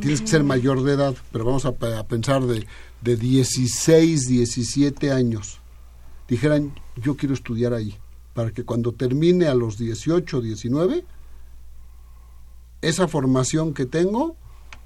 tienes 0.00 0.20
que 0.20 0.26
ser 0.26 0.44
mayor 0.44 0.82
de 0.82 0.94
edad, 0.94 1.14
pero 1.32 1.44
vamos 1.44 1.64
a, 1.64 1.72
pensar 1.72 2.42
de, 2.44 2.66
de 3.00 3.16
16, 3.16 4.28
17 4.28 5.12
años, 5.12 5.60
dijeran, 6.28 6.74
yo 6.96 7.16
quiero 7.16 7.34
estudiar 7.34 7.74
ahí, 7.74 7.96
para 8.34 8.50
que 8.50 8.64
cuando 8.64 8.92
termine 8.92 9.46
a 9.46 9.54
los 9.54 9.78
18, 9.78 10.40
19, 10.40 11.04
esa 12.82 13.08
formación 13.08 13.74
que 13.74 13.86
tengo, 13.86 14.36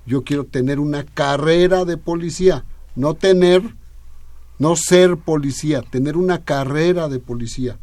yo 0.06 0.24
quiero 0.24 0.44
tener 0.44 0.80
una 0.80 1.04
carrera 1.04 1.84
de 1.84 1.96
policía, 1.96 2.64
no 2.94 3.14
tener, 3.14 3.74
no 4.58 4.74
ser 4.76 5.16
policía, 5.16 5.82
tener 5.82 6.16
una 6.16 6.44
carrera 6.44 7.08
de 7.08 7.18
policía. 7.18 7.78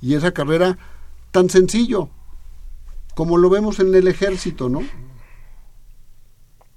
Y 0.00 0.14
esa 0.14 0.32
carrera 0.32 0.78
tan 1.30 1.50
sencillo, 1.50 2.08
como 3.14 3.38
lo 3.38 3.50
vemos 3.50 3.80
en 3.80 3.94
el 3.94 4.08
ejército, 4.08 4.68
¿no? 4.68 4.82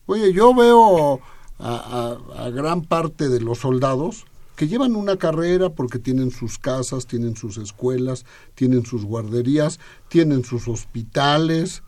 Oye, 0.10 0.34
yo 0.34 0.56
veo 0.56 1.20
a, 1.60 2.50
gran 2.52 2.82
parte 2.82 3.30
de 3.30 3.42
los 3.42 3.60
soldados 3.60 4.26
que 4.56 4.68
llevan 4.68 4.96
una 4.96 5.18
carrera 5.18 5.70
porque 5.70 6.00
tienen 6.00 6.32
sus 6.32 6.58
casas, 6.58 7.06
tienen 7.06 7.36
sus 7.36 7.58
escuelas, 7.58 8.26
tienen 8.56 8.88
sus 8.88 9.06
guarderías, 9.06 9.80
tienen 10.08 10.44
sus 10.44 10.68
hospitales, 10.68 11.84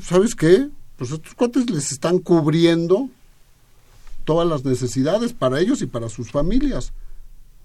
¿sabes 0.00 0.34
qué? 0.34 0.70
Pues 0.96 1.10
estos 1.10 1.34
cuates 1.34 1.68
les 1.68 1.92
están 1.92 2.20
cubriendo 2.20 3.10
todas 4.24 4.48
las 4.48 4.64
necesidades 4.64 5.34
para 5.34 5.60
ellos 5.60 5.82
y 5.82 5.86
para 5.86 6.08
sus 6.08 6.30
familias. 6.30 6.94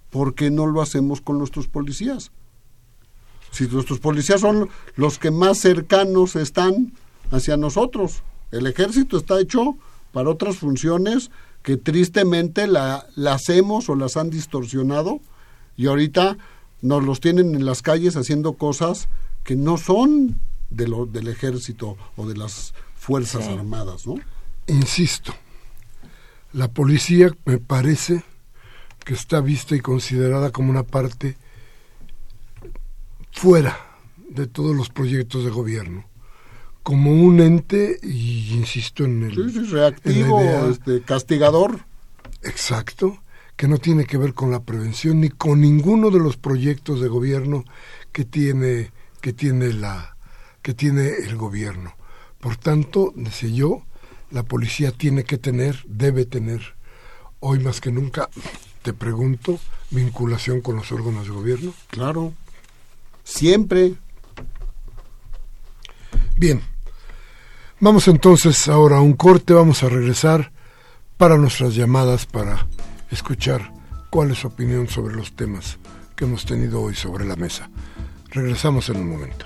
¿Por 0.09 0.35
qué 0.35 0.51
no 0.51 0.67
lo 0.67 0.81
hacemos 0.81 1.21
con 1.21 1.37
nuestros 1.37 1.69
policías? 1.69 2.31
Si 3.51 3.69
nuestros 3.69 3.99
policías 3.99 4.41
son 4.41 4.67
los 4.97 5.17
que 5.17 5.31
más 5.31 5.59
cercanos 5.59 6.35
están 6.35 6.91
hacia 7.31 7.55
nosotros. 7.55 8.21
El 8.51 8.67
ejército 8.67 9.17
está 9.17 9.39
hecho 9.39 9.77
para 10.11 10.29
otras 10.29 10.57
funciones 10.57 11.31
que 11.63 11.77
tristemente 11.77 12.67
la, 12.67 13.07
la 13.15 13.33
hacemos 13.33 13.89
o 13.89 13.95
las 13.95 14.17
han 14.17 14.29
distorsionado 14.29 15.19
y 15.75 15.87
ahorita 15.87 16.37
nos 16.81 17.03
los 17.03 17.19
tienen 17.19 17.55
en 17.55 17.65
las 17.65 17.81
calles 17.81 18.15
haciendo 18.15 18.53
cosas 18.53 19.09
que 19.43 19.55
no 19.55 19.77
son 19.77 20.39
de 20.69 20.87
lo, 20.87 21.05
del 21.05 21.27
ejército 21.27 21.97
o 22.15 22.27
de 22.27 22.37
las 22.37 22.73
fuerzas 22.95 23.47
armadas, 23.47 24.05
¿no? 24.05 24.15
Insisto, 24.67 25.33
la 26.53 26.67
policía 26.67 27.31
me 27.45 27.57
parece 27.57 28.23
que 29.05 29.13
está 29.13 29.39
vista 29.39 29.75
y 29.75 29.79
considerada 29.79 30.51
como 30.51 30.69
una 30.69 30.83
parte 30.83 31.37
fuera 33.31 33.77
de 34.29 34.47
todos 34.47 34.75
los 34.75 34.89
proyectos 34.89 35.45
de 35.45 35.51
gobierno, 35.51 36.05
como 36.87 37.11
un 37.11 37.41
ente, 37.41 37.99
y 38.01 38.53
insisto 38.53 39.03
en 39.03 39.23
el... 39.23 39.69
reactivo, 39.69 40.39
este, 40.69 41.01
castigador. 41.01 41.81
Exacto, 42.43 43.21
que 43.57 43.67
no 43.67 43.77
tiene 43.77 44.05
que 44.05 44.17
ver 44.17 44.33
con 44.33 44.51
la 44.51 44.63
prevención 44.63 45.19
ni 45.19 45.27
con 45.27 45.59
ninguno 45.59 46.11
de 46.11 46.19
los 46.19 46.37
proyectos 46.37 47.01
de 47.01 47.09
gobierno 47.09 47.65
que 48.13 48.23
tiene, 48.23 48.93
que 49.19 49.33
tiene 49.33 49.73
la, 49.73 50.15
que 50.61 50.73
tiene 50.73 51.09
el 51.09 51.35
gobierno. 51.35 51.93
Por 52.39 52.55
tanto, 52.55 53.11
decía 53.17 53.49
yo, 53.49 53.81
la 54.31 54.43
policía 54.43 54.93
tiene 54.93 55.25
que 55.25 55.37
tener, 55.37 55.83
debe 55.89 56.23
tener, 56.23 56.77
hoy 57.41 57.59
más 57.59 57.81
que 57.81 57.91
nunca, 57.91 58.29
te 58.81 58.93
pregunto, 58.93 59.59
vinculación 59.91 60.61
con 60.61 60.77
los 60.77 60.89
órganos 60.93 61.27
de 61.27 61.33
gobierno. 61.33 61.73
Claro, 61.89 62.31
siempre. 63.25 63.95
Bien, 66.37 66.61
vamos 67.79 68.07
entonces 68.07 68.67
ahora 68.67 68.97
a 68.97 69.01
un 69.01 69.13
corte, 69.13 69.53
vamos 69.53 69.83
a 69.83 69.89
regresar 69.89 70.51
para 71.17 71.37
nuestras 71.37 71.75
llamadas 71.75 72.25
para 72.25 72.67
escuchar 73.11 73.71
cuál 74.09 74.31
es 74.31 74.39
su 74.39 74.47
opinión 74.47 74.87
sobre 74.87 75.15
los 75.15 75.35
temas 75.35 75.77
que 76.15 76.25
hemos 76.25 76.45
tenido 76.45 76.81
hoy 76.81 76.95
sobre 76.95 77.25
la 77.25 77.35
mesa. 77.35 77.69
Regresamos 78.31 78.89
en 78.89 78.97
un 78.97 79.09
momento. 79.09 79.45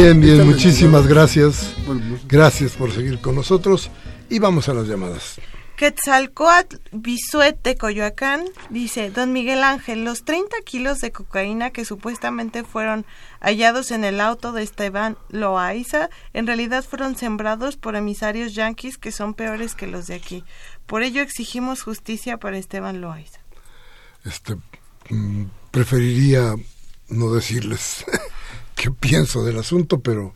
Bien, 0.00 0.20
bien, 0.20 0.46
muchísimas 0.46 1.08
gracias. 1.08 1.74
Gracias 2.28 2.72
por 2.72 2.92
seguir 2.92 3.20
con 3.20 3.34
nosotros 3.34 3.90
y 4.30 4.38
vamos 4.38 4.68
a 4.68 4.74
las 4.74 4.86
llamadas. 4.86 5.40
Quetzalcoatl 5.76 6.76
Bisuet 6.92 7.60
de 7.64 7.76
Coyoacán 7.76 8.44
dice, 8.70 9.10
Don 9.10 9.32
Miguel 9.32 9.64
Ángel, 9.64 10.04
los 10.04 10.24
30 10.24 10.56
kilos 10.64 11.00
de 11.00 11.10
cocaína 11.10 11.70
que 11.70 11.84
supuestamente 11.84 12.62
fueron 12.62 13.06
hallados 13.40 13.90
en 13.90 14.04
el 14.04 14.20
auto 14.20 14.52
de 14.52 14.62
Esteban 14.62 15.18
Loaiza, 15.30 16.10
en 16.32 16.46
realidad 16.46 16.84
fueron 16.84 17.16
sembrados 17.16 17.76
por 17.76 17.96
emisarios 17.96 18.54
yanquis 18.54 18.98
que 18.98 19.10
son 19.10 19.34
peores 19.34 19.74
que 19.74 19.88
los 19.88 20.06
de 20.06 20.14
aquí. 20.14 20.44
Por 20.86 21.02
ello 21.02 21.22
exigimos 21.22 21.82
justicia 21.82 22.36
para 22.36 22.56
Esteban 22.56 23.00
Loaiza. 23.00 23.40
Este, 24.24 24.56
mm, 25.10 25.46
preferiría 25.72 26.54
no 27.08 27.32
decirles 27.32 28.04
qué 28.78 28.92
pienso 28.92 29.44
del 29.44 29.58
asunto, 29.58 30.00
pero 30.00 30.32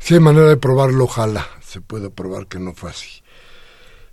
si 0.00 0.14
hay 0.14 0.20
manera 0.20 0.48
de 0.48 0.56
probarlo, 0.56 1.04
ojalá 1.04 1.46
se 1.64 1.80
pueda 1.80 2.10
probar 2.10 2.48
que 2.48 2.58
no 2.58 2.74
fue 2.74 2.90
así. 2.90 3.22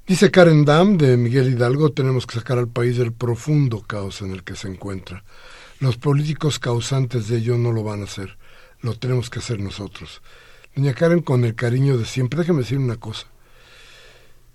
Dice 0.06 0.30
Karen 0.30 0.64
Dam 0.64 0.98
de 0.98 1.18
Miguel 1.18 1.52
Hidalgo, 1.52 1.92
tenemos 1.92 2.28
que 2.28 2.36
sacar 2.36 2.60
al 2.60 2.68
país 2.68 2.98
del 2.98 3.12
profundo 3.12 3.82
caos 3.82 4.22
en 4.22 4.32
el 4.32 4.44
que 4.44 4.56
se 4.56 4.68
encuentra. 4.68 5.24
Los 5.80 5.98
políticos 5.98 6.60
causantes 6.60 7.28
de 7.28 7.38
ello 7.38 7.58
no 7.58 7.72
lo 7.72 7.84
van 7.84 8.02
a 8.02 8.06
hacer, 8.06 8.38
lo 8.82 8.96
tenemos 8.98 9.32
que 9.32 9.40
hacer 9.40 9.60
nosotros. 9.60 10.22
Doña 10.76 10.94
Karen, 10.94 11.22
con 11.22 11.44
el 11.44 11.56
cariño 11.56 11.98
de 11.98 12.06
siempre, 12.06 12.40
déjeme 12.42 12.60
decir 12.60 12.78
una 12.78 12.98
cosa. 12.98 13.26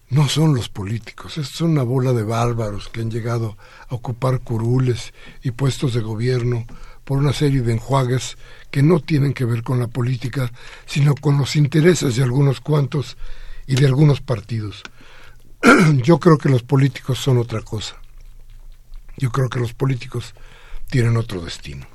No 0.08 0.28
son 0.28 0.54
los 0.54 0.68
políticos, 0.68 1.36
es 1.38 1.60
una 1.60 1.82
bola 1.82 2.12
de 2.12 2.22
bárbaros 2.22 2.88
que 2.88 3.00
han 3.00 3.10
llegado 3.10 3.56
a 3.88 3.96
ocupar 3.96 4.40
curules 4.40 5.12
y 5.42 5.50
puestos 5.50 5.94
de 5.94 6.00
gobierno 6.00 6.64
por 7.06 7.18
una 7.18 7.32
serie 7.32 7.62
de 7.62 7.72
enjuagues 7.72 8.36
que 8.72 8.82
no 8.82 8.98
tienen 8.98 9.32
que 9.32 9.44
ver 9.44 9.62
con 9.62 9.78
la 9.78 9.86
política, 9.86 10.50
sino 10.86 11.14
con 11.14 11.38
los 11.38 11.54
intereses 11.54 12.16
de 12.16 12.24
algunos 12.24 12.60
cuantos 12.60 13.16
y 13.64 13.76
de 13.76 13.86
algunos 13.86 14.20
partidos. 14.20 14.82
yo 16.02 16.18
creo 16.18 16.36
que 16.36 16.48
los 16.48 16.64
políticos 16.64 17.18
son 17.18 17.38
otra 17.38 17.62
cosa. 17.62 17.94
Yo 19.16 19.30
creo 19.30 19.48
que 19.48 19.60
los 19.60 19.72
políticos 19.72 20.34
tienen 20.90 21.16
otro 21.16 21.40
destino. 21.42 21.86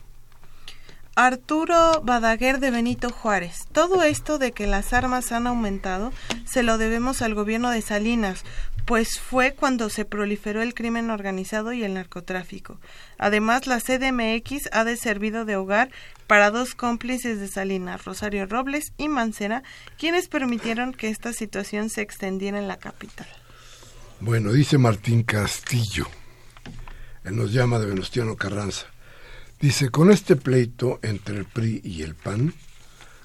Arturo 1.16 2.02
Badaguer 2.04 2.62
de 2.62 2.72
Benito 2.72 3.10
Juárez. 3.10 3.68
Todo 3.74 4.04
esto 4.04 4.38
de 4.38 4.54
que 4.54 4.66
las 4.66 4.94
armas 4.94 5.34
han 5.34 5.46
aumentado 5.46 6.14
se 6.46 6.64
lo 6.64 6.78
debemos 6.78 7.22
al 7.22 7.36
gobierno 7.36 7.70
de 7.70 7.82
Salinas, 7.82 8.46
pues 8.86 9.20
fue 9.20 9.54
cuando 9.54 9.90
se 9.90 10.06
proliferó 10.06 10.62
el 10.62 10.74
crimen 10.74 11.10
organizado 11.10 11.74
y 11.74 11.84
el 11.84 11.94
narcotráfico. 11.94 12.80
Además, 13.18 13.68
la 13.68 13.80
CDMX 13.80 14.70
ha 14.72 14.84
de 14.84 14.98
servido 14.98 15.46
de 15.46 15.56
hogar 15.56 15.92
para 16.28 16.52
dos 16.52 16.76
cómplices 16.76 17.40
de 17.40 17.48
Salinas, 17.48 18.06
Rosario 18.06 18.46
Robles 18.46 18.94
y 18.98 19.08
Mancera, 19.08 19.64
quienes 19.98 20.28
permitieron 20.28 20.94
que 20.94 21.10
esta 21.10 21.34
situación 21.34 21.90
se 21.90 22.02
extendiera 22.02 22.58
en 22.58 22.68
la 22.68 22.78
capital. 22.78 23.28
Bueno, 24.20 24.52
dice 24.52 24.78
Martín 24.78 25.24
Castillo, 25.24 26.08
él 27.24 27.36
nos 27.36 27.52
llama 27.52 27.80
de 27.80 27.88
Venustiano 27.88 28.36
Carranza. 28.36 28.88
Dice, 29.60 29.90
con 29.90 30.12
este 30.12 30.36
pleito 30.36 31.00
entre 31.04 31.38
el 31.38 31.46
PRI 31.46 31.82
y 31.84 32.02
el 32.02 32.16
PAN, 32.16 32.54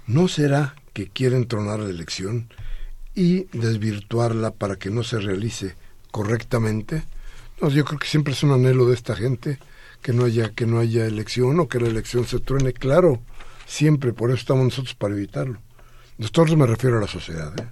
¿no 0.07 0.29
será 0.29 0.75
que 0.93 1.09
quieren 1.09 1.49
tronar 1.49 1.81
la 1.81 1.91
elección 1.91 2.49
y 3.17 3.45
desvirtuarla 3.53 4.53
para 4.53 4.77
que 4.77 4.91
no 4.91 5.03
se 5.03 5.19
realice 5.19 5.75
correctamente? 6.13 7.03
No, 7.61 7.71
yo 7.71 7.85
creo 7.85 7.99
que 7.99 8.07
siempre 8.07 8.35
es 8.35 8.43
un 8.45 8.53
anhelo 8.53 8.87
de 8.87 8.95
esta 8.95 9.17
gente 9.17 9.59
que 10.03 10.13
no 10.13 10.27
haya 10.27 10.51
que 10.51 10.67
no 10.67 10.79
haya 10.79 11.07
elección 11.07 11.59
o 11.59 11.67
que 11.67 11.81
la 11.81 11.89
elección 11.89 12.27
se 12.27 12.39
truene, 12.39 12.73
claro, 12.73 13.21
siempre, 13.67 14.13
por 14.13 14.31
eso 14.31 14.39
estamos 14.39 14.65
nosotros 14.65 14.95
para 14.95 15.15
evitarlo. 15.15 15.59
Nosotros 16.19 16.57
me 16.57 16.67
refiero 16.67 16.99
a 16.99 17.01
la 17.01 17.09
sociedad. 17.09 17.53
¿eh? 17.59 17.67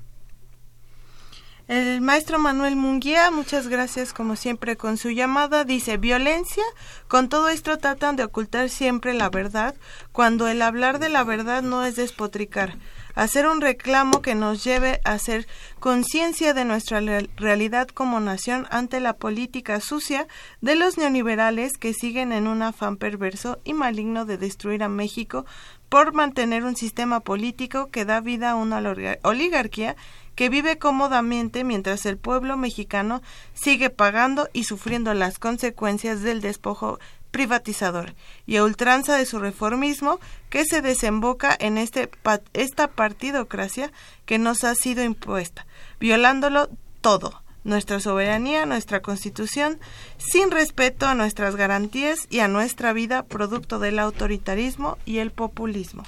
El 1.66 2.03
maestro 2.03 2.38
Manuel 2.38 2.76
Munguía, 2.76 3.30
muchas 3.30 3.68
gracias 3.68 4.12
como 4.12 4.36
siempre 4.36 4.76
con 4.76 4.99
su 4.99 5.11
llamada, 5.11 5.64
dice 5.64 5.97
violencia, 5.97 6.64
con 7.09 7.30
todo 7.30 7.49
esto 7.49 7.78
tratan 7.78 8.16
de 8.16 8.24
ocultar 8.24 8.68
siempre 8.68 9.14
la 9.14 9.30
verdad, 9.30 9.74
cuando 10.12 10.47
el 10.47 10.61
hablar 10.61 10.99
de 10.99 11.09
la 11.09 11.24
verdad 11.24 11.62
no 11.62 11.82
es 11.86 11.97
despotricar, 11.97 12.76
hacer 13.14 13.46
un 13.46 13.60
reclamo 13.60 14.22
que 14.22 14.34
nos 14.34 14.64
lleve 14.64 15.00
a 15.04 15.12
hacer 15.12 15.46
conciencia 15.80 16.54
de 16.54 16.64
nuestra 16.64 17.00
realidad 17.36 17.88
como 17.88 18.20
nación 18.20 18.66
ante 18.70 19.00
la 19.00 19.14
política 19.16 19.80
sucia 19.80 20.26
de 20.60 20.76
los 20.76 20.98
neoliberales 20.98 21.78
que 21.78 21.94
siguen 21.94 22.32
en 22.32 22.46
un 22.46 22.62
afán 22.62 22.96
perverso 22.96 23.58
y 23.64 23.74
maligno 23.74 24.24
de 24.24 24.38
destruir 24.38 24.82
a 24.82 24.88
México 24.88 25.46
por 25.88 26.12
mantener 26.12 26.64
un 26.64 26.76
sistema 26.76 27.20
político 27.20 27.90
que 27.90 28.04
da 28.04 28.20
vida 28.20 28.50
a 28.50 28.56
una 28.56 28.82
oligarquía 29.22 29.96
que 30.34 30.48
vive 30.48 30.78
cómodamente 30.78 31.62
mientras 31.62 32.06
el 32.06 32.18
pueblo 32.18 32.56
mexicano 32.56 33.22
sigue 33.52 33.90
pagando 33.90 34.48
y 34.52 34.64
sufriendo 34.64 35.14
las 35.14 35.38
consecuencias 35.38 36.22
del 36.22 36.40
despojo 36.40 36.98
privatizador 37.35 38.14
y 38.47 38.59
a 38.59 38.62
ultranza 38.62 39.16
de 39.16 39.26
su 39.26 39.41
reformismo 39.41 40.20
que 40.51 40.64
se 40.64 40.82
desemboca 40.82 41.57
en 41.59 41.78
este, 41.78 42.09
esta 42.53 42.87
partidocracia 42.87 43.91
que 44.24 44.39
nos 44.39 44.62
ha 44.62 44.76
sido 44.76 45.03
impuesta, 45.03 45.66
violándolo 45.99 46.70
todo, 47.01 47.43
nuestra 47.64 47.99
soberanía, 47.99 48.66
nuestra 48.66 49.03
constitución, 49.03 49.80
sin 50.16 50.53
respeto 50.53 51.09
a 51.09 51.16
nuestras 51.16 51.57
garantías 51.57 52.28
y 52.30 52.39
a 52.39 52.47
nuestra 52.47 52.93
vida 52.93 53.24
producto 53.24 53.80
del 53.80 53.99
autoritarismo 53.99 54.97
y 55.05 55.18
el 55.18 55.32
populismo. 55.32 56.05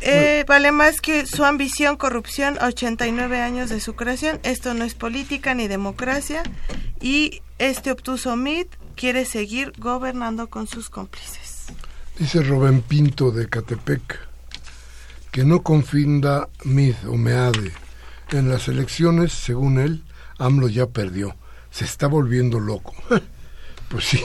Eh, 0.00 0.46
vale 0.48 0.72
más 0.72 1.02
que 1.02 1.26
su 1.26 1.44
ambición, 1.44 1.98
corrupción, 1.98 2.56
89 2.62 3.42
años 3.42 3.68
de 3.68 3.80
su 3.80 3.96
creación. 3.96 4.40
Esto 4.44 4.72
no 4.72 4.84
es 4.84 4.94
política 4.94 5.52
ni 5.52 5.68
democracia. 5.68 6.42
Y 7.00 7.42
este 7.58 7.90
obtuso 7.90 8.34
MIT 8.36 8.76
quiere 8.96 9.24
seguir 9.24 9.72
gobernando 9.78 10.48
con 10.48 10.66
sus 10.66 10.90
cómplices. 10.90 11.66
Dice 12.18 12.42
Rubén 12.42 12.82
Pinto 12.82 13.30
de 13.30 13.48
Catepec 13.48 14.26
que 15.36 15.44
no 15.44 15.62
confunda 15.62 16.48
MIT 16.64 17.04
o 17.04 17.16
MEADE. 17.18 17.70
En 18.30 18.48
las 18.48 18.68
elecciones, 18.68 19.34
según 19.34 19.78
él, 19.78 20.02
AMLO 20.38 20.66
ya 20.68 20.86
perdió. 20.86 21.36
Se 21.70 21.84
está 21.84 22.06
volviendo 22.06 22.58
loco. 22.58 22.94
pues 23.90 24.04
sí. 24.06 24.24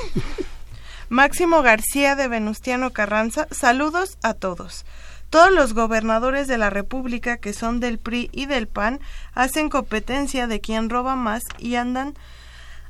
Máximo 1.10 1.64
García 1.64 2.16
de 2.16 2.30
Venustiano 2.30 2.94
Carranza, 2.94 3.50
saludos 3.52 4.18
a 4.24 4.36
todos. 4.36 4.86
Todos 5.30 5.52
los 5.52 5.74
gobernadores 5.74 6.48
de 6.48 6.58
la 6.58 6.70
República 6.70 7.36
que 7.36 7.52
son 7.52 7.82
del 7.82 8.00
PRI 8.00 8.30
y 8.32 8.46
del 8.46 8.70
PAN 8.70 9.02
hacen 9.34 9.68
competencia 9.70 10.48
de 10.48 10.62
quien 10.62 10.90
roba 10.90 11.18
más 11.18 11.44
y 11.60 11.76
andan 11.76 12.14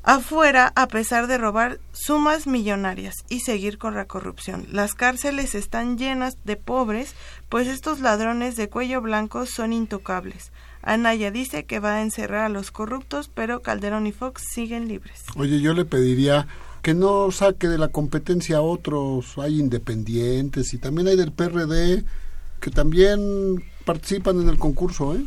afuera 0.04 0.72
a 0.76 0.88
pesar 0.88 1.28
de 1.28 1.38
robar 1.38 1.80
sumas 1.92 2.48
millonarias 2.48 3.16
y 3.30 3.42
seguir 3.42 3.78
con 3.78 3.96
la 3.96 4.06
corrupción. 4.06 4.66
Las 4.72 4.94
cárceles 4.94 5.56
están 5.56 5.98
llenas 5.98 6.38
de 6.44 6.56
pobres, 6.56 7.14
pues 7.50 7.68
estos 7.68 8.00
ladrones 8.00 8.56
de 8.56 8.70
cuello 8.70 9.02
blanco 9.02 9.46
son 9.46 9.74
intocables. 9.74 10.52
Anaya 10.82 11.30
dice 11.30 11.66
que 11.66 11.80
va 11.80 11.96
a 11.96 12.02
encerrar 12.02 12.46
a 12.46 12.50
los 12.50 12.72
corruptos, 12.72 13.30
pero 13.34 13.62
Calderón 13.62 14.08
y 14.08 14.12
Fox 14.12 14.44
siguen 14.52 14.88
libres. 14.88 15.24
Oye, 15.36 15.62
yo 15.62 15.74
le 15.74 15.86
pediría 15.86 16.48
que 16.82 16.96
no 16.96 17.30
saque 17.32 17.68
de 17.68 17.78
la 17.78 17.90
competencia 17.90 18.58
a 18.58 18.62
otros, 18.62 19.38
hay 19.38 19.60
independientes 19.60 20.74
y 20.74 20.80
también 20.80 21.08
hay 21.08 21.16
del 21.16 21.32
PRD 21.32 22.04
que 22.60 22.72
también 22.72 23.64
participan 23.86 24.42
en 24.42 24.50
el 24.50 24.58
concurso, 24.58 25.16
¿eh? 25.16 25.24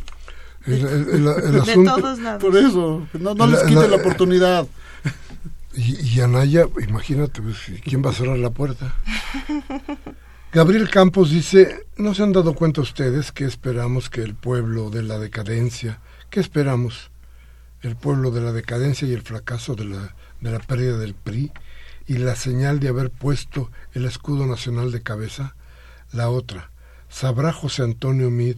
De 0.66 1.84
todos 1.84 2.18
lados. 2.20 2.42
Por 2.42 2.56
eso, 2.56 3.06
no, 3.14 3.46
les 3.46 3.62
quite 3.64 3.88
la, 3.88 3.96
oportunidad. 3.96 4.66
Y, 5.76 6.20
Anaya, 6.20 6.66
imagínate, 6.86 7.42
pues, 7.42 7.58
¿quién 7.82 8.04
va 8.04 8.10
a 8.10 8.12
cerrar 8.12 8.38
la 8.38 8.50
puerta? 8.50 8.94
Gabriel 10.52 10.88
Campos 10.88 11.30
dice, 11.30 11.86
¿no 11.96 12.14
se 12.14 12.22
han 12.22 12.32
dado 12.32 12.54
cuenta 12.54 12.80
ustedes 12.80 13.32
que 13.32 13.44
esperamos 13.44 14.08
que 14.08 14.22
el 14.22 14.34
pueblo 14.34 14.90
de 14.90 15.02
la 15.02 15.18
decadencia, 15.18 16.00
qué 16.30 16.38
esperamos? 16.38 17.10
El 17.82 17.96
pueblo 17.96 18.30
de 18.30 18.40
la 18.40 18.52
decadencia 18.52 19.08
y 19.08 19.12
el 19.12 19.22
fracaso 19.22 19.74
de 19.74 19.84
la, 19.86 20.14
de 20.40 20.52
la 20.52 20.60
pérdida 20.60 20.96
del 20.96 21.14
PRI 21.14 21.50
y 22.06 22.18
la 22.18 22.36
señal 22.36 22.78
de 22.78 22.88
haber 22.88 23.10
puesto 23.10 23.70
el 23.94 24.04
escudo 24.04 24.46
nacional 24.46 24.92
de 24.92 25.02
cabeza, 25.02 25.56
la 26.12 26.30
otra, 26.30 26.70
¿Sabrá 27.14 27.52
José 27.52 27.84
Antonio 27.84 28.28
Mid 28.28 28.56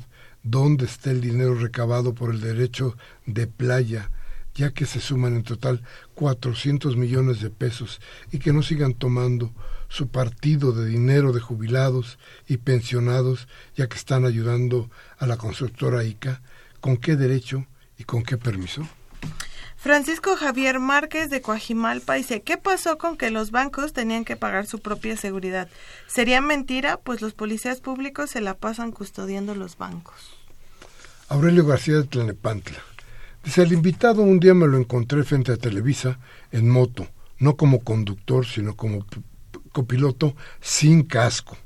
dónde 0.51 0.87
está 0.87 1.11
el 1.11 1.21
dinero 1.21 1.55
recabado 1.55 2.15
por 2.15 2.31
el 2.31 2.41
derecho 2.41 2.97
de 3.27 3.47
playa, 3.47 4.11
ya 4.55 4.71
que 4.71 4.87
se 4.87 5.01
suman 5.01 5.37
en 5.37 5.43
total 5.43 5.83
400 6.15 6.97
millones 6.97 7.41
de 7.41 7.51
pesos 7.51 8.01
y 8.33 8.39
que 8.39 8.53
no 8.53 8.63
sigan 8.63 8.95
tomando 8.95 9.53
su 9.89 10.09
partido 10.09 10.73
de 10.73 10.87
dinero 10.87 11.33
de 11.33 11.41
jubilados 11.41 12.19
y 12.49 12.57
pensionados, 12.59 13.49
ya 13.77 13.89
que 13.89 13.97
están 13.97 14.25
ayudando 14.25 14.91
a 15.19 15.27
la 15.27 15.37
constructora 15.37 16.05
ICA? 16.05 16.41
¿Con 16.81 16.97
qué 16.97 17.17
derecho 17.17 17.67
y 17.99 18.05
con 18.05 18.23
qué 18.23 18.37
permiso? 18.37 18.87
Francisco 19.77 20.37
Javier 20.37 20.81
Márquez 20.81 21.31
de 21.31 21.43
Coajimalpa 21.43 22.15
dice, 22.15 22.43
¿qué 22.43 22.57
pasó 22.57 22.99
con 22.99 23.17
que 23.17 23.31
los 23.31 23.51
bancos 23.51 23.93
tenían 23.93 24.25
que 24.25 24.37
pagar 24.37 24.67
su 24.67 24.81
propia 24.81 25.17
seguridad? 25.17 25.69
¿Sería 26.07 26.41
mentira? 26.41 26.97
Pues 26.97 27.21
los 27.21 27.35
policías 27.35 27.81
públicos 27.81 28.31
se 28.31 28.41
la 28.41 28.55
pasan 28.55 28.91
custodiando 28.91 29.55
los 29.55 29.77
bancos. 29.79 30.36
Aurelio 31.29 31.67
García 31.67 31.97
de 31.97 32.05
Tlanepantla 32.05 32.79
Dice, 33.45 33.63
el 33.63 33.73
invitado 33.73 34.23
un 34.23 34.41
día 34.41 34.55
me 34.55 34.67
lo 34.67 34.77
encontré 34.77 35.23
frente 35.23 35.53
a 35.53 35.57
Televisa 35.57 36.19
en 36.51 36.69
moto, 36.69 37.07
no 37.39 37.57
como 37.57 37.85
conductor, 37.85 38.45
sino 38.45 38.75
como 38.75 39.07
copiloto 39.71 40.35
sin 40.61 41.05
casco. 41.05 41.57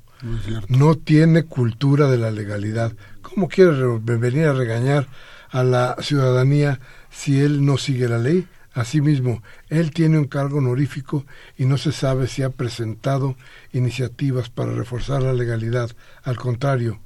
No, 0.68 0.96
tiene 0.96 1.44
cultura 1.44 2.10
de 2.10 2.18
la 2.18 2.30
legalidad. 2.30 2.92
¿Cómo 3.22 3.48
quiere 3.48 3.72
venir 3.98 4.44
a 4.44 4.52
regañar 4.52 5.08
a 5.48 5.64
la 5.64 5.96
ciudadanía 6.00 6.80
si 7.10 7.40
él 7.40 7.64
no 7.64 7.78
sigue 7.78 8.08
la 8.08 8.18
ley? 8.18 8.46
Asimismo, 8.74 9.42
él 9.68 9.90
tiene 9.90 10.18
un 10.18 10.26
cargo 10.26 10.58
honorífico 10.58 11.24
y 11.56 11.64
no 11.64 11.78
se 11.78 11.92
sabe 11.92 12.26
si 12.26 12.42
ha 12.42 12.50
presentado 12.50 13.36
iniciativas 13.72 14.50
para 14.50 14.72
reforzar 14.72 15.22
la 15.22 15.32
legalidad. 15.32 15.90
Al 16.24 16.36
contrario, 16.36 17.00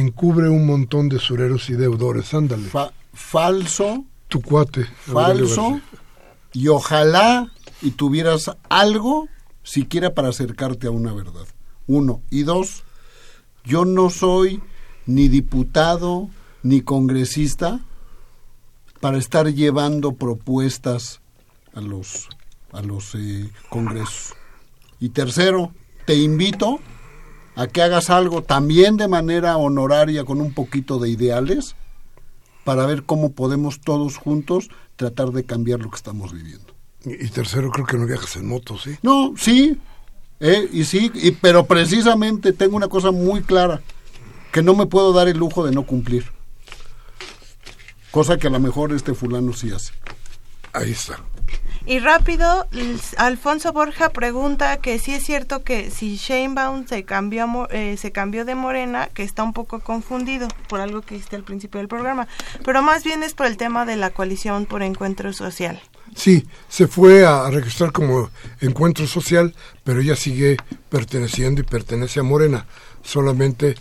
encubre 0.00 0.48
un 0.48 0.66
montón 0.66 1.08
de 1.08 1.18
sureros 1.18 1.70
y 1.70 1.74
deudores. 1.74 2.32
Ándale 2.34 2.68
falso. 3.16 4.04
Tu 4.28 4.42
cuate. 4.42 4.84
Falso. 5.00 5.80
Y 6.52 6.68
ojalá 6.68 7.50
y 7.82 7.92
tuvieras 7.92 8.50
algo 8.68 9.28
siquiera 9.62 10.14
para 10.14 10.28
acercarte 10.28 10.86
a 10.86 10.90
una 10.90 11.12
verdad. 11.12 11.46
Uno. 11.86 12.22
Y 12.30 12.42
dos, 12.42 12.84
yo 13.64 13.84
no 13.84 14.10
soy 14.10 14.62
ni 15.06 15.28
diputado 15.28 16.28
ni 16.62 16.82
congresista 16.82 17.80
para 19.00 19.18
estar 19.18 19.52
llevando 19.52 20.12
propuestas 20.12 21.20
a 21.74 21.80
los, 21.80 22.28
a 22.72 22.82
los 22.82 23.14
eh, 23.14 23.50
congresos. 23.68 24.34
Y 24.98 25.10
tercero, 25.10 25.72
te 26.06 26.16
invito 26.16 26.80
a 27.56 27.66
que 27.66 27.82
hagas 27.82 28.10
algo 28.10 28.42
también 28.42 28.96
de 28.96 29.08
manera 29.08 29.56
honoraria 29.56 30.24
con 30.24 30.40
un 30.40 30.52
poquito 30.52 30.98
de 30.98 31.08
ideales 31.08 31.74
para 32.64 32.86
ver 32.86 33.04
cómo 33.04 33.32
podemos 33.32 33.80
todos 33.80 34.18
juntos 34.18 34.68
tratar 34.96 35.30
de 35.30 35.44
cambiar 35.44 35.80
lo 35.80 35.90
que 35.90 35.96
estamos 35.96 36.32
viviendo. 36.32 36.74
Y, 37.04 37.28
tercero, 37.28 37.70
creo 37.70 37.86
que 37.86 37.96
no 37.96 38.06
viajas 38.06 38.36
en 38.36 38.46
moto, 38.46 38.76
¿sí? 38.78 38.96
No, 39.02 39.32
sí, 39.36 39.78
eh, 40.40 40.68
y 40.72 40.84
sí, 40.84 41.10
y, 41.14 41.30
pero 41.30 41.66
precisamente 41.66 42.52
tengo 42.52 42.76
una 42.76 42.88
cosa 42.88 43.10
muy 43.10 43.42
clara, 43.42 43.80
que 44.52 44.62
no 44.62 44.74
me 44.74 44.86
puedo 44.86 45.12
dar 45.12 45.28
el 45.28 45.38
lujo 45.38 45.64
de 45.64 45.72
no 45.72 45.86
cumplir. 45.86 46.24
Cosa 48.10 48.36
que 48.36 48.48
a 48.48 48.50
lo 48.50 48.60
mejor 48.60 48.92
este 48.92 49.14
fulano 49.14 49.52
sí 49.52 49.70
hace. 49.70 49.92
Ahí 50.72 50.90
está. 50.90 51.20
Y 51.88 52.00
rápido, 52.00 52.66
Alfonso 53.16 53.72
Borja 53.72 54.10
pregunta 54.10 54.78
que 54.78 54.98
si 54.98 55.14
es 55.14 55.24
cierto 55.24 55.62
que 55.62 55.92
si 55.92 56.16
Sheinbaum 56.16 56.84
se 56.88 57.04
cambió, 57.04 57.68
eh, 57.70 57.96
se 57.96 58.10
cambió 58.10 58.44
de 58.44 58.56
Morena, 58.56 59.08
que 59.14 59.22
está 59.22 59.44
un 59.44 59.52
poco 59.52 59.78
confundido 59.78 60.48
por 60.68 60.80
algo 60.80 61.02
que 61.02 61.14
hiciste 61.14 61.36
al 61.36 61.44
principio 61.44 61.78
del 61.78 61.86
programa, 61.86 62.26
pero 62.64 62.82
más 62.82 63.04
bien 63.04 63.22
es 63.22 63.34
por 63.34 63.46
el 63.46 63.56
tema 63.56 63.86
de 63.86 63.94
la 63.94 64.10
coalición 64.10 64.66
por 64.66 64.82
encuentro 64.82 65.32
social. 65.32 65.80
Sí, 66.16 66.44
se 66.68 66.88
fue 66.88 67.24
a 67.24 67.48
registrar 67.50 67.92
como 67.92 68.30
encuentro 68.60 69.06
social, 69.06 69.54
pero 69.84 70.00
ella 70.00 70.16
sigue 70.16 70.56
perteneciendo 70.88 71.60
y 71.60 71.64
pertenece 71.64 72.18
a 72.18 72.24
Morena. 72.24 72.66
Solamente 73.04 73.76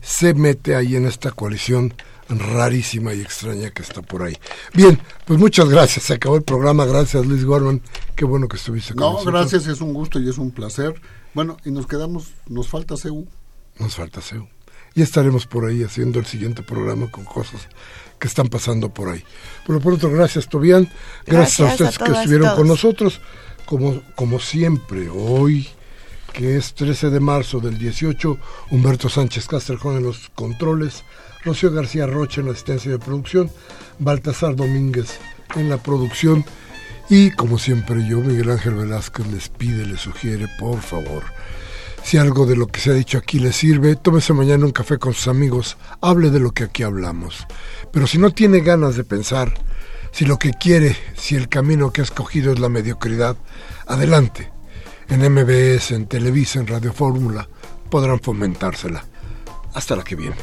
se 0.00 0.32
mete 0.32 0.76
ahí 0.76 0.96
en 0.96 1.04
esta 1.04 1.30
coalición 1.30 1.92
rarísima 2.28 3.14
y 3.14 3.20
extraña 3.20 3.70
que 3.70 3.82
está 3.82 4.02
por 4.02 4.22
ahí. 4.22 4.36
Bien, 4.72 5.00
pues 5.24 5.38
muchas 5.38 5.68
gracias. 5.68 6.06
Se 6.06 6.14
acabó 6.14 6.36
el 6.36 6.42
programa. 6.42 6.84
Gracias, 6.84 7.24
Luis 7.26 7.44
Gorman. 7.44 7.80
Qué 8.16 8.24
bueno 8.24 8.48
que 8.48 8.56
estuviste 8.56 8.94
con 8.94 9.00
no, 9.00 9.12
nosotros. 9.12 9.32
No, 9.32 9.40
gracias. 9.40 9.66
Es 9.66 9.80
un 9.80 9.92
gusto 9.92 10.20
y 10.20 10.28
es 10.28 10.38
un 10.38 10.50
placer. 10.50 11.00
Bueno, 11.34 11.56
y 11.64 11.70
nos 11.70 11.86
quedamos, 11.86 12.34
nos 12.46 12.68
falta 12.68 12.96
CEU. 12.96 13.26
Nos 13.78 13.96
falta 13.96 14.20
CEU. 14.20 14.48
Y 14.94 15.02
estaremos 15.02 15.46
por 15.46 15.64
ahí 15.66 15.82
haciendo 15.82 16.20
el 16.20 16.26
siguiente 16.26 16.62
programa 16.62 17.10
con 17.10 17.24
cosas 17.24 17.68
que 18.18 18.28
están 18.28 18.48
pasando 18.48 18.94
por 18.94 19.08
ahí. 19.08 19.24
Por 19.66 19.74
lo 19.74 19.80
pronto, 19.80 20.08
gracias, 20.10 20.48
Tobián. 20.48 20.88
Gracias, 21.26 21.60
a 21.60 21.72
ustedes 21.72 21.98
que 21.98 22.12
estuvieron 22.12 22.54
con 22.54 22.68
nosotros. 22.68 23.20
Como, 23.66 24.02
como 24.14 24.38
siempre, 24.40 25.08
hoy 25.08 25.66
que 26.34 26.56
es 26.56 26.74
13 26.74 27.10
de 27.10 27.20
marzo 27.20 27.60
del 27.60 27.78
18, 27.78 28.38
Humberto 28.70 29.08
Sánchez 29.08 29.46
Castrejón 29.46 29.96
en 29.98 30.02
los 30.02 30.30
controles, 30.34 31.04
Rocío 31.44 31.70
García 31.72 32.06
Rocha 32.06 32.40
en 32.40 32.46
la 32.46 32.52
asistencia 32.52 32.90
de 32.90 32.98
producción, 32.98 33.50
Baltasar 33.98 34.56
Domínguez 34.56 35.18
en 35.56 35.68
la 35.68 35.76
producción 35.76 36.44
y 37.08 37.30
como 37.32 37.58
siempre 37.58 38.06
yo, 38.08 38.20
Miguel 38.20 38.50
Ángel 38.50 38.74
Velázquez, 38.74 39.26
les 39.26 39.48
pide, 39.48 39.84
les 39.84 40.00
sugiere, 40.00 40.48
por 40.58 40.80
favor, 40.80 41.22
si 42.02 42.16
algo 42.16 42.46
de 42.46 42.56
lo 42.56 42.66
que 42.66 42.80
se 42.80 42.90
ha 42.90 42.94
dicho 42.94 43.18
aquí 43.18 43.38
le 43.38 43.52
sirve, 43.52 43.96
tómese 43.96 44.32
mañana 44.32 44.64
un 44.64 44.72
café 44.72 44.98
con 44.98 45.12
sus 45.12 45.28
amigos, 45.28 45.76
hable 46.00 46.30
de 46.30 46.40
lo 46.40 46.52
que 46.52 46.64
aquí 46.64 46.82
hablamos. 46.82 47.46
Pero 47.92 48.06
si 48.06 48.18
no 48.18 48.30
tiene 48.30 48.60
ganas 48.60 48.96
de 48.96 49.04
pensar, 49.04 49.54
si 50.12 50.24
lo 50.24 50.38
que 50.38 50.52
quiere, 50.52 50.96
si 51.14 51.34
el 51.34 51.48
camino 51.48 51.92
que 51.92 52.00
ha 52.00 52.04
escogido 52.04 52.52
es 52.52 52.58
la 52.58 52.68
mediocridad, 52.68 53.36
adelante. 53.86 54.50
En 55.08 55.20
MBS, 55.20 55.92
en 55.92 56.06
Televisa, 56.06 56.60
en 56.60 56.66
Radio 56.66 56.92
Fórmula, 56.92 57.48
podrán 57.90 58.20
fomentársela. 58.20 59.04
Hasta 59.74 59.96
la 59.96 60.04
que 60.04 60.14
viene. 60.14 60.36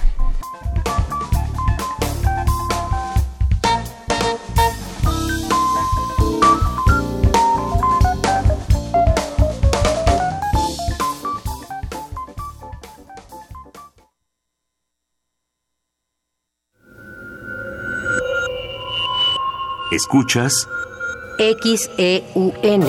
Escuchas 19.92 20.68
XEUN 21.38 22.80